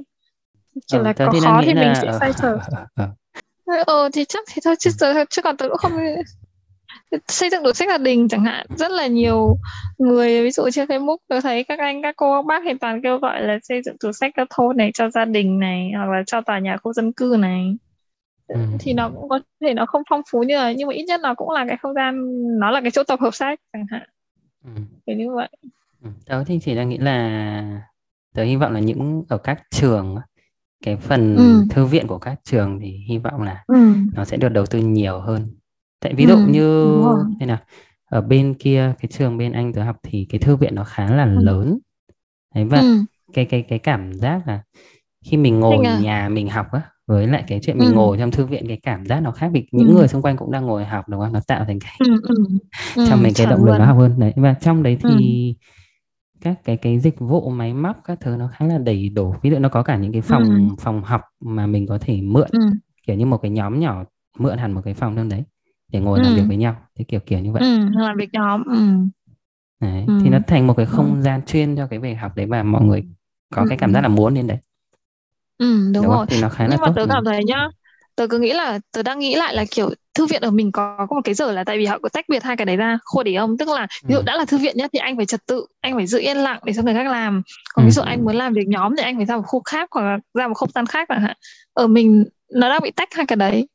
kiểu 0.92 1.00
ừ, 1.00 1.04
là 1.04 1.12
có 1.12 1.32
khó 1.44 1.62
thì 1.64 1.74
mình 1.74 1.92
sẽ 2.02 2.12
xoay 2.18 2.32
sở. 2.32 2.58
Ờ 3.86 4.08
thì 4.12 4.24
chắc 4.24 4.44
thì 4.52 4.60
thôi 4.64 4.74
chứ 4.78 4.90
giờ 4.90 5.24
chứ 5.30 5.42
còn 5.42 5.56
tôi 5.56 5.68
cũng 5.68 5.78
không 5.78 5.92
xây 7.28 7.50
dựng 7.50 7.62
được 7.62 7.76
sách 7.76 7.88
gia 7.88 7.98
đình 7.98 8.28
chẳng 8.28 8.44
hạn. 8.44 8.66
Rất 8.76 8.90
là 8.90 9.06
nhiều 9.06 9.56
người 9.98 10.42
ví 10.42 10.50
dụ 10.50 10.70
trên 10.70 10.88
Facebook 10.88 11.16
tôi 11.28 11.40
thấy 11.40 11.64
các 11.64 11.78
anh 11.78 12.02
các 12.02 12.16
cô 12.16 12.38
các 12.38 12.46
bác 12.46 12.62
thì 12.64 12.74
toàn 12.80 13.02
kêu 13.02 13.18
gọi 13.18 13.42
là 13.42 13.58
xây 13.62 13.82
dựng 13.84 13.96
tủ 13.98 14.12
sách 14.12 14.32
các 14.36 14.48
thôn 14.50 14.76
này 14.76 14.90
cho 14.94 15.10
gia 15.10 15.24
đình 15.24 15.58
này 15.58 15.90
hoặc 15.96 16.10
là 16.10 16.22
cho 16.26 16.40
tòa 16.40 16.58
nhà 16.58 16.76
khu 16.76 16.92
dân 16.92 17.12
cư 17.12 17.36
này 17.38 17.76
ừ. 18.46 18.60
thì 18.80 18.92
nó 18.92 19.10
cũng 19.10 19.28
có 19.28 19.40
thể 19.60 19.74
nó 19.74 19.86
không 19.86 20.02
phong 20.10 20.20
phú 20.30 20.42
như 20.42 20.56
là 20.56 20.72
nhưng 20.72 20.88
mà 20.88 20.94
ít 20.94 21.04
nhất 21.04 21.20
nó 21.22 21.34
cũng 21.34 21.50
là 21.50 21.64
cái 21.68 21.76
không 21.76 21.94
gian 21.94 22.14
nó 22.58 22.70
là 22.70 22.80
cái 22.80 22.90
chỗ 22.90 23.02
tập 23.02 23.20
hợp 23.20 23.34
sách 23.34 23.60
chẳng 23.72 23.86
hạn 23.90 24.08
ừ. 24.64 24.70
kiểu 25.06 25.16
như 25.16 25.34
vậy 25.34 25.48
ừ. 26.02 26.10
tớ 26.26 26.44
thì 26.44 26.58
chỉ 26.62 26.74
đang 26.74 26.88
nghĩ 26.88 26.98
là 26.98 27.80
tớ 28.34 28.42
hy 28.42 28.56
vọng 28.56 28.72
là 28.72 28.80
những 28.80 29.24
ở 29.28 29.38
các 29.38 29.62
trường 29.70 30.16
cái 30.84 30.96
phần 30.96 31.36
ừ. 31.36 31.64
thư 31.70 31.84
viện 31.86 32.06
của 32.06 32.18
các 32.18 32.40
trường 32.44 32.78
thì 32.80 33.04
hy 33.08 33.18
vọng 33.18 33.42
là 33.42 33.64
ừ. 33.66 33.94
nó 34.14 34.24
sẽ 34.24 34.36
được 34.36 34.48
đầu 34.48 34.66
tư 34.66 34.78
nhiều 34.78 35.20
hơn 35.20 35.48
tại 36.00 36.14
ví 36.14 36.26
dụ 36.26 36.34
ừ. 36.34 36.46
như 36.48 36.96
thế 37.40 37.46
nào 37.46 37.58
ở 38.04 38.20
bên 38.20 38.54
kia 38.54 38.92
cái 38.98 39.08
trường 39.12 39.38
bên 39.38 39.52
anh 39.52 39.72
tớ 39.72 39.84
học 39.84 39.96
thì 40.02 40.26
cái 40.28 40.38
thư 40.38 40.56
viện 40.56 40.74
nó 40.74 40.84
khá 40.84 41.10
là 41.10 41.24
ừ. 41.24 41.38
lớn 41.42 41.78
đấy 42.54 42.64
và 42.64 42.80
ừ. 42.80 42.98
cái 43.32 43.44
cái 43.44 43.62
cái 43.62 43.78
cảm 43.78 44.12
giác 44.14 44.48
là 44.48 44.62
khi 45.24 45.36
mình 45.36 45.60
ngồi 45.60 45.86
à? 45.86 45.98
nhà 46.02 46.28
mình 46.28 46.48
học 46.48 46.66
á 46.72 46.82
với 47.06 47.26
lại 47.26 47.44
cái 47.46 47.60
chuyện 47.62 47.78
mình 47.78 47.88
ừ. 47.88 47.94
ngồi 47.94 48.18
trong 48.18 48.30
thư 48.30 48.46
viện 48.46 48.64
cái 48.68 48.80
cảm 48.82 49.06
giác 49.06 49.20
nó 49.20 49.30
khác 49.30 49.50
vì 49.52 49.66
những 49.72 49.88
ừ. 49.88 49.94
người 49.94 50.08
xung 50.08 50.22
quanh 50.22 50.36
cũng 50.36 50.50
đang 50.52 50.66
ngồi 50.66 50.84
học 50.84 51.08
đúng 51.08 51.20
không 51.20 51.32
nó 51.32 51.40
tạo 51.46 51.64
thành 51.64 51.78
cái 51.80 51.94
ừ, 51.98 52.20
ừ. 52.22 52.34
ừ 52.96 53.06
cho 53.08 53.16
mình 53.16 53.32
cái 53.36 53.46
động 53.46 53.64
lực 53.64 53.76
nó 53.78 53.84
học 53.84 53.96
hơn 53.96 54.18
đấy 54.18 54.32
và 54.36 54.54
trong 54.54 54.82
đấy 54.82 54.98
thì 55.02 55.54
ừ. 55.60 55.66
các 56.40 56.64
cái 56.64 56.76
cái 56.76 56.98
dịch 56.98 57.18
vụ 57.18 57.50
máy 57.50 57.74
móc 57.74 57.96
các 58.04 58.20
thứ 58.20 58.36
nó 58.36 58.48
khá 58.48 58.66
là 58.66 58.78
đầy 58.78 59.08
đủ 59.08 59.34
ví 59.42 59.50
dụ 59.50 59.58
nó 59.58 59.68
có 59.68 59.82
cả 59.82 59.96
những 59.96 60.12
cái 60.12 60.22
phòng 60.22 60.44
ừ. 60.44 60.74
phòng 60.78 61.02
học 61.02 61.20
mà 61.40 61.66
mình 61.66 61.86
có 61.86 61.98
thể 62.00 62.20
mượn 62.20 62.48
ừ. 62.52 62.60
kiểu 63.06 63.16
như 63.16 63.26
một 63.26 63.38
cái 63.38 63.50
nhóm 63.50 63.80
nhỏ 63.80 64.04
mượn 64.38 64.58
hẳn 64.58 64.72
một 64.72 64.80
cái 64.84 64.94
phòng 64.94 65.16
trong 65.16 65.28
đấy 65.28 65.44
để 65.92 66.00
ngồi 66.00 66.18
ừ. 66.18 66.22
làm 66.22 66.34
việc 66.34 66.44
với 66.48 66.56
nhau 66.56 66.76
thế 66.98 67.04
kiểu 67.08 67.20
kiểu 67.20 67.38
như 67.38 67.52
vậy 67.52 67.62
ừ, 67.62 67.78
làm 67.94 68.16
việc 68.16 68.28
nhóm 68.32 68.62
ừ. 68.64 68.76
đấy, 69.80 70.04
ừ. 70.06 70.18
thì 70.22 70.30
nó 70.30 70.38
thành 70.46 70.66
một 70.66 70.74
cái 70.76 70.86
không 70.86 71.22
gian 71.22 71.40
chuyên 71.46 71.76
cho 71.76 71.86
cái 71.86 71.98
việc 71.98 72.14
học 72.14 72.36
đấy 72.36 72.46
và 72.46 72.62
mọi 72.62 72.84
người 72.84 73.04
có 73.54 73.62
ừ. 73.62 73.66
cái 73.68 73.78
cảm 73.78 73.92
giác 73.92 74.00
là 74.00 74.08
muốn 74.08 74.34
đến 74.34 74.46
đấy 74.46 74.58
Ừ, 75.58 75.90
đúng 75.94 76.04
Đúng 76.04 76.08
rồi. 76.08 76.26
Thì 76.30 76.36
nó 76.36 76.48
khá 76.48 76.68
là 76.68 76.70
Nhưng 76.70 76.80
mà 76.80 76.86
tốt. 76.86 76.92
tớ 76.96 77.06
cảm 77.08 77.24
thấy 77.24 77.44
nhá, 77.44 77.68
tớ 78.16 78.26
cứ 78.26 78.38
nghĩ 78.38 78.52
là 78.52 78.78
tớ 78.92 79.02
đang 79.02 79.18
nghĩ 79.18 79.34
lại 79.34 79.54
là 79.54 79.64
kiểu 79.70 79.90
thư 80.14 80.26
viện 80.26 80.42
ở 80.42 80.50
mình 80.50 80.72
có 80.72 80.96
có 81.08 81.14
một 81.16 81.20
cái 81.24 81.34
giờ 81.34 81.52
là 81.52 81.64
tại 81.64 81.78
vì 81.78 81.86
họ 81.86 81.98
có 82.02 82.08
tách 82.08 82.24
biệt 82.28 82.42
hai 82.42 82.56
cái 82.56 82.64
đấy 82.64 82.76
ra 82.76 82.98
khô 83.04 83.22
để 83.22 83.34
ông. 83.34 83.58
Tức 83.58 83.68
là 83.68 83.86
ví 84.08 84.14
dụ 84.14 84.22
đã 84.22 84.36
là 84.36 84.44
thư 84.44 84.58
viện 84.58 84.76
nhá 84.76 84.86
thì 84.92 84.98
anh 84.98 85.16
phải 85.16 85.26
trật 85.26 85.46
tự 85.46 85.66
anh 85.80 85.94
phải 85.94 86.06
giữ 86.06 86.18
yên 86.18 86.36
lặng 86.36 86.60
để 86.64 86.72
cho 86.72 86.82
người 86.82 86.94
khác 86.94 87.06
làm. 87.06 87.42
Còn 87.74 87.84
ví 87.84 87.90
dụ 87.90 88.02
anh 88.02 88.24
muốn 88.24 88.36
làm 88.36 88.52
việc 88.52 88.68
nhóm 88.68 88.96
thì 88.96 89.02
anh 89.02 89.16
phải 89.16 89.26
ra 89.26 89.36
một 89.36 89.42
khu 89.46 89.62
khác 89.64 89.88
hoặc 89.92 90.02
là 90.02 90.18
ra 90.34 90.48
một 90.48 90.54
không 90.54 90.70
gian 90.74 90.86
khác 90.86 91.08
chẳng 91.08 91.20
hạn. 91.22 91.36
Ở 91.72 91.86
mình 91.86 92.24
nó 92.54 92.68
đang 92.68 92.82
bị 92.82 92.90
tách 92.90 93.08
hai 93.14 93.26
cái 93.26 93.36
đấy 93.36 93.68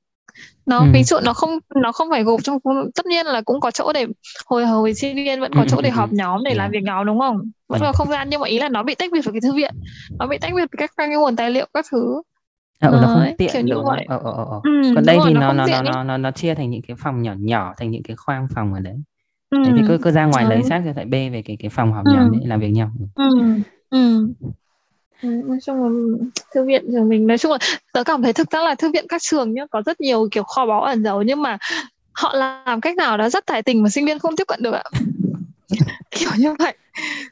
nó 0.65 0.79
ừ. 0.79 0.85
ví 0.93 1.03
dụ 1.03 1.19
nó 1.23 1.33
không 1.33 1.59
nó 1.75 1.91
không 1.91 2.07
phải 2.11 2.23
gộp 2.23 2.43
trong 2.43 2.57
tất 2.95 3.05
nhiên 3.05 3.25
là 3.25 3.41
cũng 3.41 3.59
có 3.59 3.71
chỗ 3.71 3.93
để 3.93 4.05
hồi 4.45 4.65
hồi 4.65 4.93
sinh 4.93 5.15
viên 5.15 5.39
vẫn 5.39 5.51
có 5.55 5.65
chỗ 5.69 5.81
để 5.81 5.89
họp 5.89 6.11
nhóm 6.13 6.43
để 6.43 6.53
làm 6.53 6.71
việc 6.71 6.83
nhóm 6.83 7.05
đúng 7.05 7.19
không 7.19 7.51
vẫn 7.67 7.81
có 7.81 7.91
không 7.91 8.09
gian 8.09 8.29
nhưng 8.29 8.41
mà 8.41 8.47
ý 8.47 8.59
là 8.59 8.69
nó 8.69 8.83
bị 8.83 8.95
tách 8.95 9.11
biệt 9.11 9.21
với 9.25 9.33
cái 9.33 9.41
thư 9.41 9.53
viện 9.53 9.71
nó 10.19 10.27
bị 10.27 10.37
tách 10.37 10.51
biệt 10.55 10.61
với 10.71 10.77
các 10.77 10.91
cái 10.97 11.07
nguồn 11.09 11.35
tài 11.35 11.51
liệu 11.51 11.65
các 11.73 11.85
thứ 11.91 12.21
Ờ, 12.81 12.91
nó 12.91 13.07
không 13.07 13.35
tiện 13.37 13.49
kiểu 13.51 13.77
như 13.77 13.83
vậy. 13.85 14.05
Ờ, 14.09 14.19
ờ, 14.23 14.31
ờ. 14.31 14.61
Ừ, 14.63 14.95
Còn 14.95 15.05
đây 15.05 15.17
rồi, 15.17 15.25
thì 15.27 15.33
nó 15.33 15.53
nó 15.53 15.67
nó, 15.67 15.81
nó 15.81 16.03
nó 16.03 16.17
nó 16.17 16.31
chia 16.31 16.55
thành 16.55 16.69
những 16.69 16.81
cái 16.87 16.97
phòng 16.99 17.21
nhỏ 17.21 17.33
nhỏ 17.39 17.73
thành 17.77 17.91
những 17.91 18.03
cái 18.03 18.15
khoang 18.15 18.47
phòng 18.55 18.73
ở 18.73 18.79
đấy. 18.79 18.95
Ừ. 19.49 19.57
Đấy, 19.63 19.73
thì 19.75 19.81
cứ 19.87 19.97
cứ 19.97 20.11
ra 20.11 20.25
ngoài 20.25 20.45
Đấy. 20.45 20.57
lấy 20.57 20.69
xác 20.69 20.81
cho 20.85 20.91
lại 20.95 21.05
bê 21.05 21.29
về 21.29 21.41
cái 21.41 21.57
cái 21.59 21.69
phòng 21.69 21.93
họp 21.93 22.05
ừ. 22.05 22.11
nhóm 22.15 22.31
để 22.39 22.47
làm 22.47 22.59
việc 22.59 22.69
nhau. 22.69 22.91
Ừ. 23.15 23.29
Ừ. 23.89 24.27
Ừ, 25.21 25.29
nói 25.29 25.57
chung 25.65 25.83
là 25.83 25.89
thư 26.53 26.65
viện 26.65 26.85
trường 26.91 27.09
mình 27.09 27.27
nói 27.27 27.37
chung 27.37 27.51
là 27.51 27.57
tớ 27.93 28.03
cảm 28.03 28.21
thấy 28.21 28.33
thực 28.33 28.51
ra 28.51 28.61
là 28.61 28.75
thư 28.75 28.91
viện 28.91 29.05
các 29.09 29.21
trường 29.21 29.53
nhá 29.53 29.65
có 29.71 29.81
rất 29.85 30.01
nhiều 30.01 30.27
kiểu 30.31 30.43
kho 30.43 30.65
báu 30.65 30.81
ẩn 30.81 31.03
giấu 31.03 31.21
nhưng 31.21 31.41
mà 31.41 31.57
họ 32.11 32.33
làm 32.35 32.81
cách 32.81 32.97
nào 32.97 33.17
đó 33.17 33.29
rất 33.29 33.45
tài 33.45 33.61
tình 33.63 33.83
mà 33.83 33.89
sinh 33.89 34.05
viên 34.05 34.19
không 34.19 34.35
tiếp 34.35 34.43
cận 34.47 34.63
được 34.63 34.73
ạ 34.73 34.83
kiểu 36.11 36.29
như 36.37 36.55
vậy 36.59 36.73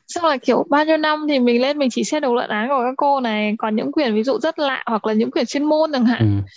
xong 0.07 0.25
là 0.25 0.37
kiểu 0.37 0.65
bao 0.69 0.85
nhiêu 0.85 0.97
năm 0.97 1.25
thì 1.29 1.39
mình 1.39 1.61
lên 1.61 1.77
mình 1.77 1.89
chỉ 1.91 2.03
xem 2.03 2.21
đầu 2.21 2.35
luận 2.35 2.49
án 2.49 2.69
của 2.69 2.81
các 2.83 2.93
cô 2.97 3.19
này 3.19 3.55
còn 3.57 3.75
những 3.75 3.91
quyển 3.91 4.15
ví 4.15 4.23
dụ 4.23 4.39
rất 4.39 4.59
lạ 4.59 4.83
hoặc 4.85 5.05
là 5.05 5.13
những 5.13 5.31
quyển 5.31 5.45
chuyên 5.45 5.63
môn 5.63 5.91
chẳng 5.93 6.05
hạn 6.05 6.19
ừ. 6.19 6.51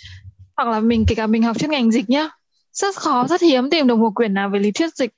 hoặc 0.57 0.71
là 0.71 0.79
mình 0.79 1.05
kể 1.07 1.15
cả 1.15 1.27
mình 1.27 1.43
học 1.43 1.59
chuyên 1.59 1.71
ngành 1.71 1.91
dịch 1.91 2.09
nhá 2.09 2.29
rất 2.73 2.95
khó 2.95 3.27
rất 3.27 3.41
hiếm 3.41 3.69
tìm 3.69 3.87
được 3.87 3.95
một 3.95 4.11
quyển 4.15 4.33
nào 4.33 4.49
về 4.49 4.59
lý 4.59 4.71
thuyết 4.71 4.95
dịch 4.95 5.11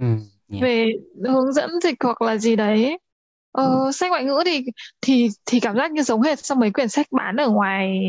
ừ. 0.00 0.06
yeah. 0.52 0.62
về 0.62 0.92
hướng 1.24 1.52
dẫn 1.52 1.70
dịch 1.82 1.94
hoặc 2.00 2.22
là 2.22 2.36
gì 2.36 2.56
đấy 2.56 2.98
Ờ, 3.58 3.92
sách 3.92 4.10
ngoại 4.10 4.24
ngữ 4.24 4.42
thì 4.46 4.64
thì 5.00 5.28
thì 5.46 5.60
cảm 5.60 5.76
giác 5.76 5.92
như 5.92 6.02
giống 6.02 6.22
hệt 6.22 6.38
trong 6.38 6.58
mấy 6.60 6.70
quyển 6.70 6.88
sách 6.88 7.06
bán 7.10 7.36
ở 7.36 7.50
ngoài 7.50 8.00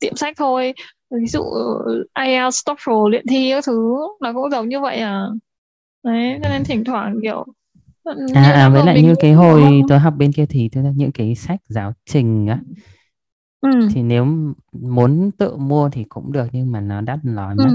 tiệm 0.00 0.16
sách 0.16 0.34
thôi. 0.36 0.74
Ví 1.10 1.26
dụ 1.26 1.42
IELTS, 2.14 2.68
TOEFL, 2.68 3.08
luyện 3.08 3.26
thi 3.30 3.50
các 3.50 3.64
thứ 3.66 3.96
nó 4.20 4.32
cũng 4.32 4.50
giống 4.50 4.68
như 4.68 4.80
vậy 4.80 4.96
à. 4.96 5.26
Đấy 6.02 6.38
cho 6.42 6.48
nên 6.48 6.64
thỉnh 6.64 6.84
thoảng 6.84 7.14
kiểu 7.22 7.44
à, 8.34 8.50
à 8.52 8.68
với 8.68 8.82
lại 8.82 9.02
như 9.02 9.14
cái 9.20 9.32
hồi 9.32 9.82
tôi 9.88 9.98
học 9.98 10.14
bên 10.18 10.32
kia 10.32 10.46
thì 10.48 10.70
những 10.94 11.12
cái 11.12 11.34
sách 11.34 11.60
giáo 11.68 11.92
trình 12.06 12.46
á. 12.46 12.60
Ừ. 13.60 13.70
thì 13.94 14.02
nếu 14.02 14.26
muốn 14.72 15.30
tự 15.38 15.56
mua 15.56 15.88
thì 15.92 16.04
cũng 16.08 16.32
được 16.32 16.46
nhưng 16.52 16.72
mà 16.72 16.80
nó 16.80 17.00
đắt 17.00 17.18
lòi 17.22 17.54
mất 17.54 17.70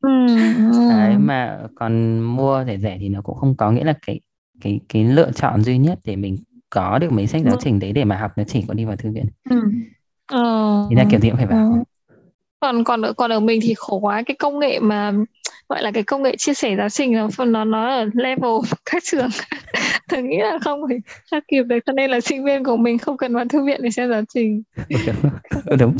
ừ. 0.00 0.08
ừ, 0.08 0.08
đấy 0.88 1.18
mà 1.18 1.66
còn 1.74 2.20
mua 2.20 2.64
rẻ 2.64 2.78
rẻ 2.78 2.96
thì 3.00 3.08
nó 3.08 3.22
cũng 3.22 3.36
không 3.36 3.56
có. 3.56 3.70
Nghĩa 3.70 3.84
là 3.84 3.94
cái 4.06 4.20
cái 4.62 4.80
cái 4.88 5.04
lựa 5.04 5.30
chọn 5.32 5.62
duy 5.62 5.78
nhất 5.78 5.98
để 6.04 6.16
mình 6.16 6.38
có 6.70 6.98
được 6.98 7.12
mấy 7.12 7.26
sách 7.26 7.42
giáo 7.44 7.56
trình 7.60 7.78
đấy 7.78 7.92
để 7.92 8.04
mà 8.04 8.16
học 8.16 8.30
nó 8.36 8.44
chỉ 8.44 8.64
có 8.68 8.74
đi 8.74 8.84
vào 8.84 8.96
thư 8.96 9.10
viện? 9.10 9.26
Ừ. 9.50 9.62
Ờ, 10.26 10.86
thì 10.90 10.96
là 10.96 11.04
kiểu 11.10 11.20
gì 11.20 11.28
cũng 11.28 11.36
phải 11.36 11.46
vào 11.46 11.58
ờ. 11.58 12.16
còn 12.60 12.84
còn 12.84 13.02
ở 13.02 13.12
còn 13.12 13.32
ở 13.32 13.40
mình 13.40 13.60
thì 13.62 13.74
khổ 13.76 13.98
quá 13.98 14.22
cái 14.26 14.36
công 14.38 14.58
nghệ 14.58 14.78
mà 14.80 15.12
gọi 15.68 15.82
là 15.82 15.90
cái 15.90 16.02
công 16.02 16.22
nghệ 16.22 16.36
chia 16.36 16.54
sẻ 16.54 16.76
giáo 16.76 16.88
trình 16.88 17.12
nó 17.12 17.44
nó 17.44 17.64
nó 17.64 17.88
ở 17.88 18.04
level 18.14 18.50
các 18.90 19.02
trường. 19.06 19.28
Tôi 20.08 20.22
nghĩ 20.22 20.38
là 20.38 20.58
không 20.64 20.80
phải 20.88 20.98
theo 21.32 21.40
kịp 21.48 21.62
được 21.62 21.78
cho 21.86 21.92
nên 21.92 22.10
là 22.10 22.20
sinh 22.20 22.44
viên 22.44 22.64
của 22.64 22.76
mình 22.76 22.98
không 22.98 23.16
cần 23.16 23.34
vào 23.34 23.44
thư 23.48 23.64
viện 23.64 23.80
để 23.82 23.90
xem 23.90 24.10
giáo 24.10 24.22
trình. 24.34 24.62
Ừ, 25.66 25.76
đúng. 25.76 25.96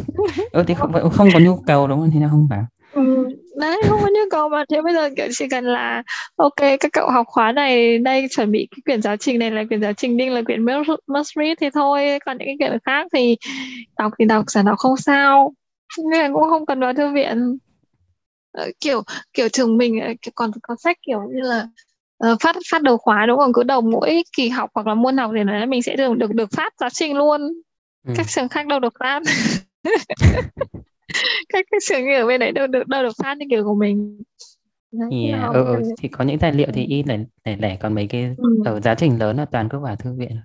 Ừ, 0.53 0.65
thì 0.67 0.75
không 0.75 1.11
không 1.13 1.29
có 1.35 1.39
nhu 1.39 1.57
cầu 1.57 1.87
đúng 1.87 2.01
không? 2.01 2.11
Thì 2.13 2.19
nó 2.19 2.29
không 2.29 2.47
vào 2.51 2.67
ừ, 2.93 3.28
đấy 3.57 3.80
không 3.88 4.01
có 4.03 4.09
nhu 4.09 4.20
cầu 4.30 4.49
mà. 4.49 4.64
Thế 4.70 4.82
bây 4.82 4.95
giờ 4.95 5.11
kiểu 5.16 5.26
chỉ 5.32 5.49
cần 5.49 5.64
là 5.64 6.03
ok 6.36 6.57
các 6.57 6.93
cậu 6.93 7.11
học 7.11 7.26
khóa 7.28 7.53
này 7.53 7.99
đây 7.99 8.26
chuẩn 8.30 8.51
bị 8.53 8.68
cái 8.70 8.78
quyển 8.84 9.03
giáo 9.03 9.16
trình 9.16 9.38
này 9.38 9.51
là 9.51 9.64
quyển 9.68 9.82
giáo 9.82 9.93
trình 9.93 10.16
đinh 10.16 10.32
là 10.32 10.43
quyển 10.43 10.64
must, 11.07 11.30
read 11.36 11.59
thì 11.61 11.70
thôi. 11.70 12.18
Còn 12.26 12.38
những 12.38 12.49
cái 12.59 12.68
quyển 12.68 12.78
khác 12.84 13.07
thì 13.12 13.36
đọc 13.99 14.12
thì 14.18 14.24
đọc 14.24 14.45
giả 14.49 14.62
đọc 14.62 14.78
không 14.78 14.97
sao. 14.97 15.53
Nên 16.11 16.20
là 16.20 16.28
cũng 16.34 16.51
không 16.51 16.66
cần 16.66 16.80
vào 16.80 16.95
thư 16.95 17.12
viện. 17.12 17.59
Ờ, 18.53 18.70
kiểu 18.80 19.03
kiểu 19.32 19.49
trường 19.49 19.78
mình 19.78 20.01
còn 20.34 20.51
có 20.62 20.76
sách 20.78 20.97
kiểu 21.07 21.20
như 21.34 21.40
là 21.40 21.66
uh, 22.32 22.40
phát 22.40 22.57
phát 22.70 22.82
đầu 22.82 22.99
khóa 22.99 23.26
đúng 23.26 23.38
không? 23.38 23.53
Cứ 23.53 23.62
đầu 23.62 23.80
mỗi 23.80 24.22
kỳ 24.36 24.49
học 24.49 24.70
hoặc 24.74 24.86
là 24.86 24.95
môn 24.95 25.16
học 25.16 25.30
thì 25.36 25.45
là 25.45 25.66
mình 25.66 25.82
sẽ 25.82 25.97
được 25.97 26.16
được 26.16 26.34
được 26.34 26.49
phát 26.53 26.72
giáo 26.80 26.90
trình 26.90 27.16
luôn. 27.16 27.53
Ừ. 28.07 28.12
các 28.16 28.26
trường 28.28 28.49
khác 28.49 28.66
đâu 28.66 28.80
được 28.80 28.93
phát 29.01 29.22
các 31.49 31.67
cái 31.71 31.81
trường 31.89 32.09
ở 32.09 32.27
bên 32.27 32.41
đấy 32.41 32.53
đâu 32.53 32.67
được 32.67 32.89
đâu 32.89 33.03
được 33.03 33.13
phát 33.23 33.39
như 33.39 33.47
kiểu 33.51 33.65
của 33.65 33.75
mình. 33.75 34.23
Yeah. 35.11 35.53
ừ, 35.53 35.65
ừ. 35.65 35.83
thì 35.99 36.09
có 36.09 36.25
những 36.25 36.39
tài 36.39 36.53
liệu 36.53 36.67
thì 36.73 36.85
y 36.85 37.03
lẻ 37.03 37.19
lẻ 37.45 37.57
lẻ 37.61 37.77
còn 37.81 37.95
mấy 37.95 38.07
cái 38.07 38.35
ừ. 38.37 38.63
ở 38.65 38.81
giáo 38.81 38.95
trình 38.95 39.19
lớn 39.19 39.37
là 39.37 39.45
toàn 39.45 39.69
cứ 39.69 39.79
vào 39.79 39.97
thư 39.97 40.15
viện. 40.19 40.37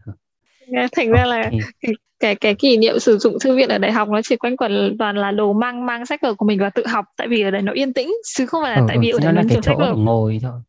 Thành 0.92 1.12
ra 1.12 1.26
là 1.26 1.52
cái, 1.82 1.92
cái 2.20 2.36
cái 2.36 2.56
kỷ 2.56 2.78
niệm 2.78 3.00
sử 3.00 3.18
dụng 3.18 3.38
thư 3.40 3.56
viện 3.56 3.70
ở 3.70 3.78
đại 3.78 3.92
học 3.92 4.10
nó 4.10 4.22
chỉ 4.24 4.36
quanh 4.36 4.58
quẩn 4.58 4.96
toàn 5.00 5.18
là 5.18 5.32
đồ 5.32 5.54
mang 5.54 5.86
mang 5.86 6.06
sách 6.06 6.22
vở 6.22 6.34
của 6.34 6.46
mình 6.46 6.60
và 6.60 6.70
tự 6.70 6.88
học 6.88 7.06
tại 7.18 7.28
vì 7.28 7.42
ở 7.42 7.52
đây 7.52 7.62
nó 7.62 7.74
yên 7.74 7.94
tĩnh 7.94 8.14
chứ 8.36 8.46
không 8.46 8.64
phải 8.64 8.72
là 8.72 8.82
ừ, 8.82 8.86
tại 8.88 8.98
vì 9.02 9.10
ở 9.10 9.20
đây 9.20 9.34
nó 9.34 9.42
là 9.42 9.48
cái 9.50 9.60
chỗ 9.64 9.74
để 9.80 9.92
ngồi 9.98 10.40
thôi 10.42 10.60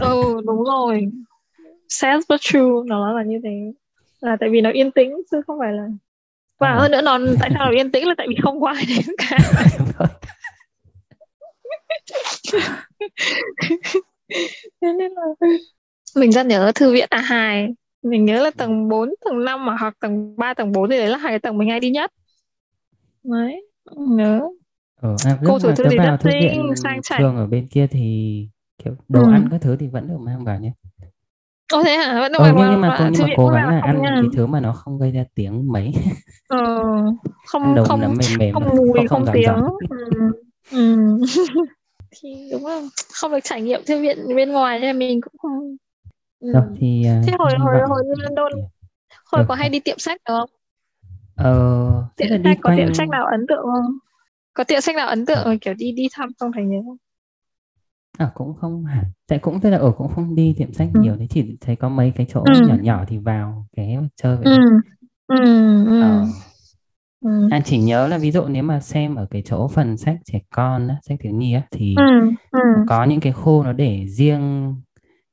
ừ 0.00 0.40
đúng 0.46 0.64
rồi. 0.64 1.08
Sad 1.88 2.24
but 2.28 2.40
true 2.40 2.70
nó 2.86 3.12
là 3.12 3.22
như 3.22 3.40
thế. 3.44 3.72
Là 4.20 4.36
tại 4.40 4.48
vì 4.48 4.60
nó 4.60 4.70
yên 4.70 4.90
tĩnh 4.90 5.10
chứ 5.30 5.40
không 5.46 5.58
phải 5.58 5.72
là 5.72 5.88
và 6.62 6.74
hơn 6.74 6.90
nữa 6.90 7.00
nó 7.02 7.18
tại 7.40 7.50
sao 7.54 7.66
nó 7.66 7.72
yên 7.72 7.92
tĩnh 7.92 8.08
là 8.08 8.14
tại 8.18 8.26
vì 8.30 8.36
không 8.42 8.60
có 8.60 8.68
ai 8.68 8.84
đến 8.88 9.16
cả. 9.18 9.38
Nên 14.80 14.96
là 14.98 15.48
mình 16.16 16.32
rất 16.32 16.46
nhớ 16.46 16.72
thư 16.74 16.92
viện 16.92 17.08
A2 17.10 17.74
mình 18.02 18.24
nhớ 18.24 18.42
là 18.42 18.50
tầng 18.50 18.88
4, 18.88 19.14
tầng 19.24 19.44
5 19.44 19.66
mà 19.66 19.76
học 19.76 19.94
tầng 20.00 20.36
3, 20.36 20.54
tầng 20.54 20.72
4 20.72 20.90
thì 20.90 20.98
đấy 20.98 21.08
là 21.08 21.18
hai 21.18 21.32
cái 21.32 21.38
tầng 21.38 21.58
mình 21.58 21.68
hay 21.68 21.80
đi 21.80 21.90
nhất. 21.90 22.12
Đấy 23.24 23.66
nhớ. 23.96 24.40
Ờ, 25.00 25.16
à, 25.24 25.38
cô 25.46 25.58
chủ 25.58 25.72
thư 25.76 25.84
thì 25.90 25.96
rất 25.96 26.16
xinh 26.24 26.76
sang 26.76 27.02
chảnh. 27.02 27.20
trường 27.20 27.36
ở 27.36 27.46
bên 27.46 27.68
kia 27.68 27.86
thì 27.86 28.36
kiểu 28.84 28.94
đồ 29.08 29.22
ừ. 29.22 29.32
ăn 29.32 29.48
các 29.50 29.60
thứ 29.60 29.76
thì 29.76 29.88
vẫn 29.88 30.08
được 30.08 30.18
mang 30.20 30.44
vào 30.44 30.60
nhé 30.60 30.72
Ồ 31.72 31.82
thế 31.82 31.96
hả? 31.96 32.20
Vẫn 32.20 32.32
ờ, 32.32 32.52
nhưng, 32.56 32.70
nhưng 32.70 32.80
mà 32.80 32.96
cô 32.98 33.04
nhưng 33.12 33.22
mà 33.22 33.28
cố 33.36 33.48
gắng 33.48 33.68
là 33.68 33.80
ăn 33.80 34.02
nha. 34.02 34.18
cái 34.20 34.30
thứ 34.36 34.46
mà 34.46 34.60
nó 34.60 34.72
không 34.72 34.98
gây 34.98 35.10
ra 35.10 35.24
tiếng 35.34 35.72
mấy 35.72 35.92
ờ, 36.48 36.58
không 37.46 37.76
không 37.84 38.00
mềm 38.00 38.38
mềm 38.38 38.54
không 38.54 38.76
mùi 38.76 38.98
không, 38.98 39.06
không, 39.08 39.24
không 39.24 39.34
tiếng 39.34 39.54
ừ. 39.90 40.32
ừ. 40.70 41.18
thì 42.20 42.48
đúng 42.52 42.64
không 42.64 42.88
không 43.12 43.30
được 43.32 43.38
trải 43.44 43.62
nghiệm 43.62 43.80
thư 43.86 44.00
viện 44.00 44.18
bên 44.36 44.52
ngoài 44.52 44.80
nên 44.80 44.98
mình 44.98 45.20
cũng 45.20 45.34
không 45.38 45.76
Ừ. 46.42 46.52
Rồi 46.52 46.62
thì 46.76 47.06
uh, 47.18 47.26
Thế 47.26 47.32
hồi 47.38 47.52
hồi 47.58 47.74
hồi 47.88 48.02
London 48.06 48.52
hồi 49.24 49.42
được. 49.42 49.44
có 49.48 49.54
hay 49.54 49.68
đi 49.68 49.80
tiệm 49.80 49.98
sách 49.98 50.20
được 50.28 50.34
không? 50.38 50.50
Ờ, 51.36 52.04
tiệm 52.16 52.28
sách 52.28 52.58
có 52.60 52.70
quanh... 52.70 52.78
tiệm 52.78 52.94
sách 52.94 53.08
nào 53.08 53.26
ấn 53.26 53.46
tượng 53.48 53.62
không? 53.62 53.98
Có 54.54 54.64
tiệm 54.64 54.80
sách 54.80 54.96
nào 54.96 55.08
ấn 55.08 55.26
tượng 55.26 55.44
rồi 55.44 55.58
kiểu 55.60 55.74
đi 55.74 55.92
đi 55.92 56.08
thăm 56.12 56.30
không 56.38 56.52
thấy 56.52 56.64
nhớ 56.64 56.78
không? 56.86 56.96
À, 58.18 58.30
cũng 58.34 58.54
không 58.54 58.84
hẳn 58.84 59.04
tại 59.28 59.38
cũng 59.38 59.60
tức 59.60 59.70
là 59.70 59.78
ở 59.78 59.92
cũng 59.92 60.08
không 60.14 60.34
đi 60.34 60.54
tiệm 60.58 60.72
sách 60.72 60.88
ừ. 60.94 61.00
nhiều 61.00 61.16
đấy 61.16 61.26
chỉ 61.30 61.56
thấy 61.60 61.76
có 61.76 61.88
mấy 61.88 62.12
cái 62.16 62.26
chỗ 62.30 62.42
ừ. 62.44 62.66
nhỏ 62.66 62.74
nhỏ 62.82 63.04
thì 63.08 63.18
vào 63.18 63.66
ghé 63.76 64.00
chơi 64.16 64.36
vậy 64.36 64.44
ừ. 64.44 64.60
Ừ. 65.26 65.36
Ừ. 65.86 66.00
Ờ. 66.00 66.26
Ừ. 67.24 67.48
À, 67.50 67.60
chỉ 67.64 67.78
nhớ 67.78 68.08
là 68.08 68.18
ví 68.18 68.30
dụ 68.30 68.44
nếu 68.44 68.62
mà 68.62 68.80
xem 68.80 69.14
ở 69.14 69.26
cái 69.30 69.42
chỗ 69.44 69.68
phần 69.68 69.96
sách 69.96 70.16
trẻ 70.24 70.40
con 70.50 70.88
á, 70.88 70.96
sách 71.02 71.18
thiếu 71.20 71.32
nhi 71.32 71.54
á, 71.54 71.62
thì 71.70 71.94
ừ. 71.96 72.30
Ừ. 72.50 72.58
có 72.88 73.04
những 73.04 73.20
cái 73.20 73.32
khu 73.32 73.62
nó 73.62 73.72
để 73.72 74.06
riêng 74.06 74.74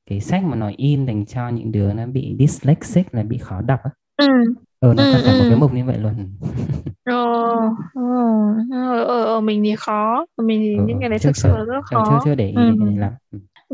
cái 0.09 0.19
sách 0.19 0.43
mà 0.43 0.55
nó 0.55 0.71
in 0.77 1.05
dành 1.05 1.25
cho 1.25 1.49
những 1.49 1.71
đứa 1.71 1.93
nó 1.93 2.05
bị 2.05 2.35
dyslexic 2.39 3.15
là 3.15 3.23
bị 3.23 3.37
khó 3.37 3.61
đọc 3.61 3.79
á 3.83 3.91
ừ. 4.17 4.25
Ờ 4.79 4.93
nó 4.93 5.03
ừ, 5.03 5.11
cả 5.13 5.31
ừ. 5.31 5.37
một 5.37 5.45
cái 5.49 5.59
mục 5.59 5.73
như 5.73 5.85
vậy 5.85 5.97
luôn. 5.97 6.13
Ờ, 7.03 7.69
ờ, 8.71 9.03
ở, 9.03 9.23
ở 9.23 9.41
mình 9.41 9.63
thì 9.63 9.75
khó. 9.75 10.25
Mình 10.37 10.59
thì 10.61 10.75
ừ, 10.77 10.83
những 10.87 10.97
cái 10.99 11.09
đấy 11.09 11.19
thực 11.19 11.37
sự 11.37 11.49
là 11.49 11.63
rất 11.63 11.81
khó. 11.83 12.05
chưa 12.09 12.17
chưa 12.25 12.35
để 12.35 12.47
ý 12.47 12.55
ừ. 12.55 12.61
cái 12.79 12.87
này 12.87 12.97
lắm. 12.97 13.11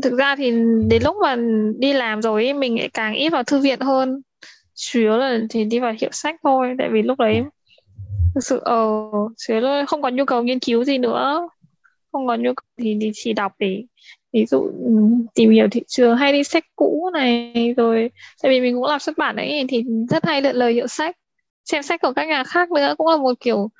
Thực 0.02 0.18
ra 0.18 0.36
thì 0.36 0.50
đến 0.88 1.02
lúc 1.02 1.16
mà 1.22 1.36
đi 1.78 1.92
làm 1.92 2.22
rồi 2.22 2.52
mình 2.52 2.78
lại 2.78 2.88
càng 2.94 3.14
ít 3.14 3.30
vào 3.30 3.42
thư 3.42 3.60
viện 3.60 3.80
hơn. 3.80 4.20
Chủ 4.74 5.00
yếu 5.00 5.16
là 5.16 5.38
thì 5.50 5.64
đi 5.64 5.78
vào 5.78 5.94
hiệu 6.00 6.10
sách 6.12 6.36
thôi 6.42 6.74
tại 6.78 6.88
vì 6.92 7.02
lúc 7.02 7.18
đấy 7.18 7.42
thực 8.34 8.44
sự 8.44 8.60
ờ 8.64 8.86
chủ 9.36 9.54
yếu 9.54 9.60
là 9.60 9.84
không 9.88 10.02
còn 10.02 10.16
nhu 10.16 10.24
cầu 10.24 10.42
nghiên 10.42 10.58
cứu 10.58 10.84
gì 10.84 10.98
nữa. 10.98 11.48
Không 12.12 12.26
còn 12.26 12.42
nhu 12.42 12.50
cầu 12.56 12.68
thì, 12.78 12.98
thì 13.00 13.10
chỉ 13.14 13.32
đọc 13.32 13.52
để 13.58 13.84
ví 14.36 14.46
dụ 14.46 14.70
tìm 15.34 15.50
hiểu 15.50 15.68
thị 15.70 15.82
trường 15.86 16.16
hay 16.16 16.32
đi 16.32 16.44
sách 16.44 16.64
cũ 16.76 17.10
này 17.12 17.74
rồi 17.76 18.10
tại 18.42 18.50
vì 18.50 18.60
mình 18.60 18.74
cũng 18.74 18.84
làm 18.84 19.00
xuất 19.00 19.18
bản 19.18 19.36
ấy 19.36 19.64
thì 19.68 19.84
rất 20.10 20.24
hay 20.24 20.42
lượn 20.42 20.56
lời 20.56 20.72
hiệu 20.72 20.86
sách 20.86 21.16
xem 21.64 21.82
sách 21.82 22.00
của 22.02 22.12
các 22.16 22.28
nhà 22.28 22.44
khác 22.44 22.70
nữa 22.70 22.94
cũng 22.98 23.06
là 23.06 23.16
một 23.16 23.40
kiểu 23.40 23.70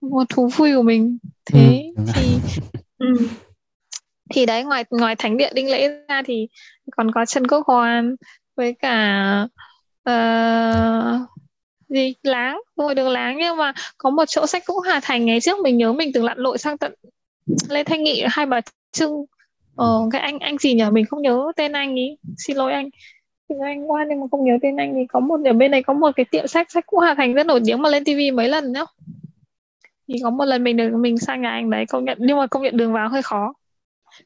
một 0.00 0.28
thú 0.28 0.48
vui 0.56 0.74
của 0.76 0.82
mình 0.82 1.18
thế 1.46 1.92
ừ. 1.96 2.02
thì 2.14 2.38
ừ. 2.98 3.28
thì 4.30 4.46
đấy 4.46 4.64
ngoài 4.64 4.84
ngoài 4.90 5.16
thánh 5.16 5.36
địa 5.36 5.50
đinh 5.54 5.70
lễ 5.70 5.88
ra 6.08 6.22
thì 6.26 6.48
còn 6.96 7.12
có 7.12 7.26
trần 7.26 7.46
quốc 7.46 7.66
hoàn 7.66 8.16
với 8.56 8.74
cả 8.74 9.46
uh, 10.10 11.28
gì 11.88 12.14
láng 12.22 12.60
ngồi 12.76 12.94
đường 12.94 13.08
láng 13.08 13.36
nhưng 13.38 13.56
mà 13.56 13.72
có 13.98 14.10
một 14.10 14.24
chỗ 14.28 14.46
sách 14.46 14.62
cũ 14.66 14.80
hà 14.80 15.00
thành 15.02 15.26
ngày 15.26 15.40
trước 15.40 15.58
mình 15.58 15.76
nhớ 15.76 15.92
mình 15.92 16.10
từng 16.14 16.24
lặn 16.24 16.38
lội 16.38 16.58
sang 16.58 16.78
tận 16.78 16.94
lê 17.68 17.84
thanh 17.84 18.02
nghị 18.02 18.24
hai 18.28 18.46
bà 18.46 18.60
trưng 18.92 19.24
ờ 19.80 20.08
cái 20.12 20.20
anh 20.20 20.38
anh 20.38 20.58
gì 20.58 20.74
nhỉ? 20.74 20.84
Mình 20.92 21.06
không 21.06 21.22
nhớ 21.22 21.52
tên 21.56 21.72
anh 21.72 21.94
ý. 21.94 22.16
Xin 22.36 22.56
lỗi 22.56 22.72
anh. 22.72 22.88
Lỗi 23.48 23.68
anh 23.68 23.90
qua 23.90 24.04
nhưng 24.08 24.20
mà 24.20 24.26
không 24.30 24.44
nhớ 24.44 24.52
tên 24.62 24.76
anh 24.76 24.94
thì 24.94 25.06
có 25.08 25.20
một 25.20 25.40
ở 25.44 25.52
bên 25.52 25.70
này 25.70 25.82
có 25.82 25.92
một 25.92 26.10
cái 26.16 26.26
tiệm 26.30 26.46
sách 26.46 26.70
sách 26.70 26.86
cũ 26.86 26.98
Hà 26.98 27.14
Thành 27.14 27.34
rất 27.34 27.46
nổi 27.46 27.60
tiếng 27.66 27.82
mà 27.82 27.88
lên 27.88 28.04
tivi 28.04 28.30
mấy 28.30 28.48
lần 28.48 28.72
nhá. 28.72 28.84
Thì 30.08 30.14
có 30.22 30.30
một 30.30 30.44
lần 30.44 30.64
mình 30.64 30.76
được 30.76 30.90
mình 30.96 31.18
sang 31.18 31.42
nhà 31.42 31.50
anh 31.50 31.70
đấy 31.70 31.84
công 31.88 32.04
nhận 32.04 32.18
nhưng 32.20 32.36
mà 32.36 32.46
công 32.46 32.62
nhận 32.62 32.76
đường 32.76 32.92
vào 32.92 33.08
hơi 33.08 33.22
khó. 33.22 33.54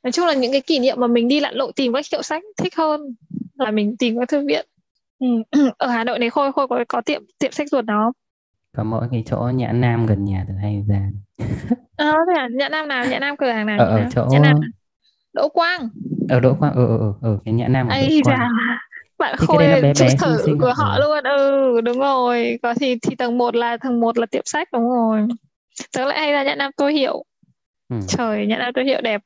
Nói 0.02 0.12
chung 0.12 0.26
là 0.26 0.34
những 0.34 0.52
cái 0.52 0.60
kỷ 0.60 0.78
niệm 0.78 1.00
mà 1.00 1.06
mình 1.06 1.28
đi 1.28 1.40
lặn 1.40 1.54
lộ 1.54 1.72
tìm 1.72 1.92
các 1.92 2.04
hiệu 2.12 2.22
sách 2.22 2.42
thích 2.56 2.76
hơn 2.76 3.00
là 3.54 3.70
mình 3.70 3.96
tìm 3.98 4.18
các 4.18 4.28
thư 4.28 4.46
viện. 4.46 4.66
Ừ. 5.18 5.26
ở 5.78 5.86
Hà 5.86 6.04
Nội 6.04 6.18
này 6.18 6.30
khôi 6.30 6.52
khôi 6.52 6.68
có 6.68 6.84
có 6.88 7.00
tiệm 7.00 7.22
tiệm 7.38 7.52
sách 7.52 7.68
ruột 7.70 7.84
đó 7.84 8.12
có 8.76 8.84
mỗi 8.84 9.08
cái 9.10 9.22
chỗ 9.26 9.50
nhã 9.54 9.72
nam 9.72 10.06
gần 10.06 10.24
nhà 10.24 10.44
từ 10.48 10.54
hay 10.54 10.84
ra. 10.88 11.10
À, 11.96 12.12
thế 12.28 12.40
à? 12.40 12.48
nhã 12.52 12.68
nam 12.68 12.88
nào? 12.88 13.06
Nhã 13.06 13.18
nam 13.18 13.36
cửa 13.36 13.50
hàng 13.50 13.66
nào? 13.66 13.78
Ở, 13.78 13.98
ở 13.98 14.06
chỗ 14.14 14.26
nhã 14.30 14.38
nam 14.38 14.60
Đỗ 15.34 15.48
Quang. 15.48 15.88
Ở 16.28 16.40
Đỗ 16.40 16.54
Quang 16.54 16.74
ừ 16.74 16.86
ừ 16.86 16.98
ừ, 16.98 17.12
ừ 17.22 17.38
cái 17.44 17.54
nhã 17.54 17.68
nam 17.68 17.88
ở 17.88 17.96
Đỗ 18.00 18.06
Quang. 18.24 18.40
bạn 19.18 19.34
thì 19.40 19.46
khôi 19.46 19.58
bé 19.58 19.94
trụ 19.94 20.04
sở 20.18 20.46
của 20.60 20.72
họ 20.76 20.94
ừ. 20.94 21.00
luôn 21.00 21.24
ừ 21.24 21.80
đúng 21.80 21.98
rồi. 21.98 22.58
Có 22.62 22.74
thì 22.74 22.98
thì 23.02 23.16
tầng 23.16 23.38
1 23.38 23.56
là 23.56 23.76
tầng 23.76 24.00
1 24.00 24.18
là 24.18 24.26
tiệm 24.26 24.42
sách 24.44 24.68
đúng 24.72 24.88
rồi. 24.88 25.26
Tớ 25.92 26.04
lại 26.04 26.18
hay 26.18 26.32
ra 26.32 26.42
nhã 26.42 26.54
nam 26.54 26.70
tôi 26.76 26.92
hiệu. 26.92 27.24
Ừ. 27.88 27.96
trời 28.08 28.46
nhã 28.46 28.56
nam 28.58 28.72
tôi 28.74 28.84
hiệu 28.84 29.00
đẹp. 29.00 29.20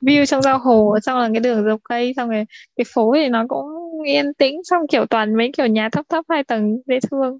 View 0.00 0.26
trong 0.26 0.42
giao 0.42 0.58
hồ 0.58 0.98
xong 1.02 1.18
là 1.18 1.28
cái 1.32 1.40
đường 1.40 1.64
dọc 1.64 1.80
cây 1.84 2.12
xong 2.16 2.28
rồi 2.28 2.44
cái 2.76 2.84
phố 2.94 3.14
thì 3.14 3.28
nó 3.28 3.44
cũng 3.48 3.66
yên 4.06 4.34
tĩnh 4.34 4.60
xong 4.64 4.80
kiểu 4.90 5.06
toàn 5.06 5.34
mấy 5.34 5.50
kiểu 5.56 5.66
nhà 5.66 5.88
thấp 5.92 6.06
thấp 6.08 6.24
hai 6.28 6.44
tầng 6.44 6.78
dễ 6.86 6.98
thương 7.10 7.38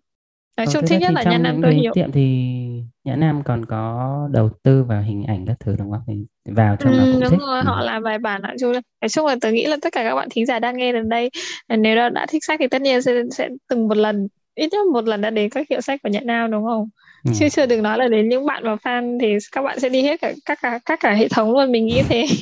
nói 0.57 0.67
chung 0.73 0.87
thích 0.87 1.01
nhất 1.01 1.13
là 1.13 1.23
nhã 1.23 1.39
nam 1.39 1.63
tôi 1.63 1.75
hiệu 1.75 1.93
tiệm 1.95 2.13
thì 2.13 2.57
nhã 3.05 3.17
nam 3.17 3.43
còn 3.45 3.65
có 3.65 4.29
đầu 4.33 4.51
tư 4.63 4.85
vào 4.85 5.03
hình 5.03 5.25
ảnh 5.25 5.47
các 5.47 5.57
thứ 5.61 5.77
đúng 5.79 5.91
không? 5.91 6.01
Thì 6.07 6.15
vào 6.45 6.77
trong 6.77 6.93
ừ, 6.93 6.99
nó 6.99 7.05
cũng 7.13 7.21
đúng 7.21 7.31
thích. 7.31 7.41
rồi 7.41 7.61
ừ. 7.61 7.65
họ 7.67 7.81
làm 7.81 8.03
bài 8.03 8.19
bản 8.19 8.43
nói 8.43 8.57
chung 8.61 8.73
là 8.73 8.81
nói 9.01 9.09
chung 9.09 9.27
là 9.27 9.37
tôi 9.41 9.53
nghĩ 9.53 9.67
là 9.67 9.77
tất 9.83 9.93
cả 9.93 10.05
các 10.05 10.15
bạn 10.15 10.29
thính 10.31 10.47
giả 10.47 10.59
đang 10.59 10.77
nghe 10.77 10.93
đến 10.93 11.09
đây 11.09 11.31
nếu 11.69 11.97
đã, 11.97 12.09
đã 12.09 12.27
thích 12.27 12.45
sách 12.45 12.61
thì 12.61 12.69
tất 12.69 12.83
nhiên 12.83 13.03
sẽ 13.03 13.23
sẽ 13.31 13.49
từng 13.69 13.89
một 13.89 13.97
lần 13.97 14.29
ít 14.55 14.69
nhất 14.73 14.87
một 14.93 15.05
lần 15.05 15.21
đã 15.21 15.31
đến 15.31 15.51
các 15.51 15.67
hiệu 15.71 15.81
sách 15.81 16.03
của 16.03 16.09
nhã 16.09 16.21
nam 16.21 16.51
đúng 16.51 16.65
không? 16.65 16.89
Ừ. 17.25 17.33
chứ 17.39 17.49
chưa 17.49 17.67
đừng 17.67 17.83
nói 17.83 17.99
là 17.99 18.09
đến 18.09 18.29
những 18.29 18.47
bạn 18.47 18.63
mà 18.65 18.75
fan 18.75 19.19
thì 19.21 19.37
các 19.53 19.63
bạn 19.63 19.81
sẽ 19.81 19.89
đi 19.89 20.03
hết 20.03 20.21
cả 20.21 20.33
các 20.45 20.59
cả 20.63 20.79
các 20.85 21.01
cả 21.01 21.13
hệ 21.13 21.29
thống 21.29 21.53
luôn 21.53 21.73
mình 21.73 21.87
nghĩ 21.87 22.03
thế. 22.09 22.27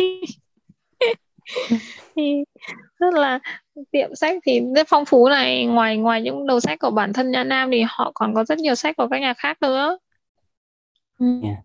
Thì 2.17 2.45
rất 2.99 3.15
là 3.15 3.39
tiệm 3.93 4.15
sách 4.15 4.37
thì 4.47 4.61
rất 4.77 4.89
phong 4.89 5.05
phú 5.05 5.29
này. 5.29 5.67
Ngoài 5.67 5.97
ngoài 5.97 6.23
những 6.23 6.47
đầu 6.47 6.61
sách 6.61 6.79
của 6.79 6.91
bản 6.91 7.13
thân 7.13 7.31
Nhã 7.31 7.45
Nam 7.45 7.71
thì 7.71 7.85
họ 7.89 8.13
còn 8.15 8.35
có 8.35 8.45
rất 8.45 8.59
nhiều 8.59 8.75
sách 8.75 8.97
của 8.97 9.09
các 9.11 9.21
nhà 9.21 9.35
khác 9.35 9.63
nữa. 9.63 9.99
Yeah. 11.21 11.57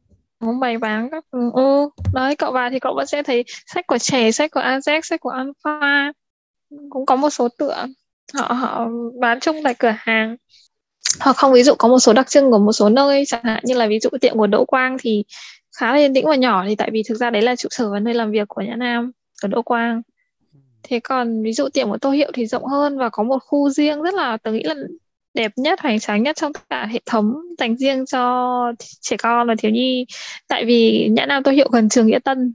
bày 0.59 0.78
bán 0.78 1.09
các 1.11 1.26
ừ, 1.32 1.89
đấy 2.14 2.36
cậu 2.36 2.51
vào 2.51 2.70
thì 2.70 2.80
cậu 2.80 2.93
vẫn 2.95 3.05
sẽ 3.05 3.24
thấy 3.24 3.43
sách 3.66 3.88
của 3.88 3.97
trẻ 3.97 4.32
sách 4.32 4.51
của 4.51 4.59
AZ 4.59 5.01
sách 5.01 5.20
của 5.20 5.30
Alpha. 5.30 6.11
Cũng 6.89 7.05
có 7.05 7.16
một 7.16 7.30
số 7.30 7.47
tựa. 7.57 7.86
Họ 8.34 8.53
họ 8.53 8.88
bán 9.20 9.39
chung 9.39 9.64
tại 9.64 9.74
cửa 9.80 9.93
hàng. 9.97 10.36
Hoặc 11.20 11.36
không 11.38 11.53
ví 11.53 11.64
dụ 11.64 11.74
có 11.78 11.88
một 11.88 11.99
số 11.99 12.14
đặc 12.14 12.30
trưng 12.30 12.51
của 12.51 12.59
một 12.59 12.72
số 12.72 12.89
nơi 12.89 13.24
chẳng 13.28 13.43
hạn 13.43 13.64
như 13.66 13.76
là 13.76 13.88
ví 13.88 13.99
dụ 13.99 14.09
tiệm 14.22 14.38
của 14.38 14.47
Đỗ 14.47 14.66
Quang 14.66 14.97
thì 14.99 15.24
khá 15.78 15.91
là 15.91 15.97
yên 15.97 16.14
tĩnh 16.14 16.26
và 16.26 16.36
nhỏ 16.36 16.66
thì 16.68 16.76
tại 16.76 16.89
vì 16.93 17.03
thực 17.09 17.16
ra 17.16 17.30
đấy 17.30 17.41
là 17.41 17.55
trụ 17.55 17.70
sở 17.72 17.89
và 17.91 17.99
nơi 17.99 18.14
làm 18.14 18.32
việc 18.32 18.47
của 18.47 18.61
Nhã 18.61 18.76
Nam 18.76 19.11
ở 19.43 19.47
Đỗ 19.47 19.61
Quang 19.61 20.01
thế 20.84 21.00
còn 21.00 21.44
ví 21.44 21.54
dụ 21.54 21.70
tiệm 21.70 21.90
của 21.90 21.98
Tô 21.98 22.12
Hiệu 22.12 22.32
thì 22.34 22.46
rộng 22.46 22.66
hơn 22.66 22.98
và 22.98 23.10
có 23.10 23.24
một 23.24 23.40
khu 23.40 23.70
riêng 23.70 24.02
rất 24.02 24.14
là 24.14 24.38
tôi 24.44 24.54
nghĩ 24.54 24.64
là 24.64 24.76
đẹp 25.34 25.52
nhất 25.56 25.80
hoành 25.82 26.00
tráng 26.00 26.24
nhất 26.24 26.36
trong 26.36 26.54
tất 26.54 26.62
cả 26.70 26.86
hệ 26.86 27.00
thống 27.06 27.34
dành 27.58 27.78
riêng 27.78 28.06
cho 28.06 28.72
trẻ 29.02 29.18
con 29.18 29.48
và 29.48 29.56
thiếu 29.58 29.72
nhi. 29.72 30.06
Tại 30.48 30.66
vì 30.66 31.10
Nhã 31.12 31.26
Nam 31.26 31.44
Tô 31.44 31.52
Hiệu 31.52 31.70
gần 31.72 31.90
trường 31.90 32.08
Nghĩa 32.08 32.20
Tân. 32.20 32.54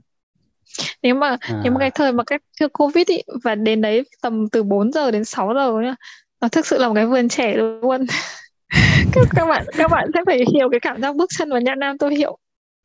Nếu 1.03 1.15
mà 1.15 1.37
à. 1.39 1.61
nếu 1.63 1.73
mà 1.73 1.79
cái 1.79 1.91
thời 1.91 2.11
mà 2.11 2.23
cái 2.23 2.39
chưa 2.59 2.67
covid 2.67 3.07
ý, 3.07 3.21
và 3.43 3.55
đến 3.55 3.81
đấy 3.81 4.03
tầm 4.21 4.49
từ 4.49 4.63
4 4.63 4.91
giờ 4.91 5.11
đến 5.11 5.25
6 5.25 5.53
giờ 5.55 5.71
nhá 5.83 5.95
nó 6.41 6.47
thực 6.47 6.65
sự 6.65 6.77
là 6.77 6.87
một 6.87 6.93
cái 6.93 7.05
vườn 7.05 7.29
trẻ 7.29 7.55
luôn. 7.55 8.05
Các, 9.13 9.27
các 9.35 9.45
bạn 9.45 9.65
các 9.77 9.91
bạn 9.91 10.09
sẽ 10.13 10.19
phải 10.25 10.39
hiểu 10.53 10.69
cái 10.71 10.79
cảm 10.79 11.01
giác 11.01 11.15
bước 11.15 11.29
chân 11.37 11.49
vào 11.49 11.61
nhã 11.61 11.75
nam 11.75 11.97
tôi 11.97 12.15
hiểu 12.15 12.37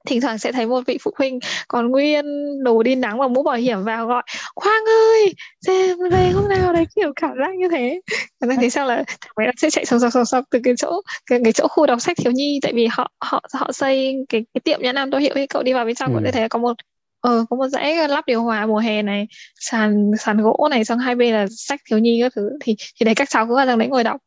thỉnh 0.08 0.20
thoảng 0.20 0.38
sẽ 0.38 0.52
thấy 0.52 0.66
một 0.66 0.80
vị 0.86 0.98
phụ 1.02 1.10
huynh 1.18 1.38
còn 1.68 1.90
nguyên 1.90 2.24
đồ 2.62 2.82
đi 2.82 2.94
nắng 2.94 3.18
và 3.18 3.28
mũ 3.28 3.42
bảo 3.42 3.56
hiểm 3.56 3.84
vào 3.84 4.06
gọi 4.06 4.22
khoang 4.54 4.84
ơi 4.86 5.34
xem 5.66 5.98
về 6.10 6.30
hôm 6.30 6.48
nào 6.48 6.72
đấy 6.72 6.84
kiểu 6.96 7.12
cảm 7.16 7.30
giác 7.38 7.54
như 7.54 7.68
thế. 7.68 8.00
Cảm 8.40 8.50
giác 8.50 8.56
thế 8.60 8.70
sao 8.70 8.86
là 8.86 9.04
mấy 9.36 9.46
sẽ 9.56 9.70
chạy 9.70 9.84
sòng 9.84 10.00
sòng 10.00 10.10
sòng 10.10 10.24
sòng 10.24 10.44
từ 10.50 10.60
cái 10.64 10.74
chỗ 10.76 11.00
cái, 11.26 11.40
cái 11.44 11.52
chỗ 11.52 11.68
khu 11.68 11.86
đọc 11.86 12.00
sách 12.00 12.16
thiếu 12.16 12.32
nhi 12.32 12.58
tại 12.62 12.72
vì 12.72 12.86
họ 12.86 13.10
họ 13.20 13.42
họ 13.54 13.72
xây 13.72 14.16
cái, 14.28 14.44
cái 14.54 14.60
tiệm 14.64 14.82
nhã 14.82 14.92
nam 14.92 15.10
tôi 15.10 15.22
hiểu 15.22 15.32
thì 15.34 15.46
cậu 15.46 15.62
đi 15.62 15.72
vào 15.72 15.84
bên 15.84 15.94
trong 15.94 16.10
ừ. 16.10 16.14
cũng 16.14 16.24
sẽ 16.24 16.32
thấy 16.32 16.48
có 16.48 16.58
một 16.58 16.76
ờ 17.20 17.44
có 17.50 17.56
một 17.56 17.68
dãy 17.68 18.08
lắp 18.08 18.26
điều 18.26 18.42
hòa 18.42 18.66
mùa 18.66 18.78
hè 18.78 19.02
này 19.02 19.26
sàn 19.60 20.10
sàn 20.18 20.42
gỗ 20.42 20.68
này 20.70 20.84
xong 20.84 20.98
hai 20.98 21.14
bên 21.14 21.34
là 21.34 21.46
sách 21.50 21.80
thiếu 21.90 21.98
nhi 21.98 22.20
các 22.22 22.32
thứ. 22.36 22.50
Thì 22.60 22.76
thì 23.00 23.04
đấy 23.04 23.14
các 23.14 23.30
cháu 23.30 23.46
cứ 23.46 23.54
vào 23.56 23.66
rằng 23.66 23.78
đấy 23.78 23.88
ngồi 23.88 24.04
đọc. 24.04 24.20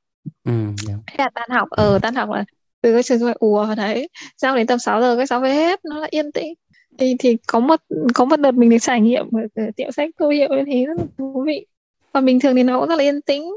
Ừ, 0.44 0.52
yeah. 0.88 1.00
thế 1.08 1.16
là 1.18 1.30
tan 1.34 1.50
học 1.50 1.70
ở 1.70 1.94
ờ, 1.94 2.00
tan 2.00 2.16
học 2.16 2.30
là 2.30 2.46
từ 2.82 2.94
cái 2.94 3.04
trường 3.04 3.20
phải 3.20 3.36
ùa 3.40 3.66
vào 3.66 3.76
đấy. 3.76 4.10
Sau 4.38 4.56
đến 4.56 4.68
tầm 4.68 4.80
6 4.80 5.02
giờ 5.02 5.16
các 5.18 5.30
cháu 5.30 5.40
về 5.40 5.54
hết 5.54 5.86
nó 5.86 6.00
là 6.00 6.08
yên 6.12 6.32
tĩnh. 6.32 6.54
Thì 6.98 7.16
thì 7.20 7.38
có 7.48 7.60
một 7.60 7.82
có 8.14 8.26
một 8.26 8.40
đợt 8.40 8.52
mình 8.52 8.70
được 8.70 8.78
trải 8.82 9.02
nghiệm 9.02 9.26
ở 9.32 9.64
tiệm 9.76 9.92
sách 9.92 10.10
tô 10.18 10.30
hiệu 10.30 10.50
như 10.50 10.64
thế 10.68 10.86
rất 10.86 10.94
là 10.98 11.06
thú 11.18 11.44
vị. 11.48 11.66
Còn 12.14 12.26
bình 12.26 12.40
thường 12.40 12.56
thì 12.56 12.64
nó 12.64 12.80
cũng 12.80 12.90
rất 12.90 12.96
là 12.96 13.04
yên 13.04 13.22
tĩnh. 13.22 13.54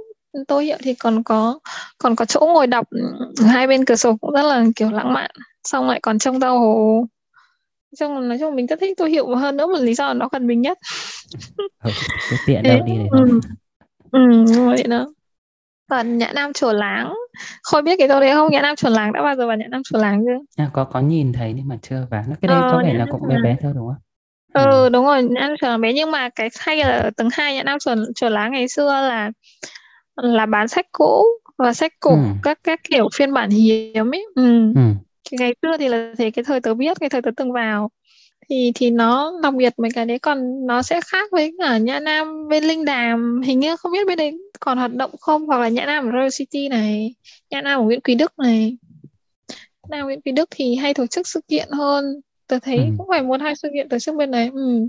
Tô 0.49 0.59
hiệu 0.59 0.77
thì 0.83 0.95
còn 0.95 1.23
có 1.23 1.59
còn 1.99 2.17
có 2.17 2.25
chỗ 2.25 2.41
ngồi 2.41 2.67
đọc 2.67 2.87
hai 3.49 3.67
bên 3.67 3.85
cửa 3.85 3.97
sổ 3.97 4.17
cũng 4.21 4.33
rất 4.33 4.43
là 4.43 4.65
kiểu 4.77 4.91
lãng 4.91 5.13
mạn. 5.13 5.31
Xong 5.65 5.89
lại 5.89 6.01
còn 6.03 6.19
trông 6.19 6.41
tao 6.41 6.59
hồ. 6.59 7.07
Chung 7.99 8.29
nói 8.29 8.39
chung 8.41 8.57
mình 8.57 8.67
rất 8.67 8.81
thích 8.81 8.99
tôi 8.99 9.11
hiệu 9.11 9.35
hơn 9.37 9.57
nữa 9.57 9.67
một 9.67 9.79
lý 9.81 9.95
do 9.95 10.15
nó 10.15 10.29
gần 10.33 10.47
mình 10.47 10.61
nhất. 10.61 10.79
Ừ, 11.83 12.37
tiện 12.47 12.63
đâu 12.63 12.81
đi 12.87 12.93
ừ. 13.11 13.41
ừ 14.13 14.45
vậy 14.69 14.83
đó 14.83 15.07
còn 15.91 16.19
nhã 16.19 16.33
nam 16.35 16.53
chùa 16.53 16.73
láng 16.73 17.15
khôi 17.63 17.83
biết 17.83 17.97
cái 17.99 18.09
chỗ 18.09 18.21
đấy 18.21 18.33
không? 18.33 18.51
Nhã 18.51 18.63
nam 18.63 18.77
chùa 18.77 18.89
láng 18.89 19.13
đã 19.13 19.23
bao 19.23 19.37
giờ 19.37 19.47
vào 19.47 19.57
nhã 19.57 19.67
nam 19.71 19.83
chùa 19.85 19.99
láng 19.99 20.23
chưa? 20.27 20.63
À, 20.65 20.71
có 20.73 20.85
có 20.85 21.01
nhìn 21.01 21.33
thấy 21.33 21.53
nhưng 21.57 21.69
mà 21.69 21.79
chưa 21.83 22.07
vào. 22.11 22.25
Nó 22.29 22.35
cái 22.41 22.49
đây 22.49 22.57
ờ, 22.57 22.69
có 22.71 22.83
vẻ 22.85 22.95
là 22.95 23.07
cũng 23.11 23.29
bé 23.29 23.39
bé 23.43 23.57
thôi 23.63 23.73
đúng 23.77 23.87
không? 23.89 24.03
Ừ, 24.55 24.71
ừ. 24.71 24.89
đúng 24.89 25.05
rồi 25.05 25.23
nhã 25.23 25.41
nam 25.41 25.57
láng 25.61 25.81
bé. 25.81 25.93
Nhưng 25.93 26.11
mà 26.11 26.29
cái 26.29 26.49
hay 26.59 26.81
ở 26.81 27.11
tầng 27.17 27.29
hai 27.33 27.55
nhã 27.55 27.63
nam 27.63 27.79
chùa 27.79 27.95
chùa 28.15 28.29
láng 28.29 28.53
ngày 28.53 28.69
xưa 28.69 28.87
là 28.87 29.31
là 30.17 30.47
bán 30.47 30.69
sách 30.69 30.87
cũ 30.93 31.25
và 31.59 31.73
sách 31.73 31.93
cũ 32.01 32.11
ừ. 32.11 32.17
các 32.43 32.59
các 32.65 32.81
kiểu 32.91 33.09
phiên 33.15 33.33
bản 33.33 33.51
hiếm 33.51 34.15
ấy. 34.15 34.27
Ừ. 34.35 34.73
Ừ. 34.75 34.81
Ngày 35.33 35.55
xưa 35.63 35.77
thì 35.79 35.89
là 35.89 36.13
thế 36.19 36.31
cái 36.31 36.45
thời 36.45 36.61
tớ 36.61 36.75
biết 36.75 36.97
cái 37.01 37.09
thời 37.11 37.23
tớ 37.23 37.31
từng 37.37 37.53
vào 37.53 37.91
thì 38.51 38.73
thì 38.75 38.91
nó 38.91 39.33
đặc 39.43 39.55
biệt 39.55 39.75
mấy 39.79 39.91
cái 39.95 40.07
đấy 40.07 40.19
còn 40.19 40.67
nó 40.67 40.83
sẽ 40.83 41.01
khác 41.01 41.31
với 41.33 41.55
cả 41.59 41.79
nhã 41.79 42.01
nam 42.01 42.49
bên 42.49 42.65
linh 42.65 42.85
đàm. 42.85 43.43
Hình 43.45 43.61
như 43.61 43.77
không 43.77 43.93
biết 43.93 44.07
bên 44.07 44.19
đấy 44.19 44.39
còn 44.61 44.79
hoạt 44.79 44.95
động 44.95 45.11
không 45.21 45.47
hoặc 45.47 45.59
là 45.59 45.69
nhã 45.69 45.87
nam 45.87 46.05
ở 46.05 46.13
Royal 46.13 46.29
City 46.33 46.69
này 46.69 47.15
nhã 47.51 47.61
nam 47.61 47.81
ở 47.81 47.85
Nguyễn 47.85 48.01
Quý 48.01 48.15
Đức 48.15 48.39
này. 48.39 48.77
Nam 49.89 50.07
Nguyễn 50.07 50.21
Quý 50.21 50.33
Đức 50.33 50.49
thì 50.51 50.75
hay 50.75 50.95
tổ 50.95 51.07
chức 51.07 51.29
sự 51.29 51.41
kiện 51.49 51.69
hơn. 51.73 52.21
Tớ 52.47 52.59
thấy 52.59 52.77
ừ. 52.77 52.85
cũng 52.99 53.07
phải 53.09 53.23
một 53.23 53.41
hai 53.41 53.57
sự 53.57 53.69
kiện 53.75 53.89
tổ 53.89 53.99
chức 53.99 54.15
bên 54.15 54.31
đấy. 54.31 54.51
Ừ. 54.55 54.89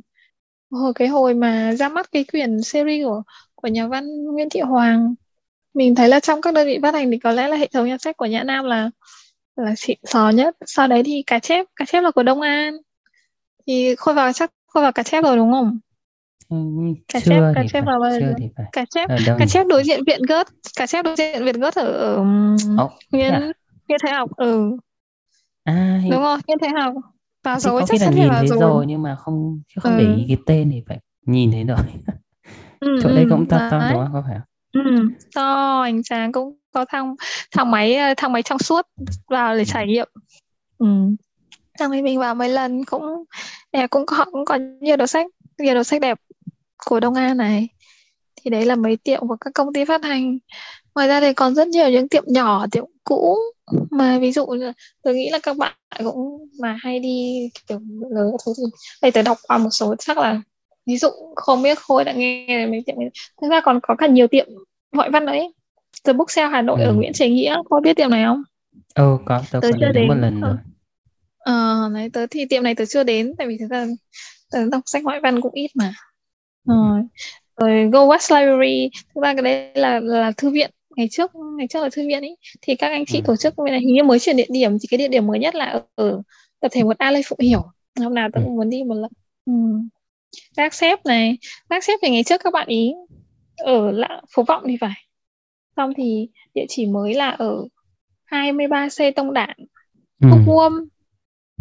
hồi 0.71 0.93
cái 0.95 1.07
hồi 1.07 1.33
mà 1.33 1.73
ra 1.73 1.89
mắt 1.89 2.11
cái 2.11 2.23
quyển 2.23 2.61
series 2.61 3.05
của 3.05 3.23
của 3.55 3.67
nhà 3.67 3.87
văn 3.87 4.23
Nguyễn 4.23 4.49
Thị 4.49 4.59
Hoàng 4.59 5.15
mình 5.73 5.95
thấy 5.95 6.09
là 6.09 6.19
trong 6.19 6.41
các 6.41 6.53
đơn 6.53 6.67
vị 6.67 6.79
phát 6.81 6.93
hành 6.93 7.11
thì 7.11 7.17
có 7.17 7.31
lẽ 7.31 7.47
là 7.47 7.57
hệ 7.57 7.67
thống 7.67 7.87
nhà 7.87 7.97
sách 7.97 8.17
của 8.17 8.25
Nhã 8.25 8.43
Nam 8.43 8.65
là 8.65 8.89
là 9.55 9.73
xịn 9.77 9.97
sò 10.03 10.29
nhất. 10.29 10.55
Sau 10.65 10.87
đấy 10.87 11.03
thì 11.05 11.23
cá 11.27 11.39
chép 11.39 11.65
cá 11.75 11.85
chép 11.85 12.01
là 12.01 12.11
của 12.11 12.23
Đông 12.23 12.41
An 12.41 12.77
thì 13.67 13.95
khôi 13.95 14.13
vào 14.13 14.33
chắc 14.33 14.51
khôi 14.67 14.83
vào 14.83 14.91
cá 14.91 15.03
chép 15.03 15.23
rồi 15.23 15.37
đúng 15.37 15.51
không? 15.51 15.79
Ừ, 16.49 16.57
chưa 17.13 17.19
chép 17.19 17.41
cá 17.55 17.63
chép 17.73 17.85
vào 17.85 18.01
cá 18.71 18.85
chép 18.85 19.09
cá 19.39 19.45
chép 19.45 19.67
đối 19.67 19.83
diện 19.83 19.99
viện 20.07 20.21
gớt 20.27 20.47
cá 20.75 20.87
chép 20.87 21.05
đối 21.05 21.15
diện 21.15 21.45
viện 21.45 21.59
gớt 21.59 21.75
ở, 21.75 21.91
ở 21.91 22.17
oh, 22.83 22.91
nguyên 23.11 23.33
à? 23.33 23.51
nguyên 23.87 23.99
thế 24.05 24.11
học 24.11 24.29
ừ. 24.37 24.77
À, 25.63 26.01
đúng 26.11 26.21
rồi 26.21 26.37
nguyên 26.47 26.57
thế 26.61 26.67
học. 26.67 26.93
Vào 27.43 27.59
rồi 27.59 27.81
chắc 27.87 27.99
chắn 27.99 28.13
là 28.13 28.23
nhìn 28.23 28.33
thấy 28.33 28.47
rồi. 28.47 28.59
rồi 28.59 28.85
nhưng 28.85 29.01
mà 29.01 29.15
không 29.15 29.61
chứ 29.67 29.79
không 29.81 29.91
ừ. 29.91 29.97
để 29.97 30.05
ý 30.05 30.25
cái 30.27 30.37
tên 30.45 30.69
thì 30.71 30.83
phải 30.87 30.99
nhìn 31.25 31.51
thấy 31.51 31.63
rồi. 31.63 31.77
Ừ, 32.79 32.99
chỗ 33.03 33.09
ừ, 33.09 33.15
đây 33.15 33.25
cũng 33.29 33.47
to 33.47 33.57
to 33.71 33.89
đúng 33.89 34.03
không? 34.03 34.13
Có 34.13 34.23
phải 34.27 34.35
không? 34.35 34.83
Ừ, 34.85 35.09
to 35.35 35.77
hoành 35.77 36.03
tráng 36.03 36.31
cũng 36.31 36.57
có 36.71 36.85
thang 36.89 37.15
thang 37.51 37.71
máy 37.71 37.95
ờ, 37.95 38.13
thang 38.17 38.31
máy 38.33 38.43
trong 38.43 38.59
suốt 38.59 38.87
vào 39.27 39.57
để 39.57 39.65
trải 39.65 39.87
nghiệm. 39.87 40.07
Ừ. 40.77 40.87
thang 41.81 41.91
máy 41.91 42.01
mình 42.01 42.19
vào 42.19 42.35
mấy 42.35 42.49
lần 42.49 42.85
cũng 42.85 43.23
cũng 43.89 44.05
có 44.05 44.25
cũng 44.31 44.45
có 44.45 44.57
nhiều 44.81 44.97
đầu 44.97 45.07
sách 45.07 45.25
nhiều 45.59 45.73
đầu 45.73 45.83
sách 45.83 46.01
đẹp 46.01 46.17
của 46.85 46.99
Đông 46.99 47.13
An 47.13 47.37
này 47.37 47.67
thì 48.35 48.49
đấy 48.49 48.65
là 48.65 48.75
mấy 48.75 48.97
tiệm 48.97 49.27
của 49.27 49.37
các 49.41 49.51
công 49.53 49.73
ty 49.73 49.85
phát 49.85 50.03
hành 50.03 50.37
ngoài 50.95 51.07
ra 51.07 51.21
thì 51.21 51.33
còn 51.33 51.55
rất 51.55 51.67
nhiều 51.67 51.89
những 51.89 52.09
tiệm 52.09 52.23
nhỏ 52.27 52.65
tiệm 52.71 52.83
cũ 53.03 53.37
mà 53.91 54.19
ví 54.19 54.31
dụ 54.31 54.45
như 54.45 54.71
tôi 55.03 55.15
nghĩ 55.15 55.29
là 55.29 55.39
các 55.43 55.57
bạn 55.57 55.73
cũng 56.03 56.47
mà 56.61 56.77
hay 56.81 56.99
đi 56.99 57.49
kiểu 57.67 57.79
lớn 58.09 58.31
thứ 58.45 58.53
thì 58.57 58.63
đây 59.01 59.11
tôi 59.11 59.23
đọc 59.23 59.37
qua 59.47 59.57
một 59.57 59.69
số 59.71 59.95
chắc 59.99 60.17
là 60.17 60.41
ví 60.85 60.97
dụ 60.97 61.09
không 61.35 61.63
biết 61.63 61.79
khôi 61.79 62.03
đã 62.03 62.13
nghe 62.13 62.67
mấy 62.67 62.83
tiệm 62.85 62.95
này. 62.99 63.09
thực 63.41 63.47
ra 63.51 63.61
còn 63.61 63.79
có 63.83 63.95
cả 63.95 64.07
nhiều 64.07 64.27
tiệm 64.27 64.47
ngoại 64.91 65.09
văn 65.09 65.25
đấy 65.25 65.53
The 66.03 66.13
Booksell 66.13 66.51
Hà 66.51 66.61
Nội 66.61 66.81
ừ. 66.81 66.87
ở 66.87 66.93
Nguyễn 66.93 67.13
Chế 67.13 67.29
Nghĩa 67.29 67.57
có 67.69 67.79
biết 67.79 67.93
tiệm 67.93 68.09
này 68.09 68.25
không? 68.25 68.43
Ừ 68.95 69.17
có, 69.25 69.41
tớ, 69.51 69.59
tớ 69.61 69.71
chưa 69.79 69.91
đến 69.91 70.07
một 70.07 70.13
lần 70.13 70.41
rồi. 70.41 70.55
Ờ, 71.41 71.89
đấy, 71.93 72.09
tớ 72.13 72.25
thì 72.31 72.45
tiệm 72.45 72.63
này 72.63 72.75
tớ 72.75 72.85
chưa 72.85 73.03
đến 73.03 73.33
tại 73.37 73.47
vì 73.47 73.57
thực 73.57 73.67
ra 73.69 73.85
tớ 74.51 74.69
đọc 74.71 74.81
sách 74.85 75.03
ngoại 75.03 75.19
văn 75.19 75.41
cũng 75.41 75.53
ít 75.53 75.71
mà. 75.75 75.93
Rồi, 76.65 77.01
rồi 77.57 77.89
Go 77.91 78.07
West 78.07 78.39
Library, 78.39 78.89
thực 79.15 79.21
ra 79.21 79.33
cái 79.33 79.43
đấy 79.43 79.71
là 79.75 79.99
là 79.99 80.31
thư 80.37 80.49
viện 80.49 80.71
ngày 80.95 81.07
trước 81.11 81.31
ngày 81.57 81.67
trước 81.67 81.83
là 81.83 81.89
thư 81.91 82.07
viện 82.07 82.21
ấy 82.21 82.37
thì 82.61 82.75
các 82.75 82.87
anh 82.87 83.05
chị 83.05 83.17
ừ. 83.17 83.23
tổ 83.25 83.35
chức 83.35 83.57
bên 83.57 83.71
này 83.71 83.79
hình 83.79 83.95
như 83.95 84.03
mới 84.03 84.19
chuyển 84.19 84.37
địa 84.37 84.45
điểm 84.49 84.77
thì 84.79 84.87
cái 84.89 84.97
địa 84.97 85.07
điểm 85.07 85.27
mới 85.27 85.39
nhất 85.39 85.55
là 85.55 85.65
ở, 85.65 85.81
ở 85.95 86.21
tập 86.59 86.71
thể 86.71 86.83
một 86.83 86.97
A 86.97 87.11
Lê 87.11 87.21
Phụng 87.25 87.39
Hiểu 87.39 87.63
hôm 87.99 88.13
nào 88.13 88.29
tớ 88.33 88.39
ừ. 88.39 88.43
cũng 88.45 88.55
muốn 88.55 88.69
đi 88.69 88.83
một 88.83 88.95
lần 88.95 89.11
ừ. 89.45 90.67
xếp 90.71 91.05
này 91.05 91.37
các 91.69 91.83
xếp 91.83 91.93
thì 92.01 92.09
ngày 92.09 92.23
trước 92.23 92.41
các 92.43 92.53
bạn 92.53 92.67
ý 92.67 92.93
ở 93.57 93.91
là 93.91 94.21
phố 94.35 94.43
vọng 94.43 94.63
thì 94.67 94.77
phải 94.81 95.05
xong 95.75 95.93
thì 95.97 96.29
địa 96.53 96.65
chỉ 96.69 96.85
mới 96.85 97.13
là 97.13 97.29
ở 97.29 97.67
23C 98.29 99.11
Tông 99.15 99.33
Đản 99.33 99.57
ừ. 100.21 100.27
Bookworm 100.27 100.85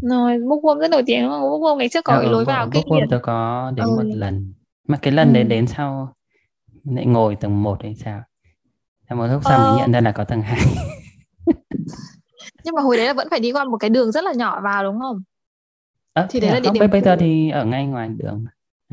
rồi 0.00 0.38
Bookworm 0.38 0.78
rất 0.78 0.90
nổi 0.90 1.02
tiếng 1.06 1.28
Bookworm 1.28 1.76
ngày 1.76 1.88
trước 1.88 2.04
có 2.04 2.14
ờ, 2.14 2.20
cái 2.20 2.30
lối 2.30 2.44
vào 2.44 2.70
kinh 2.72 2.84
điển 2.90 3.08
tôi 3.10 3.20
có 3.20 3.72
đến 3.76 3.86
ừ. 3.86 3.90
một 3.96 4.16
lần. 4.16 4.54
Mà 4.88 4.98
cái 5.02 5.12
lần 5.12 5.28
ừ. 5.28 5.34
đấy 5.34 5.44
đến 5.44 5.66
sau 5.66 6.14
lại 6.84 7.06
ngồi 7.06 7.36
tầng 7.36 7.62
1 7.62 7.82
hay 7.82 7.94
sao? 7.94 8.22
Thế 9.10 9.16
một 9.16 9.26
lúc 9.26 9.42
sau 9.44 9.58
ờ. 9.58 9.70
mình 9.70 9.80
nhận 9.80 9.92
ra 9.92 10.00
là 10.00 10.12
có 10.12 10.24
tầng 10.24 10.42
2 10.42 10.58
nhưng 12.64 12.74
mà 12.74 12.82
hồi 12.82 12.96
đấy 12.96 13.06
là 13.06 13.12
vẫn 13.12 13.28
phải 13.30 13.40
đi 13.40 13.52
qua 13.52 13.64
một 13.64 13.76
cái 13.76 13.90
đường 13.90 14.12
rất 14.12 14.24
là 14.24 14.32
nhỏ 14.32 14.60
vào 14.60 14.84
đúng 14.84 15.00
không? 15.00 15.22
À, 16.14 16.26
thì 16.30 16.40
đấy 16.40 16.50
là 16.50 16.60
địa 16.60 16.70
điểm 16.72 16.90
bây 16.90 17.00
giờ 17.00 17.16
thì 17.16 17.50
ở 17.50 17.64
ngay 17.64 17.86
ngoài 17.86 18.08
đường 18.08 18.44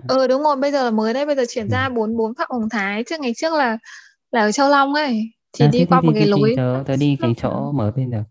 ừ 0.07 0.27
đúng 0.27 0.43
rồi 0.43 0.55
bây 0.55 0.71
giờ 0.71 0.83
là 0.83 0.91
mới 0.91 1.13
đây 1.13 1.25
bây 1.25 1.35
giờ 1.35 1.43
chuyển 1.49 1.67
ừ. 1.67 1.71
ra 1.71 1.89
bốn 1.89 2.17
bốn 2.17 2.33
phạm 2.35 2.47
hồng 2.51 2.69
thái. 2.69 3.03
Trước 3.03 3.19
ngày 3.19 3.33
trước 3.37 3.53
là 3.53 3.77
là 4.31 4.41
ở 4.41 4.51
Châu 4.51 4.69
Long 4.69 4.93
ấy. 4.93 5.31
Thì 5.53 5.65
à, 5.65 5.69
đi 5.71 5.79
thế, 5.79 5.85
qua 5.85 6.01
một 6.01 6.11
thế, 6.13 6.19
cái 6.19 6.27
lối 6.27 6.53
tớ, 6.57 6.83
tớ 6.87 6.95
đi 6.95 7.17
cái 7.21 7.33
chỗ 7.37 7.71
mở 7.71 7.91
bên 7.95 8.11
được 8.11 8.23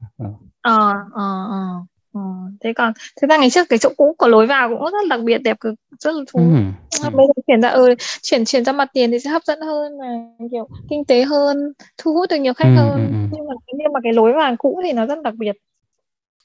ờ 0.63 0.93
ờ 1.13 1.47
ờ 1.51 1.85
ờ 2.17 2.51
thế 2.61 2.73
còn 2.73 2.93
thế 3.21 3.29
ra 3.29 3.37
ngày 3.37 3.51
trước 3.51 3.69
cái 3.69 3.79
chỗ 3.79 3.91
cũ 3.97 4.15
có 4.19 4.27
lối 4.27 4.47
vào 4.47 4.69
cũng 4.69 4.83
rất 4.83 5.09
đặc 5.11 5.21
biệt 5.21 5.39
đẹp 5.39 5.61
cực 5.61 5.75
rất 6.01 6.15
là 6.15 6.25
thú 6.33 6.41
ừ. 6.41 6.57
ừ. 7.03 7.11
bây 7.17 7.27
giờ 7.27 7.43
chuyển 7.47 7.61
ra 7.61 7.69
ừ, 7.69 7.95
chuyển 8.23 8.45
chuyển 8.45 8.65
ra 8.65 8.73
mặt 8.73 8.89
tiền 8.93 9.11
thì 9.11 9.19
sẽ 9.19 9.31
hấp 9.31 9.45
dẫn 9.45 9.61
hơn 9.61 9.93
là 9.99 10.15
kiểu 10.53 10.69
kinh 10.91 11.05
tế 11.05 11.23
hơn 11.23 11.73
thu 11.99 12.15
hút 12.15 12.31
được 12.31 12.37
nhiều 12.37 12.55
khách 12.55 12.69
ừ, 12.69 12.75
hơn. 12.77 13.29
nhưng 13.33 13.47
mà 13.47 13.55
nhưng 13.73 13.93
mà 13.93 14.01
cái 14.03 14.13
lối 14.13 14.33
vào 14.33 14.57
cũ 14.59 14.81
thì 14.85 14.93
nó 14.93 15.07
rất 15.07 15.23
đặc 15.23 15.35
biệt. 15.35 15.57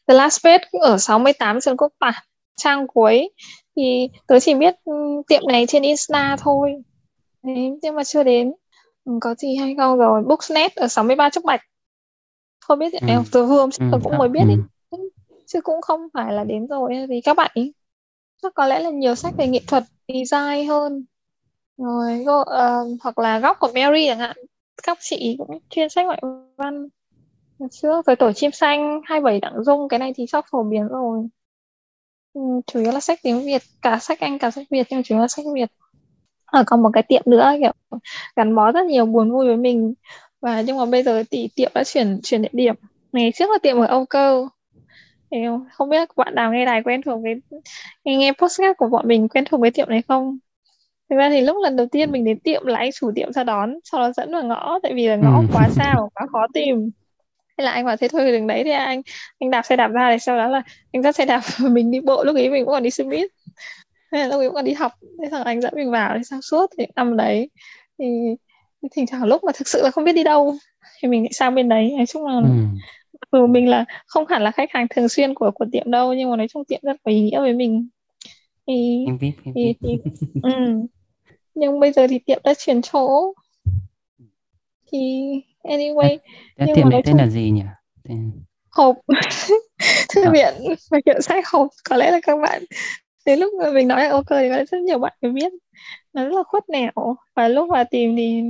The 0.07 0.13
Last 0.13 0.45
cũng 0.71 0.81
ở 0.81 0.97
68 0.97 1.61
Trần 1.61 1.77
Quốc 1.77 1.93
Bản 1.99 2.13
trang 2.55 2.87
cuối. 2.87 3.29
Thì 3.75 4.09
tớ 4.27 4.39
chỉ 4.39 4.53
biết 4.53 4.75
tiệm 5.27 5.41
này 5.47 5.65
trên 5.67 5.83
Insta 5.83 6.35
thôi. 6.39 6.75
Đấy, 7.43 7.71
nhưng 7.81 7.95
mà 7.95 8.03
chưa 8.03 8.23
đến. 8.23 8.53
Có 9.21 9.35
gì 9.35 9.55
hay 9.55 9.75
không? 9.77 9.97
Rồi 9.97 10.23
Booksnet 10.23 10.75
ở 10.75 10.87
63 10.87 11.29
Trúc 11.29 11.45
Bạch. 11.45 11.61
Không 12.59 12.79
biết 12.79 12.93
ừ. 12.93 13.07
em 13.07 13.23
từ 13.31 13.43
hôm 13.43 13.69
ừ, 13.79 13.99
cũng 14.03 14.17
mới 14.17 14.29
biết 14.29 14.43
ừ 14.47 14.55
chứ 15.53 15.61
cũng 15.61 15.81
không 15.81 16.07
phải 16.13 16.33
là 16.33 16.43
đến 16.43 16.67
rồi 16.67 17.07
vì 17.09 17.21
các 17.21 17.33
bạn 17.33 17.51
ý 17.53 17.73
chắc 18.41 18.53
có 18.55 18.65
lẽ 18.65 18.79
là 18.79 18.89
nhiều 18.89 19.15
sách 19.15 19.37
về 19.37 19.47
nghệ 19.47 19.61
thuật 19.67 19.83
design 20.07 20.67
hơn. 20.67 21.05
Rồi 21.77 22.19
uh, 22.21 23.01
hoặc 23.01 23.19
là 23.19 23.39
góc 23.39 23.57
của 23.59 23.71
Mary 23.75 24.07
chẳng 24.07 24.19
hạn. 24.19 24.37
Các 24.83 24.97
chị 25.01 25.35
cũng 25.37 25.59
chuyên 25.69 25.89
sách 25.89 26.05
ngoại 26.05 26.21
văn. 26.57 26.87
Trước 27.71 28.05
với 28.05 28.15
tổ 28.15 28.31
chim 28.33 28.51
xanh 28.51 29.01
27 29.05 29.39
đặng 29.39 29.63
dung 29.63 29.89
cái 29.89 29.99
này 29.99 30.13
thì 30.15 30.27
sắp 30.27 30.45
phổ 30.51 30.63
biến 30.63 30.87
rồi. 30.87 31.27
Ừ, 32.33 32.41
chủ 32.67 32.79
yếu 32.79 32.91
là 32.91 32.99
sách 32.99 33.19
tiếng 33.23 33.45
Việt 33.45 33.61
cả 33.81 33.99
sách 33.99 34.19
Anh 34.19 34.39
cả 34.39 34.51
sách 34.51 34.67
Việt 34.69 34.87
nhưng 34.89 35.03
chủ 35.03 35.15
yếu 35.15 35.21
là 35.21 35.27
sách 35.27 35.45
Việt. 35.53 35.71
Ở 36.45 36.63
còn 36.67 36.83
một 36.83 36.89
cái 36.93 37.03
tiệm 37.03 37.21
nữa 37.25 37.51
kiểu 37.59 37.99
gắn 38.35 38.55
bó 38.55 38.71
rất 38.71 38.85
nhiều 38.85 39.05
buồn 39.05 39.31
vui 39.31 39.47
với 39.47 39.57
mình. 39.57 39.93
Và 40.41 40.61
nhưng 40.61 40.77
mà 40.77 40.85
bây 40.85 41.03
giờ 41.03 41.23
thì 41.31 41.49
tiệm 41.55 41.71
đã 41.75 41.83
chuyển 41.83 42.19
chuyển 42.23 42.41
địa 42.41 42.49
điểm. 42.51 42.75
Ngày 43.11 43.31
trước 43.35 43.49
là 43.49 43.57
tiệm 43.63 43.77
ở 43.77 43.85
Âu 43.85 44.05
Cơ 44.05 44.47
thì 45.31 45.37
không 45.71 45.89
biết 45.89 46.09
các 46.09 46.17
bạn 46.17 46.35
nào 46.35 46.51
nghe 46.51 46.65
đài 46.65 46.83
quen 46.83 47.01
thuộc 47.01 47.21
với 47.23 47.33
nghe, 48.03 48.17
nghe 48.17 48.31
podcast 48.31 48.77
của 48.77 48.87
bọn 48.87 49.07
mình 49.07 49.27
quen 49.27 49.45
thuộc 49.45 49.61
với 49.61 49.71
tiệm 49.71 49.89
này 49.89 50.01
không 50.07 50.37
thực 51.09 51.15
ra 51.15 51.29
thì 51.29 51.41
lúc 51.41 51.57
lần 51.63 51.75
đầu 51.75 51.87
tiên 51.91 52.11
mình 52.11 52.25
đến 52.25 52.39
tiệm 52.39 52.65
là 52.65 52.79
anh 52.79 52.89
chủ 52.99 53.11
tiệm 53.15 53.33
ra 53.33 53.43
đón 53.43 53.73
sau 53.83 54.01
đó 54.01 54.11
dẫn 54.11 54.31
vào 54.31 54.43
ngõ 54.43 54.79
tại 54.83 54.93
vì 54.93 55.07
là 55.07 55.15
ngõ 55.15 55.39
ừ. 55.39 55.45
quá 55.53 55.69
xa 55.69 55.93
và 55.97 56.07
quá 56.13 56.27
khó 56.31 56.47
tìm 56.53 56.91
thế 57.57 57.63
là 57.65 57.71
anh 57.71 57.85
bảo 57.85 57.97
thế 57.97 58.07
thôi 58.07 58.31
đường 58.31 58.47
đấy 58.47 58.63
thì 58.63 58.71
anh 58.71 59.01
anh 59.39 59.51
đạp 59.51 59.61
xe 59.61 59.75
đạp 59.75 59.87
ra 59.87 60.11
thì 60.11 60.19
sau 60.19 60.37
đó 60.37 60.47
là 60.47 60.61
anh 60.91 61.03
dắt 61.03 61.15
xe 61.15 61.25
đạp 61.25 61.41
mình 61.71 61.91
đi 61.91 61.99
bộ 61.99 62.23
lúc 62.23 62.35
ấy 62.35 62.49
mình 62.49 62.65
cũng 62.65 62.73
còn 62.73 62.83
đi 62.83 62.89
xe 62.89 63.03
buýt 63.03 63.31
thế 64.11 64.17
là 64.19 64.27
lúc 64.27 64.39
ấy 64.39 64.47
cũng 64.47 64.55
còn 64.55 64.65
đi 64.65 64.73
học 64.73 64.91
thế 65.21 65.29
thằng 65.31 65.43
anh 65.43 65.61
dẫn 65.61 65.73
mình 65.75 65.91
vào 65.91 66.13
thì 66.17 66.23
sao 66.23 66.41
suốt 66.41 66.69
thì 66.77 66.85
năm 66.95 67.17
đấy 67.17 67.49
thì 67.99 68.05
thỉnh 68.91 69.05
thoảng 69.11 69.23
lúc 69.23 69.43
mà 69.43 69.51
thực 69.55 69.67
sự 69.67 69.81
là 69.83 69.91
không 69.91 70.03
biết 70.03 70.13
đi 70.13 70.23
đâu 70.23 70.55
thì 71.01 71.07
mình 71.07 71.23
lại 71.23 71.33
sang 71.33 71.55
bên 71.55 71.69
đấy 71.69 71.93
nói 71.97 72.05
chung 72.05 72.25
là 72.25 72.33
ừ. 72.33 72.49
Ừ 73.31 73.47
mình 73.47 73.69
là 73.69 73.85
không 74.05 74.25
hẳn 74.27 74.41
là 74.41 74.51
khách 74.51 74.71
hàng 74.71 74.87
thường 74.89 75.09
xuyên 75.09 75.33
của 75.33 75.51
của 75.51 75.65
tiệm 75.71 75.91
đâu 75.91 76.13
nhưng 76.13 76.29
mà 76.29 76.37
nói 76.37 76.47
chung 76.47 76.65
tiệm 76.65 76.79
rất 76.83 76.97
có 77.03 77.11
ý 77.11 77.21
nghĩa 77.21 77.39
với 77.39 77.53
mình. 77.53 77.89
Thì 78.67 79.03
em 79.07 79.17
biết, 79.21 79.31
em 79.43 79.53
thì, 79.55 79.75
thì 79.81 79.97
ừ. 80.43 80.51
nhưng 81.55 81.79
bây 81.79 81.91
giờ 81.91 82.07
thì 82.07 82.19
tiệm 82.19 82.39
đã 82.43 82.53
chuyển 82.57 82.81
chỗ. 82.81 83.33
Thì 84.91 85.31
anyway 85.63 86.17
à, 86.55 86.65
nhưng 86.67 86.75
tiệm 86.75 86.85
mà 86.85 86.89
này 86.89 87.01
tên 87.05 87.13
chung... 87.13 87.19
là 87.19 87.27
gì 87.27 87.49
nhỉ? 87.49 87.63
Tên... 88.03 88.31
hộp. 88.69 88.95
Thư 90.15 90.23
à. 90.23 90.31
viện 90.33 90.75
và 90.91 90.99
hiệu 91.05 91.21
sách 91.21 91.47
hộp 91.47 91.67
có 91.89 91.97
lẽ 91.97 92.11
là 92.11 92.19
các 92.23 92.35
bạn 92.41 92.63
đến 93.25 93.39
lúc 93.39 93.53
mà 93.53 93.71
mình 93.71 93.87
nói 93.87 94.03
là 94.03 94.09
ok 94.09 94.29
thì 94.29 94.49
có 94.49 94.57
lẽ 94.57 94.65
rất 94.65 94.81
nhiều 94.81 94.99
bạn 94.99 95.13
mới 95.21 95.31
biết. 95.31 95.53
Nó 96.13 96.23
rất 96.23 96.33
là 96.33 96.43
khuất 96.43 96.69
nẻo 96.69 97.15
và 97.35 97.47
lúc 97.47 97.69
mà 97.69 97.83
tìm 97.83 98.15
thì 98.15 98.41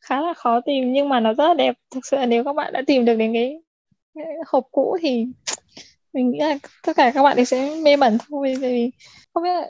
khá 0.00 0.20
là 0.20 0.34
khó 0.34 0.60
tìm 0.60 0.92
nhưng 0.92 1.08
mà 1.08 1.20
nó 1.20 1.34
rất 1.34 1.48
là 1.48 1.54
đẹp. 1.54 1.74
Thực 1.94 2.06
sự 2.06 2.16
là 2.16 2.26
nếu 2.26 2.44
các 2.44 2.52
bạn 2.52 2.72
đã 2.72 2.82
tìm 2.86 3.04
được 3.04 3.14
đến 3.14 3.32
cái 3.32 3.56
hộp 4.46 4.64
cũ 4.72 4.96
thì 5.00 5.26
mình 6.12 6.30
nghĩ 6.30 6.38
là 6.38 6.58
tất 6.86 6.96
cả 6.96 7.10
các 7.14 7.22
bạn 7.22 7.36
ấy 7.36 7.44
sẽ 7.44 7.76
mê 7.82 7.96
mẩn 7.96 8.18
thôi 8.28 8.54
vì 8.60 8.90
không 9.34 9.42
biết 9.42 9.64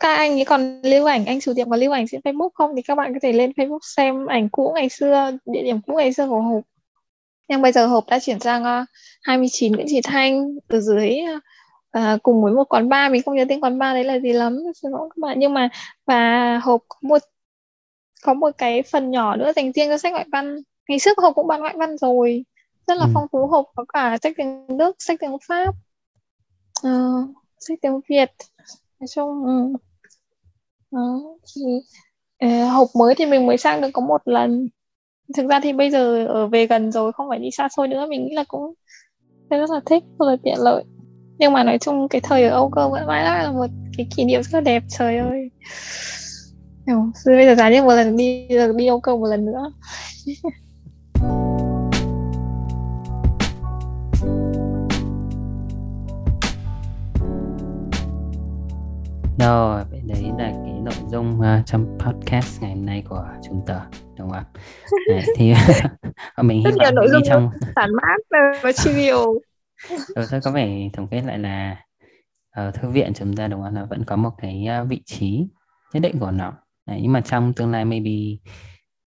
các 0.00 0.14
anh 0.14 0.38
ấy 0.38 0.44
còn 0.44 0.80
lưu 0.82 1.06
ảnh 1.06 1.26
anh 1.26 1.40
chủ 1.40 1.52
tiệm 1.56 1.70
có 1.70 1.76
lưu 1.76 1.92
ảnh 1.92 2.06
trên 2.10 2.20
Facebook 2.20 2.50
không? 2.54 2.70
Thì 2.76 2.82
các 2.82 2.94
bạn 2.94 3.14
có 3.14 3.18
thể 3.22 3.32
lên 3.32 3.50
Facebook 3.50 3.78
xem 3.82 4.26
ảnh 4.26 4.48
cũ 4.48 4.72
ngày 4.74 4.88
xưa 4.88 5.30
địa 5.46 5.62
điểm 5.62 5.80
cũ 5.86 5.94
ngày 5.96 6.12
xưa 6.12 6.28
của 6.28 6.40
hộp 6.40 6.64
nhưng 7.48 7.62
bây 7.62 7.72
giờ 7.72 7.86
hộp 7.86 8.04
đã 8.08 8.18
chuyển 8.18 8.40
sang 8.40 8.64
ờ, 8.64 8.80
uh, 8.80 8.88
29 9.22 9.72
Nguyễn 9.72 9.86
Thị 9.90 10.00
Thanh 10.04 10.54
ở 10.68 10.80
dưới 10.80 11.16
uh, 11.98 12.22
cùng 12.22 12.42
với 12.42 12.52
một 12.52 12.64
quán 12.64 12.88
bar 12.88 13.12
mình 13.12 13.22
không 13.22 13.36
nhớ 13.36 13.44
tên 13.48 13.60
quán 13.60 13.78
bar 13.78 13.94
đấy 13.94 14.04
là 14.04 14.18
gì 14.18 14.32
lắm 14.32 14.58
xin 14.82 14.90
lỗi 14.90 15.08
các 15.10 15.20
bạn. 15.20 15.38
Nhưng 15.38 15.54
mà 15.54 15.68
và 16.06 16.58
hộp 16.58 16.80
có 16.88 16.96
một 17.02 17.18
có 18.22 18.34
một 18.34 18.50
cái 18.58 18.82
phần 18.82 19.10
nhỏ 19.10 19.36
nữa 19.36 19.52
dành 19.56 19.72
riêng 19.72 19.88
cho 19.88 19.98
sách 19.98 20.12
ngoại 20.12 20.26
văn. 20.32 20.56
Ngày 20.88 20.98
trước 20.98 21.18
hộp 21.18 21.34
cũng 21.34 21.46
bán 21.46 21.60
ngoại 21.60 21.74
văn 21.78 21.98
rồi 21.98 22.44
rất 22.86 22.98
là 22.98 23.04
ừ. 23.04 23.10
phong 23.14 23.26
phú 23.32 23.46
hộp 23.46 23.66
có 23.76 23.84
cả 23.92 24.18
sách 24.22 24.34
tiếng 24.36 24.66
Đức 24.78 24.96
sách 24.98 25.20
tiếng 25.20 25.36
Pháp 25.48 25.74
uh, 26.86 27.30
sách 27.60 27.78
tiếng 27.82 28.00
Việt. 28.08 28.30
Nói 29.00 29.08
chung 29.14 29.46
đó 30.90 31.20
thì 31.54 31.62
uh, 32.46 32.72
hộp 32.72 32.88
mới 32.98 33.14
thì 33.14 33.26
mình 33.26 33.46
mới 33.46 33.56
sang 33.56 33.80
được 33.80 33.90
có 33.92 34.02
một 34.02 34.20
lần. 34.24 34.68
Thực 35.36 35.46
ra 35.48 35.60
thì 35.60 35.72
bây 35.72 35.90
giờ 35.90 36.26
ở 36.26 36.46
về 36.46 36.66
gần 36.66 36.92
rồi 36.92 37.12
không 37.12 37.26
phải 37.28 37.38
đi 37.38 37.50
xa 37.50 37.68
xôi 37.76 37.88
nữa 37.88 38.06
mình 38.08 38.24
nghĩ 38.24 38.34
là 38.34 38.44
cũng 38.48 38.74
rất 39.50 39.70
là 39.70 39.80
thích 39.86 40.04
rất 40.18 40.26
là 40.26 40.36
tiện 40.42 40.58
lợi. 40.58 40.84
Nhưng 41.38 41.52
mà 41.52 41.64
nói 41.64 41.78
chung 41.78 42.08
cái 42.08 42.20
thời 42.20 42.44
ở 42.44 42.50
Âu 42.50 42.70
Cơ 42.70 42.88
vẫn 42.88 43.06
mãi 43.06 43.24
là 43.24 43.52
một 43.52 43.66
cái 43.96 44.06
kỷ 44.16 44.24
niệm 44.24 44.42
rất 44.42 44.54
là 44.54 44.60
đẹp 44.60 44.82
trời 44.98 45.16
ơi. 45.16 45.50
Bây 47.26 47.46
giờ 47.46 47.54
giá 47.54 47.70
như 47.70 47.82
một 47.82 47.94
lần 47.94 48.16
đi 48.16 48.46
được 48.48 48.72
đi 48.76 48.86
Âu 48.86 49.00
Cơ 49.00 49.16
một 49.16 49.26
lần 49.26 49.44
nữa 49.44 49.72
Rồi, 59.44 59.84
vậy 59.90 60.00
đấy 60.06 60.22
là 60.38 60.52
cái 60.64 60.72
nội 60.82 60.94
dung 61.10 61.40
uh, 61.40 61.66
trong 61.66 61.98
podcast 61.98 62.62
ngày 62.62 62.74
hôm 62.74 62.86
nay 62.86 63.04
của 63.08 63.26
chúng 63.42 63.62
tớ 63.66 63.80
đúng 64.18 64.30
không 64.30 64.30
ạ? 64.30 64.44
Thì 65.36 65.52
mình 66.42 66.58
hy 66.64 66.70
vọng 66.70 66.94
nội 66.94 67.08
dung 67.12 67.22
trong 67.26 67.50
tản 67.74 67.90
mát 67.94 68.16
và 68.62 68.72
trivial. 68.72 69.16
ừ, 70.14 70.26
thôi 70.30 70.40
có 70.44 70.50
vẻ 70.50 70.88
tổng 70.92 71.08
kết 71.08 71.22
lại 71.24 71.38
là 71.38 71.76
ở 72.50 72.70
thư 72.70 72.90
viện 72.90 73.12
chúng 73.14 73.36
ta 73.36 73.48
đúng 73.48 73.62
không? 73.62 73.74
Nó 73.74 73.86
vẫn 73.86 74.04
có 74.04 74.16
một 74.16 74.30
cái 74.38 74.66
uh, 74.82 74.88
vị 74.88 75.02
trí 75.04 75.46
nhất 75.92 76.00
định 76.00 76.18
của 76.18 76.30
nó. 76.30 76.52
Đấy, 76.86 76.98
nhưng 77.02 77.12
mà 77.12 77.20
trong 77.20 77.52
tương 77.52 77.70
lai 77.70 77.84
maybe 77.84 78.10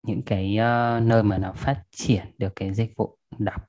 những 0.03 0.21
cái 0.25 0.51
uh, 0.51 1.03
nơi 1.03 1.23
mà 1.23 1.37
nó 1.37 1.53
phát 1.53 1.83
triển 1.95 2.23
được 2.37 2.55
cái 2.55 2.73
dịch 2.73 2.93
vụ 2.97 3.17
đọc 3.37 3.61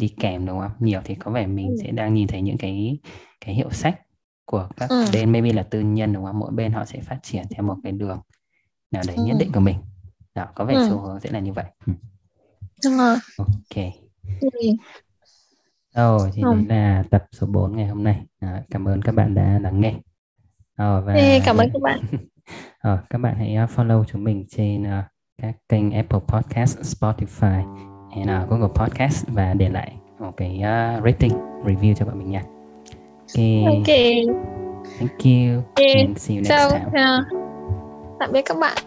đi 0.00 0.14
kèm 0.20 0.46
đúng 0.46 0.60
không? 0.60 0.72
Nhiều 0.78 1.00
thì 1.04 1.14
có 1.14 1.30
vẻ 1.30 1.46
mình 1.46 1.68
ừ. 1.68 1.76
sẽ 1.82 1.90
đang 1.90 2.14
nhìn 2.14 2.28
thấy 2.28 2.42
những 2.42 2.58
cái 2.58 2.98
cái 3.40 3.54
hiệu 3.54 3.70
sách 3.70 4.00
của 4.44 4.68
các 4.76 4.90
ừ. 4.90 5.04
bên 5.12 5.32
maybe 5.32 5.52
là 5.52 5.62
tư 5.62 5.80
nhân 5.80 6.12
đúng 6.12 6.24
không 6.24 6.38
mỗi 6.38 6.50
bên 6.52 6.72
họ 6.72 6.84
sẽ 6.84 7.00
phát 7.00 7.18
triển 7.22 7.44
theo 7.50 7.66
một 7.66 7.76
cái 7.82 7.92
đường 7.92 8.20
nào 8.90 9.02
đấy 9.06 9.16
ừ. 9.16 9.24
nhất 9.24 9.36
định 9.38 9.52
của 9.52 9.60
mình 9.60 9.76
đó 10.34 10.46
có 10.54 10.64
vẻ 10.64 10.74
ừ. 10.74 10.86
xu 10.88 10.98
hướng 10.98 11.20
sẽ 11.20 11.30
là 11.30 11.38
như 11.38 11.52
vậy 11.52 11.64
ừ. 11.86 11.92
đúng 12.84 12.98
rồi 12.98 13.16
ok 13.38 13.84
ừ. 14.40 14.68
rồi 15.94 16.30
thì 16.34 16.42
ừ. 16.42 16.54
đấy 16.54 16.64
là 16.68 17.04
tập 17.10 17.24
số 17.32 17.46
4 17.46 17.76
ngày 17.76 17.86
hôm 17.86 18.04
nay 18.04 18.22
à, 18.40 18.62
cảm 18.70 18.88
ơn 18.88 19.02
các 19.02 19.14
bạn 19.14 19.34
đã 19.34 19.58
lắng 19.62 19.80
nghe 19.80 19.94
rồi 20.76 21.02
và 21.02 21.12
Ê, 21.12 21.40
cảm 21.44 21.56
ơn 21.56 21.70
các 21.72 21.82
bạn 21.82 22.00
rồi, 22.82 22.98
các 23.10 23.18
bạn 23.18 23.36
hãy 23.36 23.54
à, 23.54 23.66
follow 23.76 24.04
chúng 24.04 24.24
mình 24.24 24.44
trên 24.50 24.82
uh, 24.82 25.04
các 25.42 25.56
kênh 25.68 25.90
Apple 25.90 26.20
Podcast, 26.28 26.78
Spotify, 26.78 27.64
and 28.10 28.44
uh, 28.44 28.50
Google 28.50 28.68
Podcast 28.74 29.26
và 29.28 29.54
để 29.54 29.68
lại 29.68 29.96
một 30.18 30.32
cái 30.36 30.56
uh, 30.58 31.04
rating, 31.04 31.32
review 31.64 31.94
cho 31.94 32.06
bọn 32.06 32.18
mình 32.18 32.30
nha. 32.30 32.53
Okay. 33.34 33.66
Okay. 33.66 34.26
Thank 34.98 35.24
you. 35.24 35.64
Okay. 35.74 36.06
And 36.06 36.18
see 36.18 36.34
you 36.34 36.42
next 36.42 36.62
so, 36.62 36.70
time. 36.70 36.94
Uh, 36.94 37.24
tạm 38.18 38.32
biệt 38.32 38.42
các 38.44 38.58
bạn. 38.58 38.78